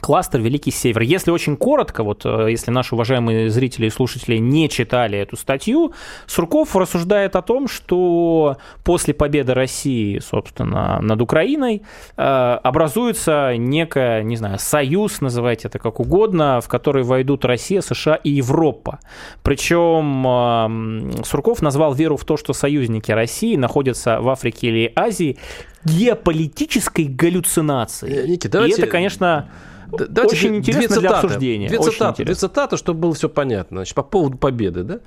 кластер 0.00 0.40
Великий 0.40 0.70
Север. 0.70 1.02
Если 1.02 1.30
очень 1.30 1.56
коротко, 1.56 2.02
вот 2.02 2.22
э, 2.24 2.50
если 2.50 2.70
наши 2.70 2.94
уважаемые 2.94 3.50
зрители 3.50 3.86
и 3.86 3.90
слушатели 3.90 4.36
не 4.36 4.68
читали 4.68 5.18
эту 5.18 5.36
статью, 5.36 5.92
Сурков 6.26 6.76
рассуждает 6.76 7.36
о 7.36 7.42
том, 7.42 7.68
что 7.68 8.56
после 8.84 9.14
победы 9.14 9.54
России, 9.54 10.18
собственно, 10.18 11.00
над 11.00 11.20
Украиной 11.22 11.82
э, 12.16 12.22
образуется 12.22 13.56
некая, 13.56 14.22
не 14.22 14.36
знаю, 14.36 14.58
союз, 14.58 15.20
называйте 15.20 15.68
это 15.68 15.78
как 15.78 16.00
угодно, 16.00 16.60
в 16.60 16.68
который 16.68 17.02
войдут 17.02 17.44
Россия, 17.44 17.80
США 17.80 18.16
и 18.16 18.30
Европа. 18.30 19.00
Причем 19.42 21.22
Сурков 21.24 21.62
назвал 21.62 21.94
веру 21.94 22.16
в 22.16 22.24
то, 22.24 22.36
что 22.36 22.52
союзники 22.52 23.12
России 23.12 23.56
находятся 23.56 24.20
в 24.20 24.28
Африке 24.28 24.68
или 24.68 24.92
Азии 24.94 25.38
геополитической 25.86 27.04
галлюцинацией. 27.04 28.24
Э, 28.24 28.26
Ники, 28.26 28.46
давайте... 28.46 28.76
И 28.76 28.82
это, 28.82 28.90
конечно, 28.90 29.48
Давайте 29.90 30.36
очень 30.36 30.56
интересно 30.56 30.96
цитаты, 30.96 31.00
для 31.00 31.10
обсуждения. 31.10 31.68
Две 31.68 31.78
цитаты, 31.78 32.24
две 32.24 32.34
цитаты, 32.34 32.76
чтобы 32.76 33.00
было 33.00 33.14
все 33.14 33.28
понятно. 33.28 33.78
Значит, 33.78 33.94
по 33.94 34.02
поводу 34.02 34.36
победы, 34.36 34.82
да? 34.82 35.00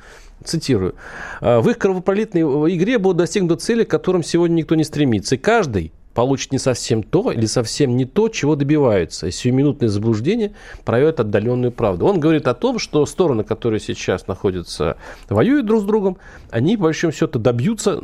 Цитирую. 0.43 0.95
«А, 1.41 1.59
в 1.59 1.69
их 1.69 1.77
кровопролитной 1.77 2.41
игре 2.75 2.97
будут 2.97 3.17
достигнуты 3.17 3.61
цели, 3.61 3.83
к 3.83 3.89
которым 3.89 4.23
сегодня 4.23 4.55
никто 4.55 4.75
не 4.75 4.85
стремится. 4.85 5.35
И 5.35 5.37
каждый 5.37 5.91
получит 6.13 6.51
не 6.51 6.59
совсем 6.59 7.03
то 7.03 7.31
или 7.31 7.45
совсем 7.45 7.95
не 7.95 8.05
то, 8.05 8.29
чего 8.29 8.55
добиваются. 8.55 9.27
И 9.27 9.31
сиюминутное 9.31 9.89
заблуждение 9.89 10.53
проявит 10.85 11.19
отдаленную 11.19 11.71
правду. 11.71 12.05
Он 12.05 12.19
говорит 12.19 12.47
о 12.47 12.53
том, 12.53 12.79
что 12.79 13.05
стороны, 13.05 13.43
которые 13.43 13.79
сейчас 13.79 14.27
находятся, 14.27 14.97
воюют 15.29 15.65
друг 15.65 15.81
с 15.81 15.85
другом, 15.85 16.17
они, 16.51 16.77
по 16.77 16.83
большому 16.83 17.13
счету, 17.13 17.39
добьются, 17.39 18.01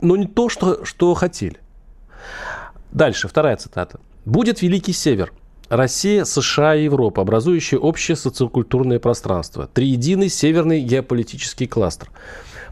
но 0.00 0.16
не 0.16 0.26
то, 0.26 0.48
что, 0.48 0.84
что 0.84 1.14
хотели. 1.14 1.58
Дальше, 2.92 3.28
вторая 3.28 3.56
цитата. 3.56 4.00
«Будет 4.24 4.62
Великий 4.62 4.92
Север, 4.92 5.32
Россия, 5.70 6.24
США 6.24 6.74
и 6.74 6.84
Европа, 6.84 7.22
образующие 7.22 7.78
общее 7.78 8.16
социокультурное 8.16 8.98
пространство. 8.98 9.68
Триединый 9.72 10.28
северный 10.28 10.80
геополитический 10.80 11.68
кластер. 11.68 12.10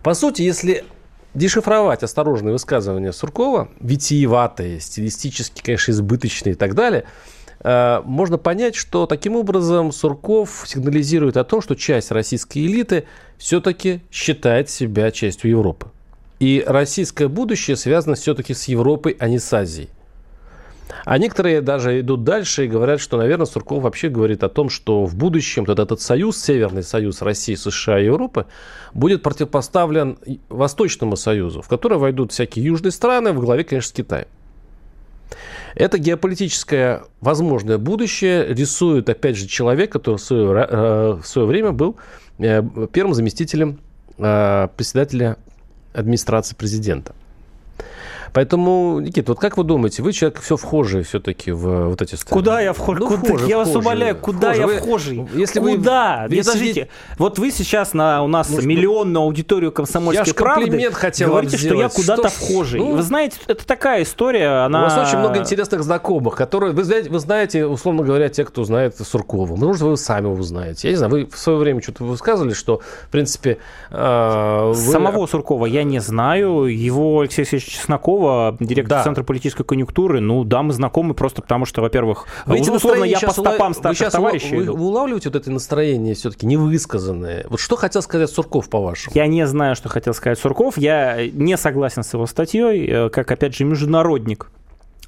По 0.02 0.14
сути, 0.14 0.42
если 0.42 0.84
дешифровать 1.32 2.02
осторожные 2.02 2.52
высказывания 2.52 3.12
Суркова, 3.12 3.68
витиеватые, 3.80 4.80
стилистически, 4.80 5.62
конечно, 5.62 5.92
избыточные 5.92 6.54
и 6.54 6.56
так 6.56 6.74
далее, 6.74 7.04
э, 7.60 8.02
можно 8.04 8.36
понять, 8.36 8.74
что 8.74 9.06
таким 9.06 9.36
образом 9.36 9.92
Сурков 9.92 10.64
сигнализирует 10.66 11.36
о 11.36 11.44
том, 11.44 11.62
что 11.62 11.76
часть 11.76 12.10
российской 12.10 12.66
элиты 12.66 13.04
все-таки 13.36 14.00
считает 14.10 14.70
себя 14.70 15.12
частью 15.12 15.50
Европы. 15.50 15.92
И 16.38 16.62
российское 16.66 17.28
будущее 17.28 17.76
связано 17.76 18.14
все-таки 18.14 18.54
с 18.54 18.64
Европой, 18.64 19.16
а 19.18 19.28
не 19.28 19.38
с 19.38 19.52
Азией. 19.52 19.88
А 21.04 21.18
некоторые 21.18 21.60
даже 21.60 22.00
идут 22.00 22.24
дальше 22.24 22.64
и 22.64 22.68
говорят, 22.68 23.00
что, 23.00 23.16
наверное, 23.16 23.46
Сурков 23.46 23.82
вообще 23.82 24.08
говорит 24.08 24.42
о 24.42 24.48
том, 24.48 24.70
что 24.70 25.04
в 25.04 25.16
будущем 25.16 25.64
вот 25.64 25.78
этот 25.78 26.00
союз, 26.00 26.38
Северный 26.38 26.82
союз 26.82 27.22
России, 27.22 27.54
США 27.54 28.00
и 28.00 28.06
Европы, 28.06 28.46
будет 28.94 29.22
противопоставлен 29.22 30.18
Восточному 30.48 31.16
союзу, 31.16 31.62
в 31.62 31.68
который 31.68 31.98
войдут 31.98 32.32
всякие 32.32 32.64
южные 32.64 32.92
страны, 32.92 33.32
в 33.32 33.40
главе, 33.40 33.64
конечно, 33.64 33.88
с 33.88 33.92
Китаем. 33.92 34.26
Это 35.74 35.98
геополитическое 35.98 37.04
возможное 37.20 37.78
будущее 37.78 38.46
рисует, 38.48 39.08
опять 39.08 39.36
же, 39.36 39.46
человек, 39.46 39.92
который 39.92 40.16
в 40.16 40.22
свое, 40.22 40.66
э, 40.68 41.18
в 41.22 41.26
свое 41.26 41.46
время 41.46 41.72
был 41.72 41.96
э, 42.38 42.62
первым 42.92 43.14
заместителем 43.14 43.78
э, 44.16 44.68
председателя 44.76 45.36
администрации 45.92 46.54
президента. 46.54 47.14
Поэтому, 48.32 49.00
Никита, 49.00 49.32
вот 49.32 49.40
как 49.40 49.56
вы 49.56 49.64
думаете, 49.64 50.02
вы 50.02 50.12
человек 50.12 50.40
все 50.40 50.56
вхожий 50.56 51.02
все-таки 51.02 51.50
в 51.52 51.88
вот 51.88 52.02
эти 52.02 52.14
страны? 52.14 52.42
Куда 52.42 52.60
я 52.60 52.72
вхожий? 52.72 53.00
Ну, 53.00 53.16
вхожий 53.16 53.48
я 53.48 53.58
вас 53.58 53.74
умоляю, 53.74 54.16
куда 54.16 54.52
вхожий. 54.52 54.74
я 54.74 54.80
вхожий? 54.80 55.28
Если 55.34 55.60
куда? 55.60 56.26
Вы, 56.28 56.36
Подождите, 56.38 56.58
сидите... 56.58 56.88
вот 57.18 57.38
вы 57.38 57.50
сейчас 57.50 57.94
на, 57.94 58.22
у 58.22 58.28
нас 58.28 58.48
ну, 58.50 58.60
миллионную 58.62 59.22
аудиторию 59.22 59.72
комсомольской 59.72 60.34
правды 60.34 60.90
хотел 60.92 61.28
говорите, 61.30 61.56
что 61.56 61.74
я 61.74 61.88
куда-то 61.88 62.28
вхожий. 62.28 62.80
Ну, 62.80 62.96
вы 62.96 63.02
знаете, 63.02 63.36
это 63.46 63.66
такая 63.66 64.02
история, 64.02 64.64
она... 64.64 64.80
У 64.80 64.84
вас 64.84 65.08
очень 65.08 65.18
много 65.18 65.38
интересных 65.38 65.82
знакомых, 65.82 66.36
которые, 66.36 66.72
вы 66.72 66.84
знаете, 66.84 67.10
вы 67.10 67.18
знаете, 67.18 67.66
условно 67.66 68.02
говоря, 68.02 68.28
те, 68.28 68.44
кто 68.44 68.64
знает 68.64 68.96
Суркова. 68.96 69.56
Может, 69.56 69.82
вы 69.82 69.96
сами 69.96 70.26
его 70.26 70.42
знаете. 70.42 70.88
Я 70.88 70.92
не 70.92 70.96
знаю, 70.96 71.12
вы 71.12 71.26
в 71.26 71.38
свое 71.38 71.58
время 71.58 71.82
что-то 71.82 72.04
высказывали, 72.04 72.54
что, 72.54 72.80
в 73.06 73.08
принципе... 73.10 73.58
Э, 73.90 74.72
вы... 74.74 74.92
Самого 74.92 75.26
Суркова 75.26 75.66
я 75.66 75.84
не 75.84 76.00
знаю. 76.00 76.64
Его 76.64 77.20
Алексей 77.20 77.42
Алексеевич 77.42 77.68
Чесноков 77.68 78.17
Пескова, 78.18 78.56
директор 78.60 78.98
да. 78.98 79.04
Центра 79.04 79.22
политической 79.22 79.64
конъюнктуры. 79.64 80.20
Ну 80.20 80.44
да, 80.44 80.62
мы 80.62 80.72
знакомы 80.72 81.14
просто 81.14 81.42
потому, 81.42 81.64
что, 81.64 81.80
во-первых, 81.82 82.26
вы 82.46 82.60
условно 82.60 83.04
я 83.04 83.18
по 83.20 83.30
стопам 83.30 83.74
старших 83.74 84.10
товарищей. 84.10 84.56
Вы, 84.56 84.72
вы 84.72 84.86
улавливаете 84.86 85.28
вот 85.28 85.36
это 85.36 85.50
настроение 85.50 86.14
все-таки 86.14 86.46
невысказанное? 86.46 87.46
Вот 87.48 87.60
что 87.60 87.76
хотел 87.76 88.02
сказать 88.02 88.30
Сурков, 88.30 88.68
по-вашему? 88.68 89.14
Я 89.14 89.26
не 89.26 89.46
знаю, 89.46 89.76
что 89.76 89.88
хотел 89.88 90.14
сказать 90.14 90.38
Сурков. 90.38 90.78
Я 90.78 91.26
не 91.30 91.56
согласен 91.56 92.02
с 92.02 92.12
его 92.12 92.26
статьей, 92.26 92.86
э, 92.88 93.08
как, 93.10 93.30
опять 93.30 93.54
же, 93.54 93.64
международник 93.64 94.50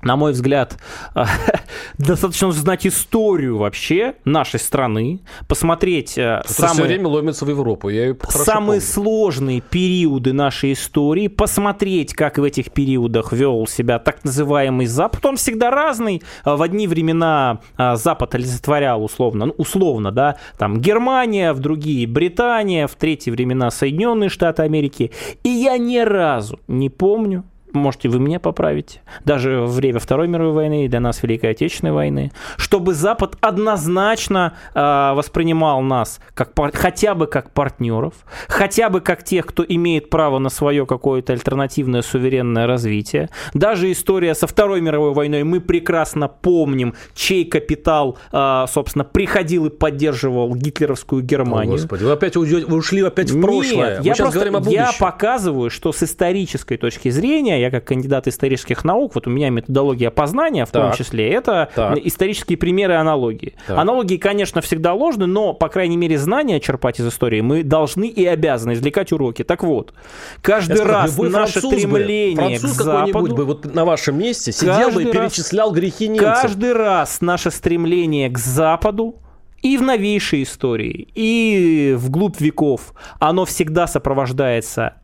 на 0.03 0.17
мой 0.17 0.33
взгляд, 0.33 0.79
достаточно 1.99 2.53
знать 2.53 2.87
историю 2.87 3.59
вообще 3.59 4.15
нашей 4.25 4.61
страны, 4.61 5.21
посмотреть 5.49 6.17
Это 6.17 6.43
самые, 6.47 6.73
все 6.73 6.83
время 6.85 7.09
ломится 7.09 7.45
в 7.45 7.51
Европу. 7.51 7.89
Я 7.89 8.15
самые 8.29 8.81
помню. 8.81 8.93
сложные 8.93 9.61
периоды 9.61 10.33
нашей 10.33 10.73
истории, 10.73 11.29
посмотреть, 11.29 12.15
как 12.15 12.39
в 12.39 12.45
этих 12.45 12.71
периодах 12.73 13.33
вел 13.33 13.67
себя 13.67 13.99
так 13.99 14.25
называемый 14.25 14.87
Запад. 14.87 15.25
Он 15.27 15.37
всегда 15.37 15.71
разный. 15.71 16.23
В 16.45 16.63
одни 16.63 16.87
времена 16.89 17.61
Запад 17.77 18.35
олицетворял 18.35 19.05
условно, 19.05 19.47
ну, 19.47 19.55
условно, 19.57 20.11
да, 20.11 20.37
там 20.59 20.81
Германия, 20.81 21.53
в 21.53 21.61
другие 21.61 22.07
Британия, 22.07 22.87
в 22.87 22.95
третьи 22.95 23.31
времена 23.31 23.71
Соединенные 23.71 24.29
Штаты 24.31 24.63
Америки. 24.63 25.11
И 25.43 25.49
я 25.49 25.79
ни 25.79 25.99
разу 25.99 26.59
не 26.69 26.89
помню, 26.89 27.45
можете 27.73 28.09
вы 28.09 28.19
меня 28.19 28.41
поправить, 28.41 29.01
даже 29.25 29.61
в 29.61 29.73
время 29.75 29.99
Второй 29.99 30.29
мировой 30.29 30.53
войны 30.53 30.85
и 30.85 30.89
для 30.89 31.01
нас 31.01 31.23
Великой 31.23 31.51
Отечественной 31.51 31.93
войны, 31.93 32.33
чтобы 32.57 32.95
Запад 32.95 33.37
однозначно 33.41 34.55
э, 34.75 35.13
воспринимал 35.15 35.83
нас 35.83 36.21
как, 36.35 36.53
хотя 36.75 37.15
бы 37.15 37.27
как 37.27 37.53
партнеров, 37.53 38.15
хотя 38.49 38.89
бы 38.89 39.01
как 39.01 39.23
тех, 39.23 39.47
кто 39.47 39.65
имеет 39.67 40.11
право 40.11 40.39
на 40.39 40.49
свое 40.49 40.87
какое-то 40.87 41.33
альтернативное 41.33 42.03
суверенное 42.03 42.67
развитие. 42.67 43.29
Даже 43.55 43.91
история 43.93 44.35
со 44.35 44.47
Второй 44.47 44.81
мировой 44.81 45.13
войной 45.13 45.45
мы 45.45 45.61
прекрасно 45.61 46.29
помним, 46.29 46.95
чей 47.15 47.45
капитал, 47.45 48.19
э, 48.33 48.65
собственно, 48.69 49.05
приходил 49.05 49.67
и 49.67 49.71
поддерживал 49.71 50.55
гитлеровскую 50.55 51.23
Германию. 51.23 51.75
О, 51.75 51.79
Господи, 51.79 52.05
вы 52.05 52.13
опять 52.13 52.37
вы 52.37 52.77
ушли 52.77 53.03
опять 53.03 53.31
в 53.31 53.41
прошлое. 53.41 53.97
Нет, 54.01 54.05
я, 54.05 54.15
просто, 54.15 54.71
я 54.71 54.91
показываю, 54.99 55.71
что 55.71 55.93
с 55.93 56.03
исторической 56.03 56.77
точки 56.77 57.11
зрения 57.11 57.60
я 57.61 57.71
как 57.71 57.85
кандидат 57.85 58.27
исторических 58.29 58.85
наук, 58.85 59.15
вот 59.15 59.27
у 59.27 59.31
меня 59.31 59.51
методология 59.51 60.11
познания 60.11 60.65
в 60.65 60.71
так. 60.71 60.83
том 60.83 60.93
числе, 60.99 61.31
это 61.31 61.69
так. 61.75 61.99
исторические 61.99 62.59
примеры 62.59 62.95
и 62.95 62.97
аналогии. 62.97 63.55
Так. 63.67 63.79
Аналогии, 63.79 64.17
конечно, 64.17 64.61
всегда 64.61 64.95
ложны, 64.95 65.27
но, 65.27 65.53
по 65.53 65.69
крайней 65.69 65.97
мере, 65.97 66.19
знания 66.19 66.61
черпать 66.61 67.01
из 67.01 67.09
истории 67.09 67.41
мы 67.41 67.63
должны 67.63 68.07
и 68.09 68.25
обязаны 68.27 68.73
извлекать 68.73 69.13
уроки. 69.13 69.45
Так 69.45 69.63
вот, 69.63 69.95
каждый 70.43 70.79
Я 70.79 70.85
раз 70.85 71.13
скажу, 71.13 71.31
наше 71.31 71.61
стремление 71.61 72.59
бы, 72.59 72.69
к 72.69 72.71
Западу... 72.71 73.35
бы 73.35 73.45
вот 73.45 73.75
на 73.75 73.85
вашем 73.85 74.19
месте 74.19 74.53
сидел 74.53 74.91
бы 74.91 75.03
и 75.05 75.07
перечислял 75.07 75.73
грехи 75.73 76.09
немцев. 76.09 76.43
Каждый 76.43 76.73
раз 76.73 77.21
наше 77.21 77.51
стремление 77.51 78.29
к 78.31 78.39
Западу 78.39 79.17
и 79.63 79.77
в 79.77 79.83
новейшей 79.83 80.43
истории, 80.43 81.09
и 81.15 81.95
в 81.99 82.11
глубь 82.11 82.41
веков 82.41 82.95
оно 83.19 83.45
всегда 83.45 83.87
сопровождается 83.87 84.95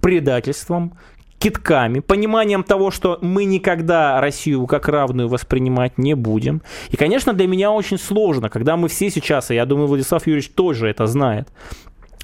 предательством, 0.00 0.98
китками, 1.44 2.00
пониманием 2.00 2.62
того, 2.62 2.90
что 2.90 3.18
мы 3.20 3.44
никогда 3.44 4.18
Россию 4.18 4.66
как 4.66 4.88
равную 4.88 5.28
воспринимать 5.28 5.98
не 5.98 6.14
будем. 6.14 6.62
И, 6.88 6.96
конечно, 6.96 7.34
для 7.34 7.46
меня 7.46 7.70
очень 7.70 7.98
сложно, 7.98 8.48
когда 8.48 8.78
мы 8.78 8.88
все 8.88 9.10
сейчас, 9.10 9.50
и 9.50 9.54
я 9.54 9.66
думаю, 9.66 9.88
Владислав 9.88 10.26
Юрьевич 10.26 10.52
тоже 10.54 10.88
это 10.88 11.06
знает, 11.06 11.48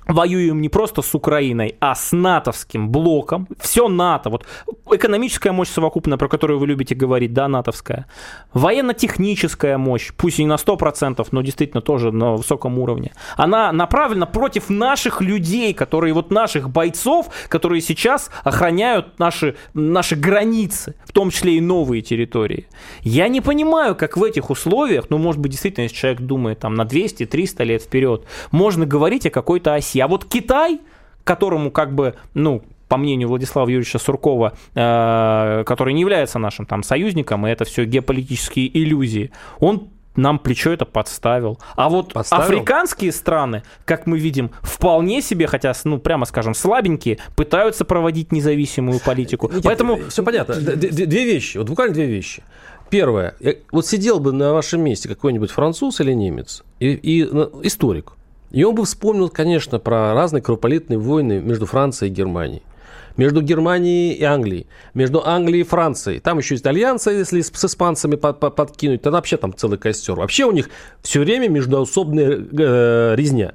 воюем 0.06 0.60
не 0.60 0.68
просто 0.68 1.02
с 1.02 1.14
Украиной, 1.14 1.76
а 1.80 1.94
с 1.94 2.12
натовским 2.12 2.90
блоком. 2.90 3.48
Все 3.58 3.88
НАТО. 3.88 4.30
Вот 4.30 4.46
экономическая 4.90 5.52
мощь 5.52 5.68
совокупная, 5.68 6.18
про 6.18 6.28
которую 6.28 6.58
вы 6.58 6.66
любите 6.66 6.94
говорить, 6.94 7.32
да, 7.32 7.48
натовская. 7.48 8.06
Военно-техническая 8.52 9.78
мощь, 9.78 10.12
пусть 10.16 10.38
не 10.38 10.46
на 10.46 10.54
100%, 10.54 11.26
но 11.30 11.42
действительно 11.42 11.80
тоже 11.80 12.12
на 12.12 12.32
высоком 12.32 12.78
уровне. 12.78 13.12
Она 13.36 13.72
направлена 13.72 14.26
против 14.26 14.70
наших 14.70 15.20
людей, 15.20 15.74
которые 15.74 16.14
вот 16.14 16.30
наших 16.30 16.70
бойцов, 16.70 17.28
которые 17.48 17.80
сейчас 17.80 18.30
охраняют 18.42 19.18
наши, 19.18 19.56
наши 19.74 20.16
границы, 20.16 20.94
в 21.04 21.12
том 21.12 21.30
числе 21.30 21.56
и 21.56 21.60
новые 21.60 22.02
территории. 22.02 22.66
Я 23.02 23.28
не 23.28 23.40
понимаю, 23.40 23.94
как 23.94 24.16
в 24.16 24.24
этих 24.24 24.50
условиях, 24.50 25.06
ну, 25.10 25.18
может 25.18 25.40
быть, 25.40 25.52
действительно, 25.52 25.84
если 25.84 25.96
человек 25.96 26.20
думает 26.20 26.60
там 26.60 26.74
на 26.74 26.82
200-300 26.82 27.64
лет 27.64 27.82
вперед, 27.82 28.24
можно 28.50 28.86
говорить 28.86 29.26
о 29.26 29.30
какой-то 29.30 29.74
оси 29.74 29.89
России. 29.90 30.00
А 30.00 30.08
вот 30.08 30.24
Китай, 30.24 30.80
которому 31.24 31.70
как 31.70 31.94
бы, 31.94 32.14
ну, 32.34 32.62
по 32.88 32.96
мнению 32.96 33.28
Владислава 33.28 33.68
Юрьевича 33.68 33.98
Суркова, 33.98 34.52
э, 34.74 35.64
который 35.64 35.94
не 35.94 36.00
является 36.00 36.38
нашим 36.38 36.66
там 36.66 36.82
союзником, 36.82 37.46
и 37.46 37.50
это 37.50 37.64
все 37.64 37.84
геополитические 37.84 38.68
иллюзии, 38.76 39.30
он 39.60 39.88
нам 40.16 40.40
плечо 40.40 40.72
это 40.72 40.84
подставил. 40.84 41.60
А 41.76 41.88
вот 41.88 42.12
подставил? 42.12 42.42
африканские 42.42 43.12
страны, 43.12 43.62
как 43.84 44.06
мы 44.06 44.18
видим, 44.18 44.50
вполне 44.60 45.22
себе, 45.22 45.46
хотя, 45.46 45.72
ну, 45.84 45.98
прямо 45.98 46.26
скажем, 46.26 46.52
слабенькие, 46.54 47.18
пытаются 47.36 47.84
проводить 47.84 48.32
независимую 48.32 48.98
политику. 48.98 49.48
Нет, 49.52 49.62
Поэтому... 49.62 49.98
Все 50.08 50.24
понятно. 50.24 50.56
Две 50.56 51.24
вещи, 51.24 51.58
вот 51.58 51.68
буквально 51.68 51.94
две 51.94 52.06
вещи. 52.06 52.42
Первое. 52.90 53.36
Вот 53.70 53.86
сидел 53.86 54.18
бы 54.18 54.32
на 54.32 54.52
вашем 54.52 54.82
месте 54.82 55.08
какой-нибудь 55.08 55.52
француз 55.52 56.00
или 56.00 56.12
немец, 56.12 56.64
и, 56.80 56.88
и 56.88 57.22
историк, 57.62 58.14
и 58.50 58.64
он 58.64 58.74
бы 58.74 58.84
вспомнил, 58.84 59.28
конечно, 59.28 59.78
про 59.78 60.12
разные 60.14 60.42
кровопролитные 60.42 60.98
войны 60.98 61.40
между 61.40 61.66
Францией 61.66 62.10
и 62.10 62.14
Германией. 62.14 62.62
Между 63.16 63.42
Германией 63.42 64.14
и 64.14 64.24
Англией. 64.24 64.66
Между 64.94 65.24
Англией 65.24 65.62
и 65.62 65.64
Францией. 65.64 66.20
Там 66.20 66.38
еще 66.38 66.54
есть 66.54 66.66
альянсы, 66.66 67.10
если 67.10 67.40
с, 67.40 67.50
испанцами 67.50 68.16
под, 68.16 68.40
под, 68.40 68.56
подкинуть. 68.56 69.02
Тогда 69.02 69.18
вообще 69.18 69.36
там 69.36 69.54
целый 69.54 69.78
костер. 69.78 70.14
Вообще 70.14 70.44
у 70.44 70.52
них 70.52 70.70
все 71.02 71.20
время 71.20 71.48
междуособная 71.48 72.30
э, 72.30 73.14
резня. 73.16 73.54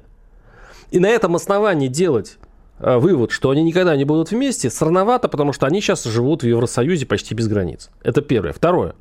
И 0.90 0.98
на 0.98 1.08
этом 1.08 1.34
основании 1.34 1.88
делать 1.88 2.38
э, 2.78 2.96
вывод, 2.96 3.32
что 3.32 3.50
они 3.50 3.62
никогда 3.62 3.96
не 3.96 4.04
будут 4.04 4.30
вместе, 4.30 4.70
сорновато, 4.70 5.28
потому 5.28 5.52
что 5.52 5.66
они 5.66 5.80
сейчас 5.80 6.04
живут 6.04 6.42
в 6.42 6.46
Евросоюзе 6.46 7.06
почти 7.06 7.34
без 7.34 7.48
границ. 7.48 7.90
Это 8.02 8.22
первое. 8.22 8.52
Второе. 8.52 8.94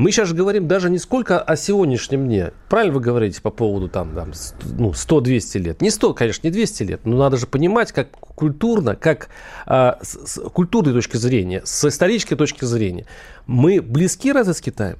Мы 0.00 0.12
сейчас 0.12 0.32
говорим 0.32 0.66
даже 0.66 0.88
не 0.88 0.96
сколько 0.96 1.38
о 1.38 1.56
сегодняшнем 1.56 2.26
дне. 2.26 2.52
Правильно 2.70 2.94
вы 2.94 3.00
говорите 3.00 3.42
по 3.42 3.50
поводу 3.50 3.86
там, 3.90 4.14
там 4.14 4.32
ну, 4.78 4.92
100-200 4.92 5.58
лет. 5.58 5.82
Не 5.82 5.90
100, 5.90 6.14
конечно, 6.14 6.46
не 6.46 6.50
200 6.50 6.82
лет, 6.84 7.00
но 7.04 7.18
надо 7.18 7.36
же 7.36 7.46
понимать, 7.46 7.92
как 7.92 8.10
культурно, 8.12 8.96
как 8.96 9.28
а, 9.66 9.98
с, 10.00 10.26
с 10.26 10.40
культурной 10.48 10.94
точки 10.94 11.18
зрения, 11.18 11.60
с 11.66 11.86
исторической 11.86 12.34
точки 12.34 12.64
зрения, 12.64 13.04
мы 13.46 13.82
близки 13.82 14.32
разве 14.32 14.54
с 14.54 14.62
Китаем? 14.62 14.96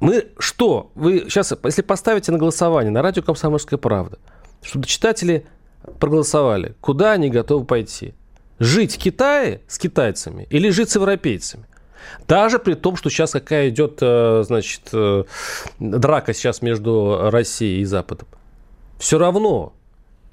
Мы 0.00 0.28
что? 0.38 0.90
Вы 0.94 1.26
сейчас, 1.28 1.52
если 1.62 1.82
поставите 1.82 2.32
на 2.32 2.38
голосование 2.38 2.90
на 2.90 3.02
радио 3.02 3.22
«Комсомольская 3.22 3.78
правда», 3.78 4.16
чтобы 4.62 4.86
читатели 4.86 5.44
проголосовали, 6.00 6.74
куда 6.80 7.12
они 7.12 7.28
готовы 7.28 7.66
пойти? 7.66 8.14
Жить 8.58 8.94
в 8.94 8.98
Китае 8.98 9.60
с 9.68 9.76
китайцами 9.78 10.46
или 10.48 10.70
жить 10.70 10.88
с 10.88 10.94
европейцами? 10.94 11.66
Даже 12.28 12.58
при 12.58 12.74
том, 12.74 12.96
что 12.96 13.10
сейчас 13.10 13.32
какая 13.32 13.68
идет, 13.68 13.98
э, 14.00 14.42
значит, 14.46 14.82
э, 14.92 15.24
драка 15.78 16.34
сейчас 16.34 16.62
между 16.62 17.30
Россией 17.30 17.80
и 17.80 17.84
Западом. 17.84 18.28
Все 18.98 19.18
равно 19.18 19.75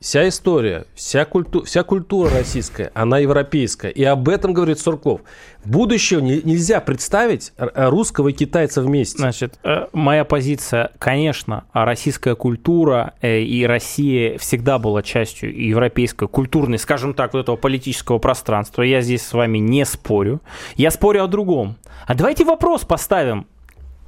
вся 0.03 0.27
история, 0.27 0.85
вся, 0.95 1.23
культу, 1.23 1.63
вся 1.63 1.83
культура 1.83 2.29
российская, 2.29 2.91
она 2.93 3.19
европейская. 3.19 3.89
И 3.89 4.03
об 4.03 4.27
этом 4.27 4.51
говорит 4.53 4.77
Сурков. 4.77 5.21
Будущего 5.63 6.19
не, 6.19 6.41
нельзя 6.43 6.81
представить 6.81 7.53
русского 7.57 8.27
и 8.27 8.33
китайца 8.33 8.81
вместе. 8.81 9.19
Значит, 9.19 9.57
э, 9.63 9.87
моя 9.93 10.25
позиция, 10.25 10.91
конечно, 10.99 11.63
российская 11.71 12.35
культура 12.35 13.13
и 13.21 13.65
Россия 13.65 14.37
всегда 14.37 14.77
была 14.77 15.03
частью 15.03 15.57
европейской 15.57 16.27
культурной, 16.27 16.79
скажем 16.79 17.13
так, 17.13 17.33
вот 17.33 17.39
этого 17.39 17.55
политического 17.55 18.19
пространства. 18.19 18.81
Я 18.81 18.99
здесь 18.99 19.25
с 19.25 19.31
вами 19.31 19.59
не 19.59 19.85
спорю. 19.85 20.41
Я 20.75 20.91
спорю 20.91 21.23
о 21.23 21.27
другом. 21.27 21.77
А 22.05 22.13
давайте 22.13 22.43
вопрос 22.43 22.83
поставим 22.83 23.47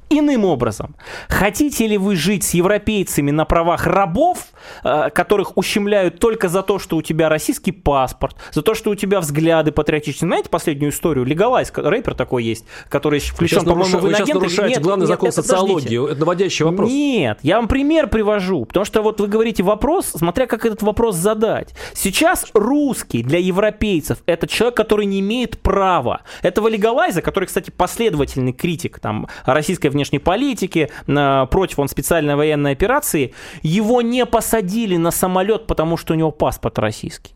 иным 0.08 0.44
образом. 0.44 0.96
Хотите 1.28 1.86
ли 1.86 1.98
вы 1.98 2.16
жить 2.16 2.44
с 2.44 2.54
европейцами 2.54 3.30
на 3.30 3.44
правах 3.44 3.86
рабов, 3.86 4.38
э, 4.84 5.10
которых 5.10 5.56
ущемляют 5.56 6.18
только 6.18 6.48
за 6.48 6.62
то, 6.62 6.78
что 6.78 6.96
у 6.96 7.02
тебя 7.02 7.28
российский 7.28 7.72
паспорт, 7.72 8.36
за 8.52 8.62
то, 8.62 8.74
что 8.74 8.90
у 8.90 8.94
тебя 8.94 9.20
взгляды 9.20 9.72
патриотичные? 9.72 10.28
Знаете 10.28 10.48
последнюю 10.48 10.92
историю? 10.92 11.24
Легалайз, 11.24 11.72
рэпер 11.74 12.14
такой 12.14 12.44
есть, 12.44 12.64
который 12.88 13.20
включен, 13.20 13.64
по-моему. 13.64 13.98
Вы 13.98 14.10
нарушаете 14.10 14.74
нет, 14.74 14.82
главный 14.82 15.02
нет, 15.02 15.08
закон 15.08 15.26
нет, 15.28 15.34
социологии. 15.34 16.10
Это 16.10 16.20
наводящий 16.20 16.64
вопрос. 16.64 16.90
Нет, 16.90 17.38
я 17.42 17.56
вам 17.56 17.68
пример 17.68 18.08
привожу. 18.08 18.64
Потому 18.64 18.84
что 18.84 19.02
вот 19.02 19.20
вы 19.20 19.26
говорите 19.26 19.62
вопрос, 19.62 20.12
смотря 20.14 20.46
как 20.46 20.64
этот 20.64 20.82
вопрос 20.82 21.16
задать. 21.16 21.74
Сейчас 21.94 22.46
русский 22.54 23.22
для 23.22 23.38
европейцев 23.38 24.18
это 24.26 24.46
человек, 24.46 24.76
который 24.76 25.06
не 25.06 25.20
имеет 25.20 25.58
права. 25.58 26.22
Этого 26.42 26.68
легалайза, 26.68 27.22
который, 27.22 27.46
кстати, 27.46 27.70
последовательный 27.70 28.52
критик 28.52 28.98
там, 28.98 29.28
российской 29.44 29.88
внешней 29.96 30.18
политики, 30.18 30.90
против 31.06 31.78
он 31.78 31.88
специальной 31.88 32.36
военной 32.36 32.72
операции, 32.72 33.32
его 33.62 34.02
не 34.02 34.26
посадили 34.26 34.96
на 34.96 35.10
самолет, 35.10 35.66
потому 35.66 35.96
что 35.96 36.14
у 36.14 36.16
него 36.16 36.30
паспорт 36.30 36.78
российский. 36.78 37.32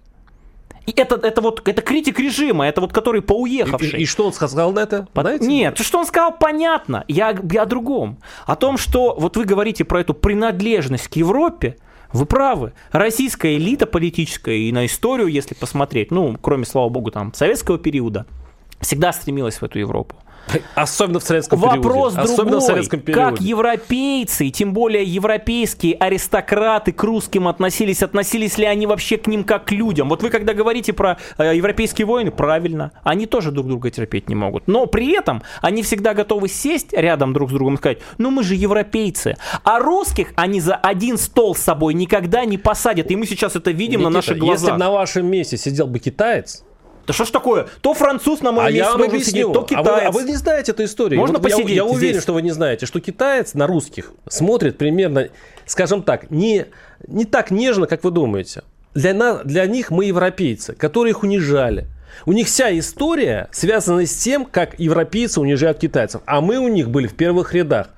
И 0.87 0.93
это, 0.97 1.15
это 1.15 1.41
вот 1.41 1.67
это 1.69 1.83
критик 1.83 2.19
режима, 2.19 2.67
это 2.67 2.81
вот 2.81 2.93
который 2.93 3.23
поуехавший. 3.23 3.91
И, 3.91 3.97
и, 3.99 4.03
и 4.03 4.07
что 4.07 4.27
он 4.27 4.33
сказал 4.33 4.73
на 4.73 4.81
это? 4.81 5.07
Знаете? 5.15 5.47
Нет, 5.47 5.79
что 5.79 5.99
он 5.99 6.07
сказал, 6.07 6.37
понятно. 6.37 7.05
Я, 7.07 7.37
я 7.51 7.63
о 7.63 7.67
другом. 7.67 8.19
О 8.47 8.57
том, 8.57 8.77
что 8.79 9.15
вот 9.19 9.37
вы 9.37 9.45
говорите 9.45 9.85
про 9.85 10.01
эту 10.01 10.15
принадлежность 10.15 11.09
к 11.09 11.17
Европе, 11.17 11.77
вы 12.13 12.27
правы. 12.27 12.73
Российская 12.91 13.57
элита 13.57 13.87
политическая 13.87 14.57
и 14.57 14.73
на 14.73 14.87
историю, 14.87 15.29
если 15.29 15.55
посмотреть, 15.55 16.11
ну, 16.11 16.37
кроме, 16.41 16.65
слава 16.65 16.89
богу, 16.89 17.11
там, 17.11 17.33
советского 17.35 17.79
периода, 17.79 18.27
всегда 18.81 19.13
стремилась 19.13 19.61
в 19.61 19.63
эту 19.63 19.79
Европу. 19.79 20.17
Особенно 20.75 21.21
в 21.21 21.23
советском 21.23 21.59
Вопрос 21.59 22.15
периоде. 22.15 22.33
Особенно 22.33 22.51
другой. 22.51 22.61
в 22.61 22.63
советском 22.63 23.01
периоде. 23.01 23.25
Как 23.25 23.41
европейцы, 23.41 24.51
тем 24.51 24.73
более 24.73 25.05
европейские 25.05 25.95
аристократы 25.95 26.93
к 26.93 27.03
русским 27.03 27.49
относились, 27.49 28.03
относились 28.03 28.59
ли 28.59 28.65
они 28.65 28.87
вообще 28.87 29.17
к 29.17 29.27
ним 29.27 29.45
как 29.45 29.67
к 29.67 29.73
людям? 29.73 30.09
Вот 30.09 30.23
вы 30.23 30.31
когда 30.31 30.55
говорите 30.55 30.93
про 30.93 31.19
э, 31.39 31.57
европейские 31.57 32.07
войны, 32.07 32.31
правильно, 32.31 32.93
они 33.05 33.27
тоже 33.27 33.53
друг 33.53 33.67
друга 33.67 33.91
терпеть 33.91 34.29
не 34.29 34.35
могут. 34.35 34.67
Но 34.67 34.87
при 34.87 35.13
этом 35.13 35.43
они 35.61 35.83
всегда 35.83 36.15
готовы 36.15 36.49
сесть 36.49 36.93
рядом 36.93 37.33
друг 37.33 37.51
с 37.51 37.53
другом 37.53 37.75
и 37.75 37.77
сказать, 37.79 37.99
ну 38.19 38.31
мы 38.31 38.43
же 38.43 38.55
европейцы. 38.55 39.37
А 39.65 39.79
русских 39.79 40.33
они 40.37 40.61
за 40.61 40.75
один 40.75 41.19
стол 41.19 41.55
с 41.55 41.61
собой 41.61 41.95
никогда 41.95 42.45
не 42.45 42.59
посадят. 42.59 43.11
И 43.11 43.17
мы 43.17 43.27
сейчас 43.27 43.57
это 43.57 43.71
видим 43.71 44.01
Никита, 44.01 44.11
на 44.11 44.11
наших 44.11 44.39
глазах. 44.39 44.69
Если 44.69 44.79
на 44.79 44.91
вашем 44.91 45.27
месте 45.27 45.57
сидел 45.57 45.87
бы 45.87 45.99
китаец, 45.99 46.65
да 47.11 47.15
что 47.15 47.25
ж 47.25 47.31
такое? 47.31 47.67
То 47.81 47.93
француз 47.93 48.41
на 48.41 48.53
моем 48.53 48.69
а 48.69 48.71
месте 48.71 48.93
вам 48.93 49.03
объясню. 49.03 49.25
Сидеть, 49.25 49.53
то 49.53 49.63
китаец. 49.63 49.89
А 49.89 49.93
вы, 49.93 50.01
а 50.03 50.11
вы 50.13 50.23
не 50.23 50.37
знаете 50.37 50.71
эту 50.71 50.85
историю. 50.85 51.19
Можно 51.19 51.39
вот 51.39 51.43
посидеть 51.43 51.71
Я, 51.71 51.75
я 51.75 51.85
уверен, 51.85 52.21
что 52.21 52.33
вы 52.35 52.43
не 52.43 52.53
знаете, 52.53 52.87
что 52.87 53.01
китаец 53.01 53.55
на 53.55 53.67
русских 53.67 54.13
смотрит 54.29 54.79
примерно, 54.79 55.29
скажем 55.67 56.05
так, 56.05 56.31
не, 56.31 56.67
не 57.09 57.25
так 57.25 57.51
нежно, 57.51 57.89
как 57.89 58.05
вы 58.05 58.13
думаете. 58.13 58.63
Для, 58.95 59.13
на, 59.13 59.43
для 59.43 59.67
них 59.67 59.91
мы 59.91 60.05
европейцы, 60.05 60.75
которые 60.75 61.11
их 61.11 61.25
унижали. 61.25 61.89
У 62.27 62.33
них 62.33 62.47
вся 62.47 62.79
история 62.79 63.49
связана 63.51 64.07
с 64.07 64.15
тем, 64.15 64.45
как 64.45 64.79
европейцы 64.79 65.41
унижают 65.41 65.79
китайцев. 65.79 66.23
А 66.27 66.41
мы 66.41 66.59
у 66.59 66.69
них 66.69 66.91
были 66.91 67.09
в 67.09 67.15
первых 67.15 67.55
рядах. 67.55 67.89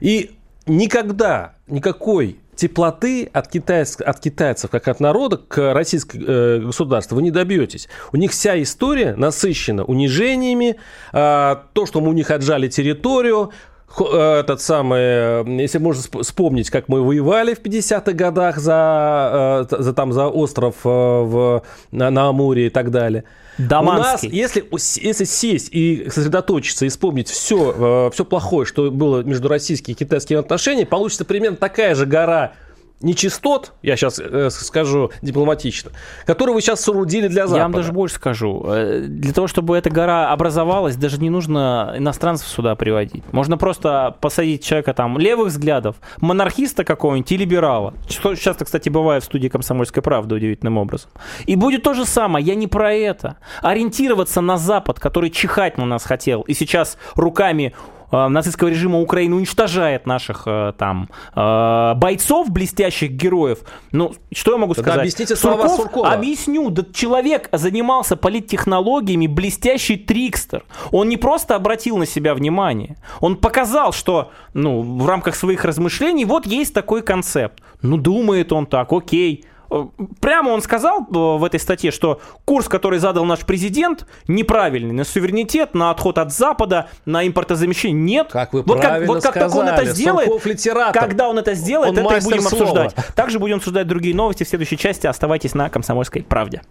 И 0.00 0.32
никогда 0.66 1.54
никакой 1.68 2.40
теплоты 2.56 3.28
от, 3.32 3.48
китайц, 3.48 3.96
от 4.00 4.20
китайцев, 4.20 4.70
как 4.70 4.88
от 4.88 5.00
народа, 5.00 5.36
к 5.36 5.72
российскому 5.72 6.24
э, 6.26 6.58
государству 6.60 7.16
вы 7.16 7.22
не 7.22 7.30
добьетесь. 7.30 7.88
У 8.12 8.16
них 8.16 8.32
вся 8.32 8.60
история 8.60 9.14
насыщена 9.14 9.84
унижениями, 9.84 10.76
э, 11.12 11.56
то, 11.72 11.86
что 11.86 12.00
мы 12.00 12.08
у 12.08 12.12
них 12.12 12.30
отжали 12.30 12.68
территорию, 12.68 13.52
Э, 13.98 14.40
этот 14.40 14.60
самый, 14.60 15.00
э, 15.00 15.44
если 15.46 15.78
можно 15.78 16.02
вспомнить, 16.22 16.70
как 16.70 16.88
мы 16.88 17.02
воевали 17.02 17.54
в 17.54 17.60
50-х 17.60 18.12
годах 18.12 18.58
за, 18.58 19.66
э, 19.70 19.82
за, 19.82 19.92
там, 19.92 20.12
за 20.12 20.26
остров 20.26 20.76
в, 20.84 21.62
на, 21.92 22.10
на 22.10 22.28
Амуре 22.28 22.66
и 22.66 22.70
так 22.70 22.90
далее. 22.90 23.24
Даманский. 23.58 24.28
У 24.28 24.32
нас, 24.32 24.34
если, 24.34 25.04
если 25.06 25.24
сесть 25.24 25.68
и 25.72 26.08
сосредоточиться 26.10 26.86
и 26.86 26.88
вспомнить 26.88 27.28
все, 27.28 28.10
все 28.12 28.24
плохое, 28.24 28.66
что 28.66 28.90
было 28.90 29.22
между 29.22 29.48
российскими 29.48 29.94
и 29.94 29.96
китайскими 29.96 30.38
отношениями, 30.38 30.86
получится 30.86 31.24
примерно 31.24 31.56
такая 31.56 31.94
же 31.94 32.06
гора 32.06 32.52
нечистот, 33.00 33.72
я 33.82 33.96
сейчас 33.96 34.18
э, 34.18 34.48
скажу 34.50 35.10
дипломатично, 35.22 35.90
которые 36.24 36.54
вы 36.54 36.62
сейчас 36.62 36.80
соорудили 36.80 37.28
для 37.28 37.46
Запада. 37.46 37.56
Я 37.56 37.62
вам 37.64 37.72
даже 37.72 37.92
больше 37.92 38.16
скажу. 38.16 38.64
Э, 38.66 39.04
для 39.06 39.32
того, 39.32 39.46
чтобы 39.46 39.76
эта 39.76 39.90
гора 39.90 40.32
образовалась, 40.32 40.96
даже 40.96 41.18
не 41.18 41.30
нужно 41.30 41.94
иностранцев 41.96 42.48
сюда 42.48 42.74
приводить. 42.74 43.22
Можно 43.32 43.58
просто 43.58 44.16
посадить 44.20 44.64
человека 44.64 44.94
там 44.94 45.18
левых 45.18 45.48
взглядов, 45.48 45.96
монархиста 46.20 46.84
какого-нибудь 46.84 47.30
и 47.32 47.36
либерала. 47.36 47.94
Что 48.08 48.34
часто, 48.34 48.64
кстати, 48.64 48.88
бывает 48.88 49.22
в 49.22 49.26
студии 49.26 49.48
«Комсомольской 49.48 50.02
правды» 50.02 50.34
удивительным 50.34 50.78
образом. 50.78 51.10
И 51.44 51.56
будет 51.56 51.82
то 51.82 51.94
же 51.94 52.06
самое. 52.06 52.44
Я 52.44 52.54
не 52.54 52.66
про 52.66 52.94
это. 52.94 53.36
Ориентироваться 53.62 54.40
на 54.40 54.56
Запад, 54.56 54.98
который 55.00 55.30
чихать 55.30 55.76
на 55.76 55.84
нас 55.84 56.04
хотел, 56.04 56.42
и 56.42 56.54
сейчас 56.54 56.96
руками 57.14 57.74
э, 58.10 58.28
нацистского 58.28 58.68
режима 58.68 59.00
Украины 59.00 59.36
уничтожает 59.36 60.06
наших 60.06 60.42
э, 60.46 60.72
там 60.78 61.08
э, 61.34 61.94
бойцов, 61.96 62.50
блестящих 62.50 63.12
героев. 63.12 63.60
Ну, 63.92 64.14
что 64.32 64.52
я 64.52 64.58
могу 64.58 64.74
Тогда 64.74 64.92
сказать? 64.92 65.06
Объясните 65.06 65.36
слова 65.36 65.68
Сурков, 65.68 65.76
Суркова. 65.76 66.12
Объясню. 66.12 66.70
Да 66.70 66.84
человек 66.92 67.48
занимался 67.52 68.16
политтехнологиями, 68.16 69.26
блестящий 69.26 69.96
трикстер. 69.96 70.64
Он 70.92 71.08
не 71.08 71.16
просто 71.16 71.54
обратил 71.54 71.96
на 71.96 72.06
себя 72.06 72.34
внимание. 72.34 72.96
Он 73.20 73.36
показал, 73.36 73.92
что 73.92 74.30
ну, 74.54 74.82
в 74.82 75.06
рамках 75.06 75.34
своих 75.34 75.64
размышлений 75.64 76.24
вот 76.24 76.46
есть 76.46 76.74
такой 76.74 77.02
концепт. 77.02 77.62
Ну, 77.82 77.96
думает 77.96 78.52
он 78.52 78.66
так, 78.66 78.92
окей. 78.92 79.44
Э, 79.70 79.86
прямо 80.20 80.50
он 80.50 80.62
сказал 80.62 81.02
э, 81.02 81.04
в 81.10 81.44
этой 81.44 81.60
статье, 81.60 81.90
что 81.90 82.20
курс, 82.44 82.68
который 82.68 82.98
задал 82.98 83.24
наш 83.24 83.40
президент, 83.40 84.06
неправильный 84.28 84.92
на 84.92 85.04
суверенитет, 85.04 85.74
на 85.74 85.90
отход 85.90 86.18
от 86.18 86.32
Запада, 86.32 86.88
на 87.04 87.26
импортозамещение. 87.26 88.00
Нет. 88.00 88.28
Как 88.30 88.52
вы 88.52 88.62
вот 88.62 88.80
как, 88.80 89.06
вот 89.06 89.22
как 89.22 89.32
сказали, 89.32 89.50
только 89.50 89.58
он 89.58 89.68
это 89.68 89.92
сделает, 89.92 90.92
когда 90.92 91.28
он 91.28 91.38
это 91.38 91.54
сделает, 91.54 91.90
он 91.90 92.06
это 92.06 92.16
и 92.16 92.20
будем 92.20 92.42
слова. 92.42 92.64
обсуждать. 92.64 93.14
Также 93.14 93.38
будем 93.38 93.56
обсуждать 93.56 93.86
другие 93.86 94.14
новости 94.14 94.44
в 94.44 94.48
следующей 94.48 94.78
части. 94.78 95.06
Оставайтесь 95.06 95.54
на 95.54 95.68
«Комсомольской 95.68 96.22
правде». 96.22 96.62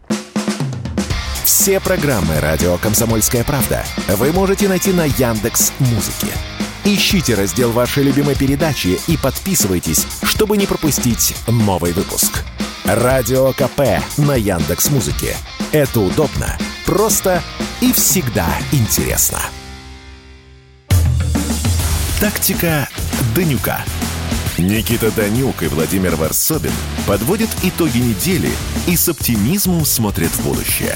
Все 1.44 1.80
программы 1.80 2.40
«Радио 2.42 2.78
Комсомольская 2.78 3.44
правда» 3.44 3.84
вы 4.08 4.32
можете 4.32 4.68
найти 4.68 4.92
на 4.92 5.06
Яндекс 5.06 5.74
Музыке. 5.80 6.28
Ищите 6.84 7.34
раздел 7.34 7.72
вашей 7.72 8.04
любимой 8.04 8.36
передачи 8.36 9.00
и 9.08 9.18
подписывайтесь, 9.18 10.06
чтобы 10.24 10.58
не 10.58 10.68
пропустить 10.68 11.36
новый 11.48 11.94
выпуск. 11.94 12.44
Радио 12.86 13.52
КП 13.54 14.00
на 14.16 14.36
Яндекс 14.36 14.92
Музыке. 14.92 15.36
Это 15.72 16.02
удобно, 16.02 16.56
просто 16.86 17.42
и 17.82 17.92
всегда 17.92 18.46
интересно. 18.72 19.40
Тактика 22.20 22.88
Данюка. 23.36 23.84
Никита 24.60 25.10
Данюк 25.10 25.64
и 25.64 25.68
Владимир 25.68 26.16
Варсобин 26.16 26.74
подводят 27.08 27.50
итоги 27.64 27.98
недели 27.98 28.52
и 28.86 28.96
с 28.96 29.10
оптимизмом 29.10 29.84
смотрят 29.84 30.30
в 30.30 30.44
будущее. 30.44 30.96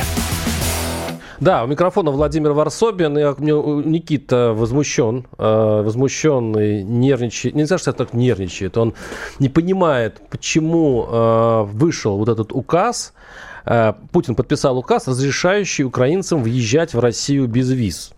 Да, 1.39 1.63
у 1.63 1.67
микрофона 1.67 2.11
Владимир 2.11 2.51
Варсобин. 2.51 3.17
И 3.17 3.21
Никита 3.21 4.53
возмущен, 4.53 5.25
э, 5.37 5.81
возмущенный, 5.83 6.83
нервничает. 6.83 7.55
Не 7.55 7.63
знаю, 7.63 7.79
что 7.79 7.93
так 7.93 8.13
нервничает. 8.13 8.77
Он 8.77 8.93
не 9.39 9.47
понимает, 9.47 10.21
почему 10.29 11.07
э, 11.07 11.63
вышел 11.71 12.17
вот 12.17 12.27
этот 12.27 12.51
указ. 12.51 13.13
Э, 13.65 13.93
Путин 14.11 14.35
подписал 14.35 14.77
указ, 14.77 15.07
разрешающий 15.07 15.85
украинцам 15.85 16.43
въезжать 16.43 16.93
в 16.93 16.99
Россию 16.99 17.47
без 17.47 17.71
виз. 17.71 18.11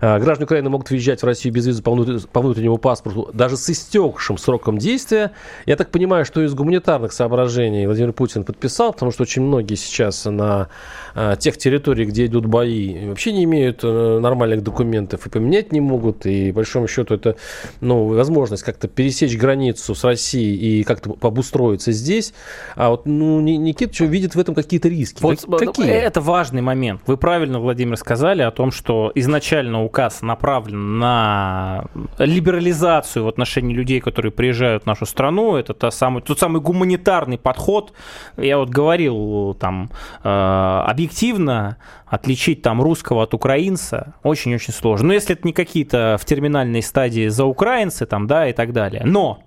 А, 0.00 0.18
граждане 0.18 0.44
Украины 0.44 0.70
могут 0.70 0.90
въезжать 0.90 1.22
в 1.22 1.26
Россию 1.26 1.54
без 1.54 1.66
визы 1.66 1.82
по 1.82 1.92
внутреннему 1.92 2.78
паспорту 2.78 3.30
даже 3.32 3.56
с 3.56 3.70
истекшим 3.70 4.38
сроком 4.38 4.78
действия. 4.78 5.32
Я 5.66 5.76
так 5.76 5.90
понимаю, 5.90 6.24
что 6.24 6.42
из 6.42 6.54
гуманитарных 6.54 7.12
соображений 7.12 7.86
Владимир 7.86 8.12
Путин 8.12 8.44
подписал, 8.44 8.92
потому 8.92 9.10
что 9.10 9.22
очень 9.22 9.42
многие 9.42 9.74
сейчас 9.74 10.24
на 10.24 10.68
а, 11.14 11.36
тех 11.36 11.56
территориях, 11.56 12.08
где 12.08 12.26
идут 12.26 12.46
бои, 12.46 13.08
вообще 13.08 13.32
не 13.32 13.44
имеют 13.44 13.80
э, 13.82 14.18
нормальных 14.20 14.62
документов 14.62 15.26
и 15.26 15.30
поменять 15.30 15.72
не 15.72 15.80
могут. 15.80 16.26
И, 16.26 16.50
по 16.50 16.56
большому 16.56 16.88
счету, 16.88 17.14
это 17.14 17.36
ну, 17.80 18.06
возможность 18.06 18.62
как-то 18.62 18.88
пересечь 18.88 19.36
границу 19.36 19.94
с 19.94 20.04
Россией 20.04 20.80
и 20.80 20.84
как-то 20.84 21.16
обустроиться 21.20 21.92
здесь. 21.92 22.34
А 22.74 22.90
вот 22.90 23.06
ну, 23.06 23.40
Никита 23.40 24.04
видит 24.04 24.34
в 24.34 24.38
этом 24.38 24.54
какие-то 24.54 24.88
риски. 24.88 25.22
Вот, 25.22 25.40
Какие? 25.58 25.90
Это 25.90 26.20
важный 26.20 26.62
момент. 26.62 27.00
Вы 27.06 27.16
правильно, 27.16 27.60
Владимир, 27.60 27.96
сказали 27.96 28.42
о 28.42 28.50
том, 28.50 28.70
что 28.70 29.12
изначально 29.14 29.84
указ 29.86 30.22
направлен 30.22 30.98
на 30.98 31.84
либерализацию 32.18 33.24
в 33.24 33.28
отношении 33.28 33.74
людей, 33.74 34.00
которые 34.00 34.32
приезжают 34.32 34.84
в 34.84 34.86
нашу 34.86 35.06
страну. 35.06 35.56
Это 35.56 35.74
та 35.74 35.90
самый, 35.90 36.22
тот 36.22 36.38
самый 36.38 36.60
гуманитарный 36.60 37.38
подход. 37.38 37.92
Я 38.36 38.58
вот 38.58 38.68
говорил 38.68 39.54
там 39.54 39.90
э, 40.22 40.28
объективно 40.28 41.78
отличить 42.06 42.62
там 42.62 42.80
русского 42.82 43.22
от 43.22 43.34
украинца 43.34 44.14
очень-очень 44.22 44.72
сложно. 44.72 45.08
Но 45.08 45.14
если 45.14 45.34
это 45.34 45.46
не 45.46 45.52
какие-то 45.52 46.16
в 46.20 46.24
терминальной 46.24 46.82
стадии 46.82 47.28
за 47.28 47.44
украинцы 47.44 48.06
там, 48.06 48.26
да, 48.26 48.48
и 48.48 48.52
так 48.52 48.72
далее. 48.72 49.02
Но 49.04 49.42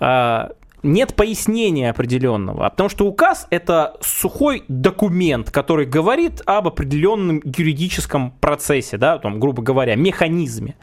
э, 0.00 0.48
нет 0.82 1.14
пояснения 1.14 1.90
определенного, 1.90 2.68
потому 2.68 2.88
что 2.88 3.06
указ 3.06 3.46
это 3.50 3.96
сухой 4.00 4.64
документ, 4.68 5.50
который 5.50 5.86
говорит 5.86 6.42
об 6.46 6.68
определенном 6.68 7.40
юридическом 7.44 8.32
процессе, 8.32 8.96
да, 8.96 9.18
там, 9.18 9.40
грубо 9.40 9.62
говоря, 9.62 9.94
механизме. 9.94 10.76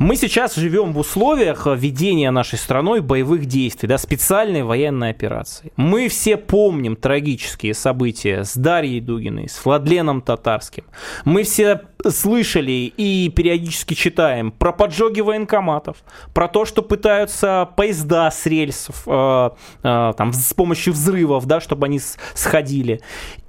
Мы 0.00 0.16
сейчас 0.16 0.54
живем 0.54 0.94
в 0.94 0.98
условиях 0.98 1.66
ведения 1.66 2.30
нашей 2.30 2.58
страной 2.58 3.02
боевых 3.02 3.44
действий, 3.44 3.86
да, 3.86 3.98
специальной 3.98 4.62
военной 4.62 5.10
операции. 5.10 5.72
Мы 5.76 6.08
все 6.08 6.38
помним 6.38 6.96
трагические 6.96 7.74
события 7.74 8.44
с 8.44 8.56
Дарьей 8.56 9.02
Дугиной, 9.02 9.50
с 9.50 9.62
Владленом 9.62 10.22
Татарским. 10.22 10.84
Мы 11.26 11.42
все 11.42 11.82
слышали 12.08 12.92
и 12.96 13.30
периодически 13.34 13.94
читаем 13.94 14.50
про 14.50 14.72
поджоги 14.72 15.20
военкоматов, 15.20 15.98
про 16.34 16.48
то, 16.48 16.64
что 16.64 16.82
пытаются 16.82 17.68
поезда 17.76 18.30
с 18.30 18.46
рельсов 18.46 19.02
э, 19.06 19.50
э, 19.82 20.12
там, 20.16 20.32
с 20.32 20.54
помощью 20.54 20.92
взрывов, 20.92 21.46
да, 21.46 21.60
чтобы 21.60 21.86
они 21.86 22.00
сходили. 22.34 23.00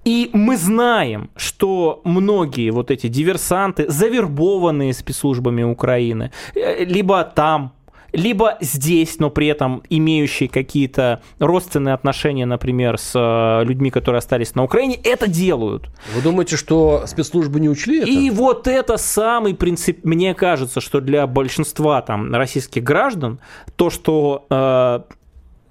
И 0.03 0.29
мы 0.33 0.57
знаем, 0.57 1.29
что 1.35 2.01
многие 2.03 2.71
вот 2.71 2.89
эти 2.89 3.07
диверсанты, 3.07 3.89
завербованные 3.89 4.93
спецслужбами 4.93 5.63
Украины, 5.63 6.31
э, 6.55 6.83
либо 6.85 7.23
там 7.23 7.73
либо 8.13 8.57
здесь, 8.61 9.19
но 9.19 9.29
при 9.29 9.47
этом 9.47 9.83
имеющие 9.89 10.49
какие-то 10.49 11.21
родственные 11.39 11.93
отношения, 11.93 12.45
например, 12.45 12.97
с 12.97 13.13
э, 13.15 13.63
людьми, 13.65 13.89
которые 13.89 14.19
остались 14.19 14.55
на 14.55 14.63
Украине, 14.63 14.99
это 15.03 15.27
делают. 15.27 15.89
Вы 16.13 16.21
думаете, 16.21 16.57
что 16.57 17.03
спецслужбы 17.07 17.59
не 17.59 17.69
учли 17.69 18.01
это? 18.01 18.09
И 18.09 18.29
вот 18.29 18.67
это 18.67 18.97
самый 18.97 19.55
принцип, 19.55 20.03
мне 20.03 20.33
кажется, 20.33 20.81
что 20.81 21.01
для 21.01 21.25
большинства 21.27 22.01
там 22.01 22.33
российских 22.33 22.83
граждан, 22.83 23.39
то, 23.75 23.89
что 23.89 24.45
э, 24.49 24.99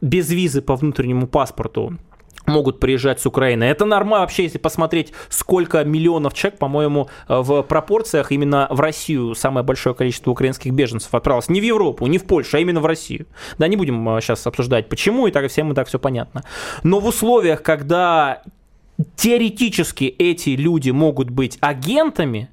без 0.00 0.30
визы 0.30 0.62
по 0.62 0.76
внутреннему 0.76 1.26
паспорту 1.26 1.98
могут 2.50 2.80
приезжать 2.80 3.20
с 3.20 3.26
Украины. 3.26 3.64
Это 3.64 3.84
нормально 3.84 4.20
вообще, 4.20 4.42
если 4.44 4.58
посмотреть, 4.58 5.12
сколько 5.28 5.84
миллионов 5.84 6.34
человек, 6.34 6.58
по-моему, 6.58 7.08
в 7.28 7.62
пропорциях 7.62 8.32
именно 8.32 8.66
в 8.70 8.80
Россию 8.80 9.34
самое 9.34 9.64
большое 9.64 9.94
количество 9.94 10.30
украинских 10.30 10.72
беженцев 10.72 11.14
отправилось. 11.14 11.48
Не 11.48 11.60
в 11.60 11.64
Европу, 11.64 12.06
не 12.06 12.18
в 12.18 12.24
Польшу, 12.24 12.56
а 12.56 12.60
именно 12.60 12.80
в 12.80 12.86
Россию. 12.86 13.26
Да, 13.58 13.68
не 13.68 13.76
будем 13.76 14.20
сейчас 14.20 14.46
э, 14.46 14.48
обсуждать, 14.48 14.88
почему, 14.88 15.26
и 15.26 15.30
так 15.30 15.48
всем 15.48 15.72
и 15.72 15.74
так 15.74 15.88
все 15.88 15.98
понятно. 15.98 16.44
Но 16.82 17.00
в 17.00 17.06
условиях, 17.06 17.62
когда 17.62 18.42
теоретически 19.16 20.04
эти 20.04 20.50
люди 20.50 20.90
могут 20.90 21.30
быть 21.30 21.58
агентами, 21.60 22.50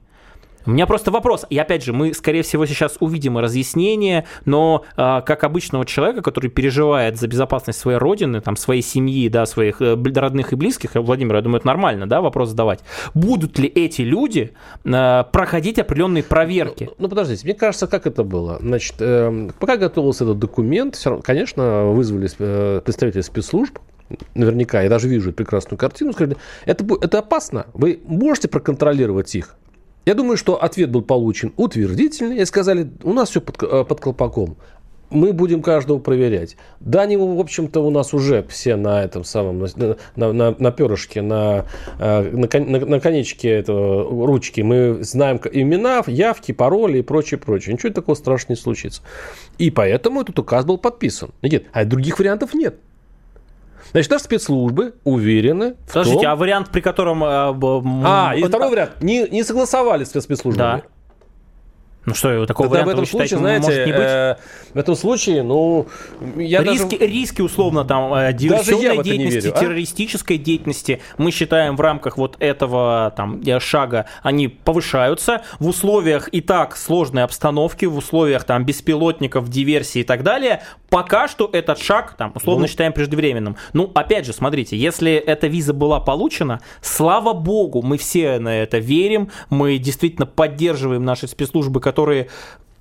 у 0.67 0.71
меня 0.71 0.85
просто 0.85 1.11
вопрос. 1.11 1.45
И 1.49 1.57
опять 1.57 1.83
же, 1.83 1.93
мы, 1.93 2.13
скорее 2.13 2.43
всего, 2.43 2.65
сейчас 2.65 2.97
увидим 2.99 3.37
разъяснение, 3.37 4.25
но 4.45 4.83
э, 4.97 5.21
как 5.25 5.43
обычного 5.45 5.85
человека, 5.85 6.21
который 6.21 6.49
переживает 6.49 7.17
за 7.17 7.27
безопасность 7.27 7.79
своей 7.79 7.97
родины, 7.97 8.41
там, 8.41 8.57
своей 8.57 8.81
семьи, 8.81 9.29
да, 9.29 9.45
своих 9.45 9.81
э, 9.81 9.97
родных 10.15 10.51
и 10.51 10.55
близких, 10.55 10.91
Владимир, 10.95 11.35
я 11.35 11.41
думаю, 11.41 11.59
это 11.59 11.67
нормально, 11.67 12.07
да, 12.07 12.21
вопрос 12.21 12.49
задавать. 12.49 12.81
Будут 13.13 13.57
ли 13.57 13.67
эти 13.67 14.01
люди 14.01 14.51
э, 14.83 15.23
проходить 15.31 15.79
определенные 15.79 16.23
проверки? 16.23 16.85
Ну, 16.85 16.95
ну, 16.99 17.09
подождите, 17.09 17.45
мне 17.45 17.53
кажется, 17.53 17.87
как 17.87 18.05
это 18.05 18.25
было? 18.25 18.57
Значит, 18.59 18.95
э, 18.99 19.49
пока 19.59 19.77
готовился 19.77 20.25
этот 20.25 20.39
документ, 20.39 21.01
конечно, 21.23 21.85
вызвали 21.85 22.29
э, 22.39 22.81
представители 22.83 23.21
спецслужб, 23.21 23.79
наверняка, 24.35 24.81
я 24.81 24.89
даже 24.89 25.07
вижу 25.07 25.31
прекрасную 25.31 25.77
картину, 25.77 26.11
сказали, 26.11 26.35
это, 26.65 26.85
это 27.01 27.19
опасно, 27.19 27.67
вы 27.73 28.01
можете 28.05 28.49
проконтролировать 28.49 29.33
их? 29.33 29.55
Я 30.07 30.13
думаю, 30.13 30.37
что 30.37 30.55
ответ 30.63 30.89
был 30.89 31.01
получен 31.01 31.51
утвердительный. 31.57 32.37
И 32.37 32.45
сказали, 32.45 32.89
у 33.03 33.11
нас 33.11 33.29
все 33.29 33.41
под, 33.41 33.61
э, 33.61 33.83
под 33.83 33.99
колпаком 33.99 34.55
мы 35.09 35.33
будем 35.33 35.61
каждого 35.61 35.99
проверять. 35.99 36.55
Да, 36.79 37.01
они, 37.01 37.17
в 37.17 37.39
общем-то, 37.39 37.81
у 37.81 37.89
нас 37.89 38.13
уже 38.13 38.45
все 38.47 38.77
на 38.77 39.03
этом 39.03 39.25
самом, 39.25 39.65
на, 40.15 40.31
на, 40.31 40.55
на 40.57 40.71
перышке, 40.71 41.21
на, 41.21 41.65
э, 41.99 42.21
на, 42.31 42.47
на, 42.59 42.85
на 42.85 42.99
конечке 43.01 43.49
этого 43.49 44.25
ручки. 44.25 44.61
Мы 44.61 44.99
знаем 45.03 45.41
имена, 45.51 46.01
явки, 46.07 46.53
пароли 46.53 46.99
и 46.99 47.01
прочее, 47.01 47.37
прочее. 47.37 47.73
Ничего 47.73 47.91
такого 47.91 48.15
страшного 48.15 48.53
не 48.53 48.61
случится. 48.61 49.01
И 49.57 49.71
поэтому 49.71 50.21
этот 50.21 50.39
указ 50.39 50.63
был 50.63 50.77
подписан. 50.77 51.31
Нет, 51.41 51.65
а 51.73 51.83
других 51.83 52.17
вариантов 52.19 52.53
нет. 52.53 52.77
Значит, 53.91 54.11
наши 54.11 54.23
спецслужбы 54.23 54.95
уверены 55.03 55.75
в 55.87 55.93
Подождите, 55.93 56.21
том... 56.23 56.31
а 56.31 56.35
вариант, 56.35 56.69
при 56.69 56.81
котором... 56.81 57.23
Э, 57.23 57.53
а, 58.05 58.33
и 58.35 58.43
второй 58.43 58.69
вариант. 58.69 59.01
Не, 59.01 59.27
не 59.29 59.43
согласовали 59.43 60.03
с 60.03 60.19
спецслужбами. 60.21 60.81
Да. 60.81 60.83
Ну 62.07 62.13
что, 62.13 62.45
такого 62.45 62.69
Тогда 62.69 62.85
варианта, 62.85 62.89
в 62.89 62.93
этом 62.93 63.05
случае, 63.05 63.27
считаете, 63.27 63.37
знаете, 63.37 63.65
может 63.65 63.85
не 63.85 63.91
быть? 63.91 64.01
Э, 64.01 64.35
в 64.73 64.77
этом 64.77 64.95
случае, 64.95 65.43
ну, 65.43 65.87
я 66.37 66.63
риски, 66.63 66.97
даже... 66.97 67.11
риски 67.11 67.41
условно 67.41 67.83
там 67.83 68.13
э, 68.13 68.31
диверсионной 68.31 69.03
деятельности, 69.03 69.47
верю, 69.47 69.57
а? 69.57 69.59
террористической 69.59 70.37
деятельности, 70.37 71.01
мы 71.17 71.31
считаем 71.31 71.75
в 71.75 71.81
рамках 71.81 72.17
вот 72.17 72.37
этого 72.39 73.13
там 73.17 73.41
э, 73.45 73.59
шага, 73.59 74.05
они 74.23 74.47
повышаются 74.47 75.41
в 75.59 75.67
условиях 75.67 76.29
и 76.29 76.39
так 76.39 76.77
сложной 76.77 77.23
обстановки, 77.25 77.83
в 77.83 77.97
условиях 77.97 78.45
там 78.45 78.63
беспилотников, 78.63 79.49
диверсии 79.49 79.99
и 79.99 80.05
так 80.05 80.23
далее. 80.23 80.61
Пока 80.89 81.27
что 81.27 81.49
этот 81.51 81.79
шаг 81.79 82.15
там 82.17 82.31
условно 82.35 82.61
ну, 82.61 82.67
считаем 82.67 82.93
преждевременным. 82.93 83.57
Ну, 83.73 83.91
опять 83.93 84.25
же, 84.25 84.33
смотрите, 84.33 84.77
если 84.77 85.13
эта 85.13 85.47
виза 85.47 85.73
была 85.73 85.99
получена, 85.99 86.61
слава 86.81 87.33
богу, 87.33 87.81
мы 87.81 87.97
все 87.97 88.39
на 88.39 88.61
это 88.61 88.77
верим, 88.77 89.29
мы 89.49 89.77
действительно 89.77 90.25
поддерживаем 90.25 91.03
наши 91.03 91.27
спецслужбы, 91.27 91.81
которые 91.81 92.29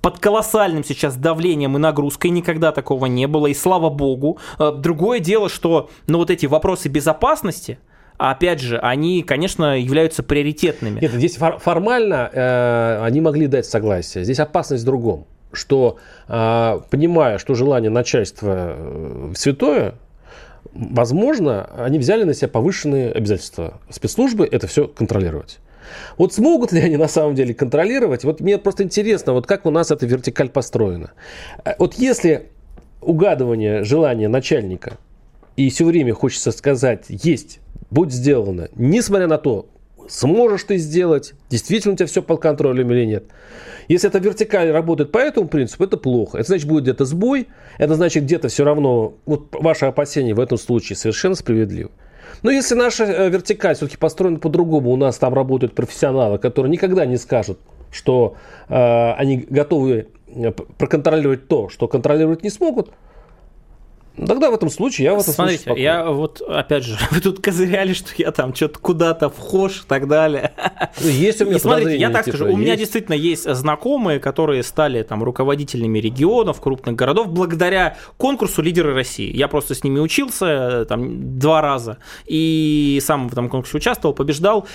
под 0.01 0.19
колоссальным 0.19 0.83
сейчас 0.83 1.15
давлением 1.17 1.75
и 1.75 1.79
нагрузкой 1.79 2.31
никогда 2.31 2.71
такого 2.71 3.07
не 3.07 3.27
было, 3.27 3.47
и 3.47 3.53
слава 3.53 3.89
богу. 3.89 4.37
Э, 4.57 4.71
другое 4.71 5.19
дело, 5.19 5.49
что 5.49 5.89
ну, 6.07 6.19
вот 6.19 6.29
эти 6.29 6.45
вопросы 6.45 6.87
безопасности, 6.87 7.79
опять 8.17 8.61
же, 8.61 8.77
они, 8.77 9.21
конечно, 9.23 9.77
являются 9.77 10.23
приоритетными. 10.23 11.01
Нет, 11.01 11.11
здесь 11.11 11.35
фор- 11.35 11.59
формально 11.59 12.29
э, 12.31 13.03
они 13.03 13.21
могли 13.21 13.47
дать 13.47 13.65
согласие. 13.65 14.23
Здесь 14.23 14.39
опасность 14.39 14.83
в 14.83 14.85
другом, 14.85 15.25
что 15.51 15.97
э, 16.27 16.79
понимая, 16.89 17.37
что 17.37 17.55
желание 17.55 17.89
начальства 17.89 18.75
э, 18.77 19.33
святое, 19.35 19.95
возможно, 20.73 21.69
они 21.77 21.99
взяли 21.99 22.23
на 22.23 22.33
себя 22.33 22.49
повышенные 22.49 23.11
обязательства 23.11 23.79
спецслужбы 23.89 24.47
это 24.49 24.67
все 24.67 24.87
контролировать. 24.87 25.59
Вот 26.17 26.33
смогут 26.33 26.71
ли 26.71 26.81
они 26.81 26.97
на 26.97 27.07
самом 27.07 27.35
деле 27.35 27.53
контролировать? 27.53 28.23
Вот 28.23 28.41
мне 28.41 28.57
просто 28.57 28.83
интересно, 28.83 29.33
вот 29.33 29.47
как 29.47 29.65
у 29.65 29.71
нас 29.71 29.91
эта 29.91 30.05
вертикаль 30.05 30.49
построена. 30.49 31.11
Э, 31.63 31.73
вот 31.79 31.95
если 31.95 32.49
угадывание 33.01 33.83
желания 33.83 34.27
начальника 34.27 34.97
и 35.55 35.69
все 35.69 35.85
время 35.85 36.13
хочется 36.13 36.51
сказать 36.51 37.05
«есть», 37.09 37.59
«будь 37.89 38.11
сделано», 38.11 38.69
несмотря 38.75 39.27
на 39.27 39.37
то, 39.37 39.67
сможешь 40.07 40.63
ты 40.63 40.77
сделать, 40.77 41.33
действительно 41.49 41.93
у 41.93 41.97
тебя 41.97 42.07
все 42.07 42.21
под 42.21 42.41
контролем 42.41 42.91
или 42.91 43.05
нет. 43.05 43.25
Если 43.87 44.09
эта 44.09 44.19
вертикаль 44.19 44.71
работает 44.71 45.11
по 45.11 45.17
этому 45.17 45.47
принципу, 45.47 45.85
это 45.85 45.97
плохо. 45.97 46.37
Это 46.37 46.47
значит, 46.47 46.67
будет 46.67 46.83
где-то 46.83 47.05
сбой, 47.05 47.47
это 47.77 47.95
значит, 47.95 48.23
где-то 48.23 48.49
все 48.49 48.65
равно, 48.65 49.13
вот 49.25 49.47
ваши 49.53 49.85
опасения 49.85 50.33
в 50.33 50.39
этом 50.39 50.57
случае 50.57 50.97
совершенно 50.97 51.35
справедливы. 51.35 51.89
Но 52.43 52.51
если 52.51 52.75
наша 52.75 53.05
э, 53.05 53.29
вертикаль 53.29 53.75
все-таки 53.75 53.97
построена 53.97 54.39
по-другому, 54.39 54.91
у 54.91 54.97
нас 54.97 55.17
там 55.17 55.33
работают 55.33 55.73
профессионалы, 55.73 56.37
которые 56.37 56.69
никогда 56.71 57.05
не 57.05 57.17
скажут, 57.17 57.59
что 57.91 58.35
э, 58.67 59.11
они 59.13 59.45
готовы 59.49 60.07
э, 60.27 60.51
проконтролировать 60.51 61.47
то, 61.47 61.69
что 61.69 61.87
контролировать 61.87 62.43
не 62.43 62.49
смогут, 62.49 62.91
Тогда 64.25 64.49
в 64.49 64.53
этом 64.53 64.69
случае 64.69 65.05
я 65.05 65.13
в 65.13 65.19
этом 65.19 65.33
Смотрите, 65.33 65.63
случае 65.63 65.83
я 65.83 66.09
вот, 66.09 66.41
опять 66.41 66.83
же, 66.83 66.97
вы 67.11 67.21
тут 67.21 67.39
козыряли, 67.39 67.93
что 67.93 68.09
я 68.17 68.31
там 68.31 68.55
что-то 68.55 68.79
куда-то 68.79 69.29
вхож 69.29 69.81
и 69.81 69.87
так 69.87 70.07
далее. 70.07 70.53
Ну, 70.99 71.07
есть 71.07 71.41
у 71.41 71.45
меня 71.45 71.57
и 71.57 71.59
смотрите, 71.59 71.97
я 71.97 72.09
так 72.09 72.25
типа, 72.25 72.37
скажу, 72.37 72.53
у 72.53 72.57
меня 72.57 72.75
действительно 72.75 73.13
есть 73.15 73.49
знакомые, 73.49 74.19
которые 74.19 74.63
стали 74.63 75.03
там 75.03 75.23
руководителями 75.23 75.99
регионов, 75.99 76.59
крупных 76.61 76.95
городов, 76.95 77.27
благодаря 77.27 77.97
конкурсу 78.17 78.61
«Лидеры 78.61 78.93
России». 78.93 79.35
Я 79.35 79.47
просто 79.47 79.75
с 79.75 79.83
ними 79.83 79.99
учился 79.99 80.85
там 80.85 81.37
два 81.37 81.61
раза, 81.61 81.97
и 82.25 82.99
сам 83.03 83.29
в 83.29 83.33
этом 83.33 83.49
конкурсе 83.49 83.77
участвовал, 83.77 84.15
побеждал. 84.15 84.67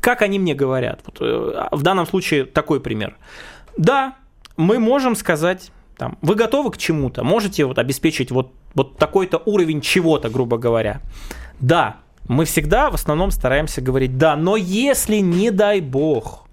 Как 0.00 0.22
они 0.22 0.38
мне 0.38 0.54
говорят? 0.54 1.00
Вот, 1.06 1.18
э, 1.20 1.68
в 1.70 1.82
данном 1.82 2.06
случае 2.06 2.44
такой 2.44 2.80
пример. 2.80 3.16
Да, 3.76 4.16
мы 4.56 4.78
можем 4.78 5.14
сказать 5.14 5.70
там, 5.96 6.18
вы 6.22 6.34
готовы 6.34 6.70
к 6.70 6.78
чему-то? 6.78 7.24
Можете 7.24 7.64
вот 7.64 7.78
обеспечить 7.78 8.30
вот, 8.30 8.52
вот 8.74 8.96
такой-то 8.96 9.42
уровень 9.44 9.80
чего-то, 9.80 10.30
грубо 10.30 10.58
говоря? 10.58 11.00
Да, 11.60 11.96
мы 12.28 12.44
всегда 12.44 12.90
в 12.90 12.94
основном 12.94 13.30
стараемся 13.30 13.80
говорить 13.80 14.18
да, 14.18 14.36
но 14.36 14.56
если, 14.56 15.16
не 15.16 15.50
дай 15.50 15.80
бог, 15.80 16.48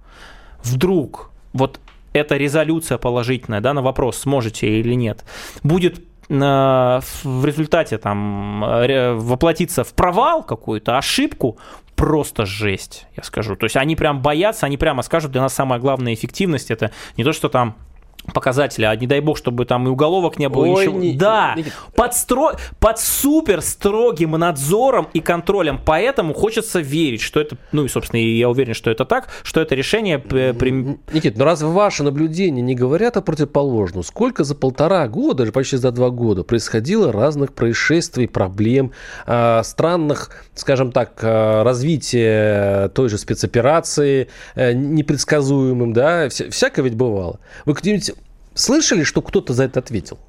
вдруг 0.63 1.31
вот 1.53 1.79
эта 2.13 2.37
резолюция 2.37 2.97
положительная, 2.97 3.61
да, 3.61 3.73
на 3.73 3.81
вопрос, 3.81 4.17
сможете 4.17 4.79
или 4.79 4.93
нет, 4.93 5.23
будет 5.63 5.99
э, 5.99 6.01
в 6.29 7.45
результате 7.45 7.97
там 7.97 8.61
воплотиться 8.61 9.83
в 9.83 9.93
провал 9.93 10.43
какую-то, 10.43 10.97
ошибку, 10.97 11.57
просто 11.95 12.45
жесть, 12.45 13.07
я 13.17 13.23
скажу. 13.23 13.55
То 13.55 13.65
есть 13.65 13.75
они 13.75 13.95
прям 13.95 14.21
боятся, 14.21 14.65
они 14.65 14.77
прямо 14.77 15.03
скажут, 15.03 15.31
для 15.31 15.41
нас 15.41 15.53
самая 15.53 15.79
главная 15.79 16.13
эффективность 16.13 16.71
это 16.71 16.91
не 17.17 17.23
то, 17.23 17.33
что 17.33 17.49
там 17.49 17.75
показатели, 18.32 18.86
а 18.86 18.95
не 18.95 19.07
дай 19.07 19.19
бог, 19.19 19.38
чтобы 19.38 19.65
там 19.65 19.88
и 19.88 19.89
уголовок 19.89 20.38
не 20.39 20.49
было, 20.49 20.65
Ой, 20.65 20.86
ничего. 20.86 20.99
Не, 20.99 21.13
да, 21.13 21.53
не, 21.55 21.65
под, 21.95 22.13
стро... 22.13 22.53
под 22.80 22.99
супер 22.99 23.61
строгим 23.61 24.32
надзором 24.32 25.07
и 25.13 25.19
контролем, 25.19 25.80
поэтому 25.84 26.34
хочется 26.34 26.80
верить, 26.80 27.21
что 27.21 27.39
это, 27.39 27.57
ну 27.71 27.86
и, 27.86 27.88
собственно, 27.88 28.19
я 28.19 28.49
уверен, 28.49 28.73
что 28.73 28.89
это 28.89 29.05
так, 29.05 29.30
что 29.43 29.61
это 29.61 29.75
решение... 29.75 30.19
При... 30.19 30.97
Никит, 31.13 31.38
ну 31.38 31.45
разве 31.45 31.67
ваши 31.67 32.03
наблюдения 32.03 32.61
не 32.61 32.75
говорят 32.75 33.17
о 33.17 33.21
противоположном? 33.21 34.03
Сколько 34.03 34.43
за 34.43 34.55
полтора 34.55 35.07
года, 35.07 35.43
или 35.43 35.51
почти 35.51 35.77
за 35.77 35.91
два 35.91 36.09
года 36.09 36.43
происходило 36.43 37.11
разных 37.11 37.53
происшествий, 37.53 38.27
проблем, 38.27 38.91
э, 39.25 39.61
странных, 39.63 40.32
скажем 40.55 40.91
так, 40.91 41.19
э, 41.21 41.63
развития 41.63 42.89
той 42.89 43.09
же 43.09 43.17
спецоперации, 43.17 44.27
э, 44.55 44.73
непредсказуемым, 44.73 45.93
да, 45.93 46.30
вся, 46.30 46.49
всякое 46.49 46.84
ведь 46.84 46.95
бывало. 46.95 47.39
Вы 47.65 47.73
где-нибудь 47.73 48.11
Слышали, 48.54 49.04
что 49.04 49.22
кто-то 49.22 49.54
за 49.54 49.64
это 49.64 49.80
ответил? 49.80 50.20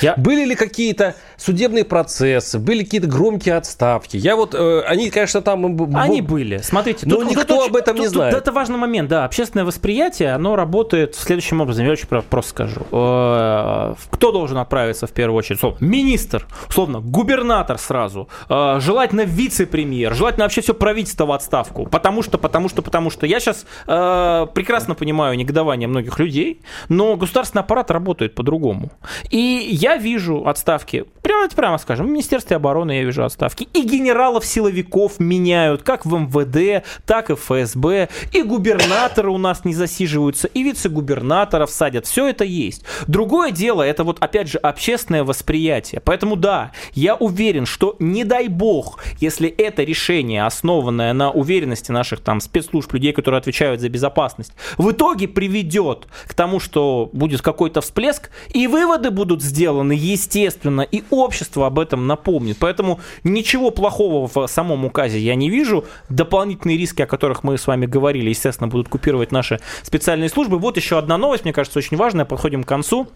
Я... 0.00 0.14
Были 0.16 0.44
ли 0.44 0.54
какие-то 0.54 1.14
судебные 1.36 1.84
процессы, 1.84 2.58
были 2.58 2.84
какие-то 2.84 3.06
громкие 3.06 3.56
отставки? 3.56 4.16
Я 4.16 4.36
вот, 4.36 4.54
э, 4.54 4.82
они, 4.86 5.10
конечно, 5.10 5.42
там... 5.42 5.64
Они 5.96 6.20
были. 6.20 6.58
Смотрите, 6.58 7.06
но 7.06 7.16
тут, 7.16 7.30
никто 7.30 7.44
тут, 7.44 7.68
об 7.68 7.76
этом 7.76 7.96
тут, 7.96 8.04
не 8.04 8.08
знает. 8.08 8.34
Тут, 8.34 8.42
это 8.42 8.52
важный 8.52 8.78
момент, 8.78 9.08
да. 9.08 9.24
Общественное 9.24 9.64
восприятие, 9.64 10.32
оно 10.32 10.56
работает 10.56 11.14
следующим 11.14 11.60
образом. 11.60 11.84
Я 11.84 11.92
очень 11.92 12.06
просто 12.08 12.50
скажу. 12.50 12.86
Э, 12.92 13.94
кто 14.10 14.32
должен 14.32 14.58
отправиться 14.58 15.06
в 15.06 15.12
первую 15.12 15.38
очередь? 15.38 15.60
Министр, 15.80 16.46
условно, 16.68 17.00
губернатор 17.00 17.78
сразу, 17.78 18.28
э, 18.48 18.78
желательно 18.80 19.22
вице-премьер, 19.22 20.14
желательно 20.14 20.44
вообще 20.44 20.60
все 20.60 20.74
правительство 20.74 21.26
в 21.26 21.32
отставку. 21.32 21.86
Потому 21.86 22.22
что, 22.22 22.38
потому 22.38 22.68
что, 22.68 22.82
потому 22.82 23.10
что. 23.10 23.26
Я 23.26 23.40
сейчас 23.40 23.66
э, 23.86 24.46
прекрасно 24.54 24.94
понимаю 24.94 25.36
негодование 25.36 25.88
многих 25.88 26.18
людей, 26.18 26.60
но 26.88 27.16
государственный 27.16 27.62
аппарат 27.62 27.90
работает 27.90 28.34
по-другому. 28.34 28.90
И 29.30 29.68
я 29.76 29.96
вижу 29.98 30.46
отставки, 30.46 31.04
прямо, 31.26 31.48
прямо 31.48 31.78
скажем, 31.78 32.06
в 32.06 32.10
Министерстве 32.10 32.56
обороны 32.56 32.92
я 32.92 33.04
вижу 33.04 33.24
отставки, 33.24 33.68
и 33.72 33.82
генералов-силовиков 33.82 35.18
меняют, 35.18 35.82
как 35.82 36.06
в 36.06 36.16
МВД, 36.16 36.84
так 37.04 37.30
и 37.30 37.34
в 37.34 37.40
ФСБ, 37.40 38.08
и 38.32 38.42
губернаторы 38.42 39.30
у 39.30 39.38
нас 39.38 39.64
не 39.64 39.74
засиживаются, 39.74 40.46
и 40.46 40.62
вице-губернаторов 40.62 41.70
садят, 41.70 42.06
все 42.06 42.28
это 42.28 42.44
есть. 42.44 42.84
Другое 43.08 43.50
дело, 43.50 43.82
это 43.82 44.04
вот 44.04 44.18
опять 44.20 44.48
же 44.48 44.58
общественное 44.58 45.24
восприятие. 45.24 46.00
Поэтому 46.00 46.36
да, 46.36 46.70
я 46.92 47.16
уверен, 47.16 47.66
что 47.66 47.96
не 47.98 48.22
дай 48.22 48.46
бог, 48.46 49.02
если 49.18 49.48
это 49.48 49.82
решение, 49.82 50.46
основанное 50.46 51.12
на 51.12 51.32
уверенности 51.32 51.90
наших 51.90 52.20
там 52.20 52.40
спецслужб, 52.40 52.92
людей, 52.92 53.12
которые 53.12 53.38
отвечают 53.38 53.80
за 53.80 53.88
безопасность, 53.88 54.52
в 54.78 54.92
итоге 54.92 55.26
приведет 55.26 56.06
к 56.28 56.34
тому, 56.34 56.60
что 56.60 57.10
будет 57.12 57.42
какой-то 57.42 57.80
всплеск, 57.80 58.30
и 58.50 58.68
выводы 58.68 59.10
будут 59.10 59.42
сделаны 59.42 59.92
естественно, 59.92 60.82
и 60.82 61.02
общество 61.18 61.66
об 61.66 61.78
этом 61.78 62.06
напомнит. 62.06 62.56
Поэтому 62.58 63.00
ничего 63.24 63.70
плохого 63.70 64.28
в 64.32 64.46
самом 64.46 64.84
указе 64.84 65.18
я 65.18 65.34
не 65.34 65.50
вижу. 65.50 65.84
Дополнительные 66.08 66.76
риски, 66.76 67.02
о 67.02 67.06
которых 67.06 67.42
мы 67.42 67.58
с 67.58 67.66
вами 67.66 67.86
говорили, 67.86 68.28
естественно, 68.28 68.68
будут 68.68 68.88
купировать 68.88 69.32
наши 69.32 69.60
специальные 69.82 70.28
службы. 70.28 70.58
Вот 70.58 70.76
еще 70.76 70.98
одна 70.98 71.18
новость, 71.18 71.44
мне 71.44 71.52
кажется, 71.52 71.78
очень 71.78 71.96
важная. 71.96 72.24
Подходим 72.24 72.64
к 72.64 72.68
концу. 72.68 73.08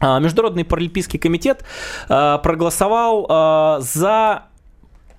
А, 0.00 0.18
Международный 0.18 0.64
паралимпийский 0.64 1.18
комитет 1.18 1.64
а, 2.08 2.38
проголосовал 2.38 3.26
а, 3.28 3.78
за 3.80 4.44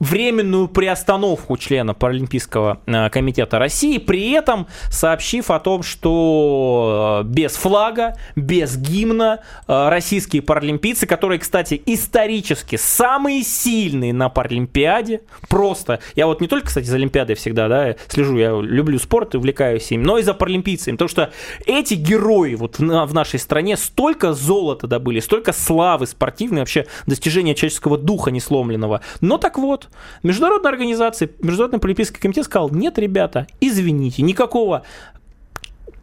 временную 0.06 0.68
приостановку 0.68 1.58
члена 1.58 1.94
Паралимпийского 1.94 2.80
э, 2.86 3.10
комитета 3.10 3.60
России, 3.60 3.98
при 3.98 4.32
этом 4.32 4.68
сообщив 4.90 5.50
о 5.50 5.60
том, 5.60 5.84
что 5.84 7.24
э, 7.24 7.28
без 7.28 7.56
флага, 7.56 8.16
без 8.36 8.78
гимна 8.78 9.42
э, 9.68 9.90
российские 9.90 10.42
паралимпийцы, 10.42 11.08
которые, 11.08 11.40
кстати, 11.40 11.82
исторически 11.86 12.76
самые 12.76 13.44
сильные 13.44 14.14
на 14.14 14.30
Паралимпиаде, 14.30 15.22
просто, 15.50 16.00
я 16.16 16.28
вот 16.28 16.40
не 16.40 16.48
только, 16.48 16.68
кстати, 16.68 16.86
за 16.86 16.98
Олимпиадой 16.98 17.36
всегда, 17.36 17.68
да, 17.68 17.96
слежу, 18.08 18.38
я 18.38 18.52
люблю 18.52 19.00
спорт 19.00 19.34
и 19.34 19.38
увлекаюсь 19.38 19.92
им, 19.92 20.04
но 20.04 20.18
и 20.18 20.24
за 20.24 20.34
паралимпийцами, 20.34 20.96
потому 20.96 21.10
что 21.10 21.32
эти 21.66 21.96
герои 21.96 22.56
вот 22.56 22.78
в 22.78 23.14
нашей 23.14 23.40
стране 23.40 23.76
столько 23.76 24.34
золота 24.34 24.88
добыли, 24.88 25.20
столько 25.20 25.52
славы 25.52 26.06
спортивной, 26.06 26.62
вообще 26.62 26.86
достижения 27.08 27.56
человеческого 27.56 27.98
духа 27.98 28.32
несломленного. 28.32 29.02
Но 29.22 29.38
так 29.38 29.58
вот, 29.58 29.90
международная 30.24 30.72
организация, 30.72 31.30
Международный 31.40 31.80
Паралимпийский 31.80 32.20
комитет 32.20 32.46
сказал, 32.46 32.70
нет, 32.70 32.98
ребята, 33.00 33.48
извините, 33.62 34.22
никакого 34.22 34.84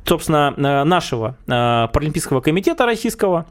собственно, 0.05 0.55
э, 0.57 0.85
нашего 0.85 1.37
э, 1.47 1.89
Паралимпийского 1.93 2.41
комитета 2.41 2.87
российского 2.87 3.47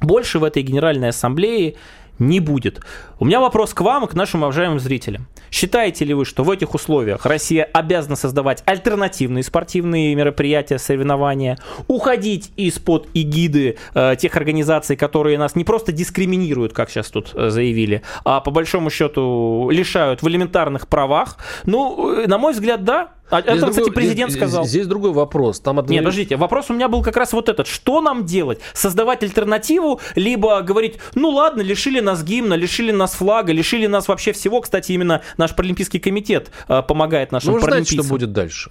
больше 0.00 0.38
в 0.38 0.44
этой 0.44 0.62
Генеральной 0.62 1.08
Ассамблее 1.08 1.74
не 2.18 2.40
будет. 2.40 2.80
У 3.18 3.24
меня 3.24 3.40
вопрос 3.40 3.74
к 3.74 3.80
вам 3.80 4.04
и 4.04 4.08
к 4.08 4.14
нашим 4.14 4.42
уважаемым 4.42 4.80
зрителям. 4.80 5.26
Считаете 5.50 6.04
ли 6.04 6.14
вы, 6.14 6.24
что 6.24 6.44
в 6.44 6.50
этих 6.50 6.74
условиях 6.74 7.24
Россия 7.26 7.64
обязана 7.64 8.16
создавать 8.16 8.62
альтернативные 8.66 9.42
спортивные 9.42 10.14
мероприятия, 10.14 10.78
соревнования, 10.78 11.58
уходить 11.86 12.52
из-под 12.56 13.08
эгиды 13.14 13.76
э, 13.94 14.16
тех 14.18 14.36
организаций, 14.36 14.96
которые 14.96 15.38
нас 15.38 15.54
не 15.56 15.64
просто 15.64 15.92
дискриминируют, 15.92 16.72
как 16.72 16.90
сейчас 16.90 17.08
тут 17.08 17.32
э, 17.34 17.50
заявили, 17.50 18.02
а 18.24 18.40
по 18.40 18.50
большому 18.50 18.90
счету 18.90 19.70
лишают 19.70 20.22
в 20.22 20.28
элементарных 20.28 20.88
правах? 20.88 21.38
Ну, 21.64 22.22
э, 22.22 22.26
на 22.26 22.38
мой 22.38 22.52
взгляд, 22.52 22.84
да, 22.84 23.12
а 23.30 23.40
это, 23.40 23.56
другой, 23.56 23.70
кстати, 23.70 23.90
президент 23.90 24.30
здесь, 24.30 24.42
сказал. 24.42 24.64
Здесь 24.64 24.86
другой 24.86 25.12
вопрос. 25.12 25.60
Там 25.60 25.78
одно... 25.78 25.92
Нет, 25.92 26.02
подождите, 26.02 26.36
вопрос 26.36 26.70
у 26.70 26.74
меня 26.74 26.88
был 26.88 27.02
как 27.02 27.16
раз 27.16 27.32
вот 27.32 27.48
этот. 27.48 27.66
Что 27.66 28.00
нам 28.00 28.24
делать? 28.24 28.60
Создавать 28.72 29.22
альтернативу, 29.22 30.00
либо 30.14 30.60
говорить, 30.62 30.98
ну 31.14 31.30
ладно, 31.30 31.62
лишили 31.62 32.00
нас 32.00 32.22
гимна, 32.22 32.54
лишили 32.54 32.92
нас 32.92 33.14
флага, 33.14 33.52
лишили 33.52 33.86
нас 33.86 34.08
вообще 34.08 34.32
всего. 34.32 34.60
Кстати, 34.60 34.92
именно 34.92 35.22
наш 35.36 35.54
Паралимпийский 35.54 36.00
комитет 36.00 36.50
э, 36.68 36.82
помогает 36.82 37.32
нашим 37.32 37.54
ну, 37.54 37.60
паралимпийцам. 37.60 38.04
Что 38.04 38.14
будет 38.14 38.32
дальше? 38.32 38.70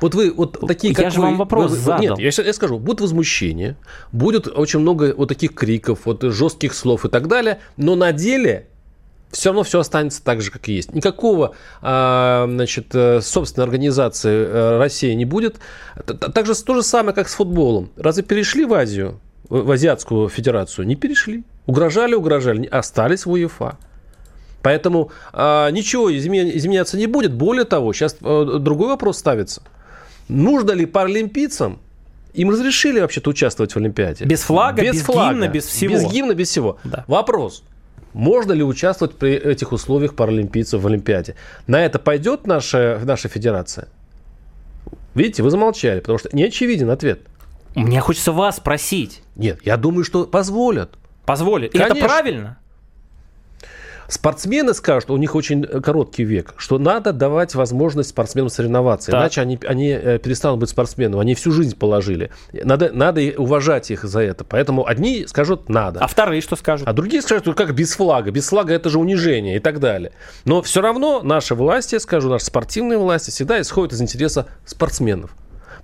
Вот 0.00 0.14
вы 0.14 0.32
вот 0.32 0.58
такие, 0.66 0.92
я 0.92 1.04
как 1.04 1.12
же 1.12 1.20
вы, 1.20 1.26
вам 1.26 1.36
вопрос 1.36 1.70
вы, 1.70 1.76
задал. 1.76 2.00
Нет, 2.00 2.18
я, 2.18 2.44
я 2.44 2.52
скажу, 2.52 2.78
будет 2.78 3.00
возмущение, 3.00 3.76
будет 4.10 4.48
очень 4.48 4.80
много 4.80 5.14
вот 5.16 5.28
таких 5.28 5.54
криков, 5.54 6.00
вот 6.04 6.22
жестких 6.22 6.74
слов 6.74 7.04
и 7.04 7.08
так 7.08 7.28
далее, 7.28 7.60
но 7.76 7.94
на 7.94 8.12
деле 8.12 8.68
все 9.32 9.48
равно 9.48 9.62
все 9.62 9.80
останется 9.80 10.22
так 10.22 10.42
же, 10.42 10.50
как 10.50 10.68
и 10.68 10.74
есть. 10.74 10.94
Никакого, 10.94 11.54
а, 11.80 12.46
значит, 12.48 12.94
э, 12.94 13.20
собственной 13.22 13.64
организации 13.64 14.46
э, 14.46 14.78
России 14.78 15.12
не 15.14 15.24
будет. 15.24 15.56
Так 16.06 16.46
же 16.46 16.54
то 16.54 16.74
же 16.74 16.82
самое, 16.82 17.14
как 17.14 17.28
с 17.28 17.34
футболом. 17.34 17.90
Разве 17.96 18.22
перешли 18.22 18.64
в 18.66 18.74
Азию, 18.74 19.18
в 19.48 19.70
Азиатскую 19.70 20.28
Федерацию? 20.28 20.86
Не 20.86 20.96
перешли. 20.96 21.44
Угрожали, 21.66 22.14
угрожали, 22.14 22.66
остались 22.66 23.24
в 23.24 23.30
УЕФА. 23.30 23.78
Поэтому 24.62 25.10
а, 25.32 25.70
ничего 25.70 26.14
изменяться 26.16 26.96
не 26.96 27.06
будет. 27.06 27.32
Более 27.32 27.64
того, 27.64 27.92
сейчас 27.92 28.16
а, 28.20 28.58
другой 28.58 28.88
вопрос 28.88 29.18
ставится. 29.18 29.62
Нужно 30.28 30.72
ли 30.72 30.84
паралимпийцам 30.84 31.78
им 32.34 32.50
разрешили 32.50 33.00
вообще-то 33.00 33.30
участвовать 33.30 33.72
в 33.72 33.76
Олимпиаде? 33.78 34.26
Без 34.26 34.42
флага, 34.42 34.82
без, 34.82 34.96
без 34.96 35.02
флага, 35.02 35.32
гимна, 35.32 35.48
без 35.48 35.66
всего. 35.66 35.94
Без 35.94 36.12
гимна, 36.12 36.34
без 36.34 36.48
всего. 36.48 36.78
Да. 36.84 37.04
Вопрос. 37.08 37.64
Можно 38.12 38.52
ли 38.52 38.62
участвовать 38.62 39.16
при 39.16 39.32
этих 39.32 39.72
условиях 39.72 40.14
паралимпийцев 40.14 40.80
в 40.80 40.86
Олимпиаде? 40.86 41.34
На 41.66 41.84
это 41.84 41.98
пойдет 41.98 42.46
наша, 42.46 43.00
наша 43.04 43.28
федерация? 43.28 43.88
Видите, 45.14 45.42
вы 45.42 45.50
замолчали, 45.50 46.00
потому 46.00 46.18
что 46.18 46.28
не 46.32 46.44
очевиден 46.44 46.90
ответ. 46.90 47.20
Мне 47.74 48.00
хочется 48.00 48.32
вас 48.32 48.58
спросить. 48.58 49.22
Нет, 49.36 49.60
я 49.64 49.76
думаю, 49.76 50.04
что 50.04 50.24
позволят. 50.24 50.94
Позволят. 51.24 51.74
И 51.74 51.78
это 51.78 51.94
правильно? 51.94 52.58
Спортсмены 54.12 54.74
скажут, 54.74 55.10
у 55.10 55.16
них 55.16 55.34
очень 55.34 55.64
короткий 55.64 56.24
век, 56.24 56.52
что 56.58 56.78
надо 56.78 57.14
давать 57.14 57.54
возможность 57.54 58.10
спортсменам 58.10 58.50
соревноваться, 58.50 59.10
так. 59.10 59.22
иначе 59.22 59.40
они, 59.40 59.58
они 59.66 59.88
э, 59.88 60.18
перестанут 60.18 60.60
быть 60.60 60.68
спортсменами, 60.68 61.22
они 61.22 61.34
всю 61.34 61.50
жизнь 61.50 61.74
положили. 61.74 62.30
Надо, 62.52 62.90
надо 62.92 63.22
уважать 63.38 63.90
их 63.90 64.04
за 64.04 64.20
это. 64.20 64.44
Поэтому 64.44 64.86
одни 64.86 65.26
скажут 65.26 65.70
«надо». 65.70 66.00
А 66.00 66.06
вторые 66.06 66.42
что 66.42 66.56
скажут? 66.56 66.86
А 66.86 66.92
другие 66.92 67.22
скажут, 67.22 67.46
ну 67.46 67.54
как 67.54 67.74
без 67.74 67.94
флага? 67.94 68.30
Без 68.30 68.50
флага 68.50 68.74
это 68.74 68.90
же 68.90 68.98
унижение 68.98 69.56
и 69.56 69.60
так 69.60 69.80
далее. 69.80 70.12
Но 70.44 70.60
все 70.60 70.82
равно 70.82 71.22
наши 71.22 71.54
власти, 71.54 71.96
скажу, 71.96 72.28
наши 72.28 72.44
спортивные 72.44 72.98
власти 72.98 73.30
всегда 73.30 73.62
исходят 73.62 73.94
из 73.94 74.02
интереса 74.02 74.46
спортсменов. 74.66 75.34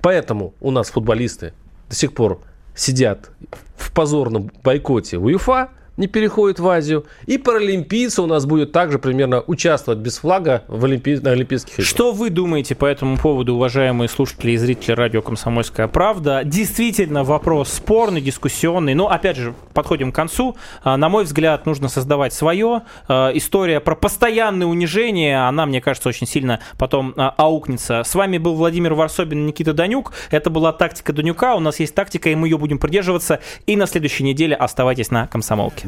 Поэтому 0.02 0.52
у 0.60 0.70
нас 0.70 0.90
футболисты 0.90 1.54
до 1.88 1.94
сих 1.94 2.12
пор 2.12 2.42
сидят 2.74 3.30
в 3.78 3.90
позорном 3.94 4.52
бойкоте 4.62 5.16
УЕФА, 5.16 5.70
не 5.99 6.07
переходит 6.07 6.61
в 6.61 6.68
Азию. 6.68 7.05
И 7.26 7.36
паралимпийцы 7.36 8.22
у 8.22 8.26
нас 8.26 8.46
будут 8.46 8.72
также 8.72 8.99
примерно 8.99 9.42
участвовать 9.46 9.99
без 9.99 10.18
флага 10.18 10.62
в 10.68 10.84
Олимпи... 10.84 11.16
на 11.16 11.32
Олимпийских 11.32 11.74
играх. 11.74 11.86
Что 11.86 12.12
вы 12.12 12.30
думаете 12.30 12.74
по 12.74 12.86
этому 12.86 13.18
поводу, 13.18 13.57
уважаемые 13.57 14.09
слушатели 14.09 14.53
и 14.53 14.57
зрители 14.57 14.92
радио 14.92 15.20
«Комсомольская 15.20 15.88
правда»? 15.88 16.42
Действительно, 16.44 17.24
вопрос 17.24 17.72
спорный, 17.72 18.20
дискуссионный. 18.20 18.94
Но, 18.94 19.11
опять 19.11 19.36
же, 19.36 19.55
подходим 19.74 20.12
к 20.12 20.14
концу. 20.14 20.57
А, 20.84 20.96
на 20.96 21.09
мой 21.09 21.24
взгляд, 21.24 21.66
нужно 21.66 21.88
создавать 21.88 22.32
свое. 22.32 22.82
А, 23.09 23.30
история 23.34 23.80
про 23.80 23.96
постоянное 23.96 24.68
унижение, 24.68 25.46
она, 25.46 25.66
мне 25.66 25.80
кажется, 25.80 26.09
очень 26.09 26.28
сильно 26.28 26.61
потом 26.78 27.12
а, 27.16 27.34
аукнется. 27.36 28.05
С 28.05 28.14
вами 28.14 28.38
был 28.38 28.55
Владимир 28.55 28.94
Варсобин 28.94 29.40
и 29.40 29.46
Никита 29.49 29.72
Данюк. 29.72 30.12
Это 30.30 30.49
была 30.49 30.72
тактика 30.72 31.12
Данюка. 31.12 31.57
У 31.57 31.61
нас 31.61 31.80
есть 31.80 31.94
тактика, 31.94 32.30
и 32.30 32.36
мы 32.36 32.46
ее 32.46 32.57
будем 32.57 32.78
придерживаться. 32.78 33.40
И 33.66 33.74
на 33.74 33.86
следующей 33.86 34.22
неделе 34.22 34.55
оставайтесь 34.55 35.11
на 35.11 35.26
«Комсомолке». 35.26 35.88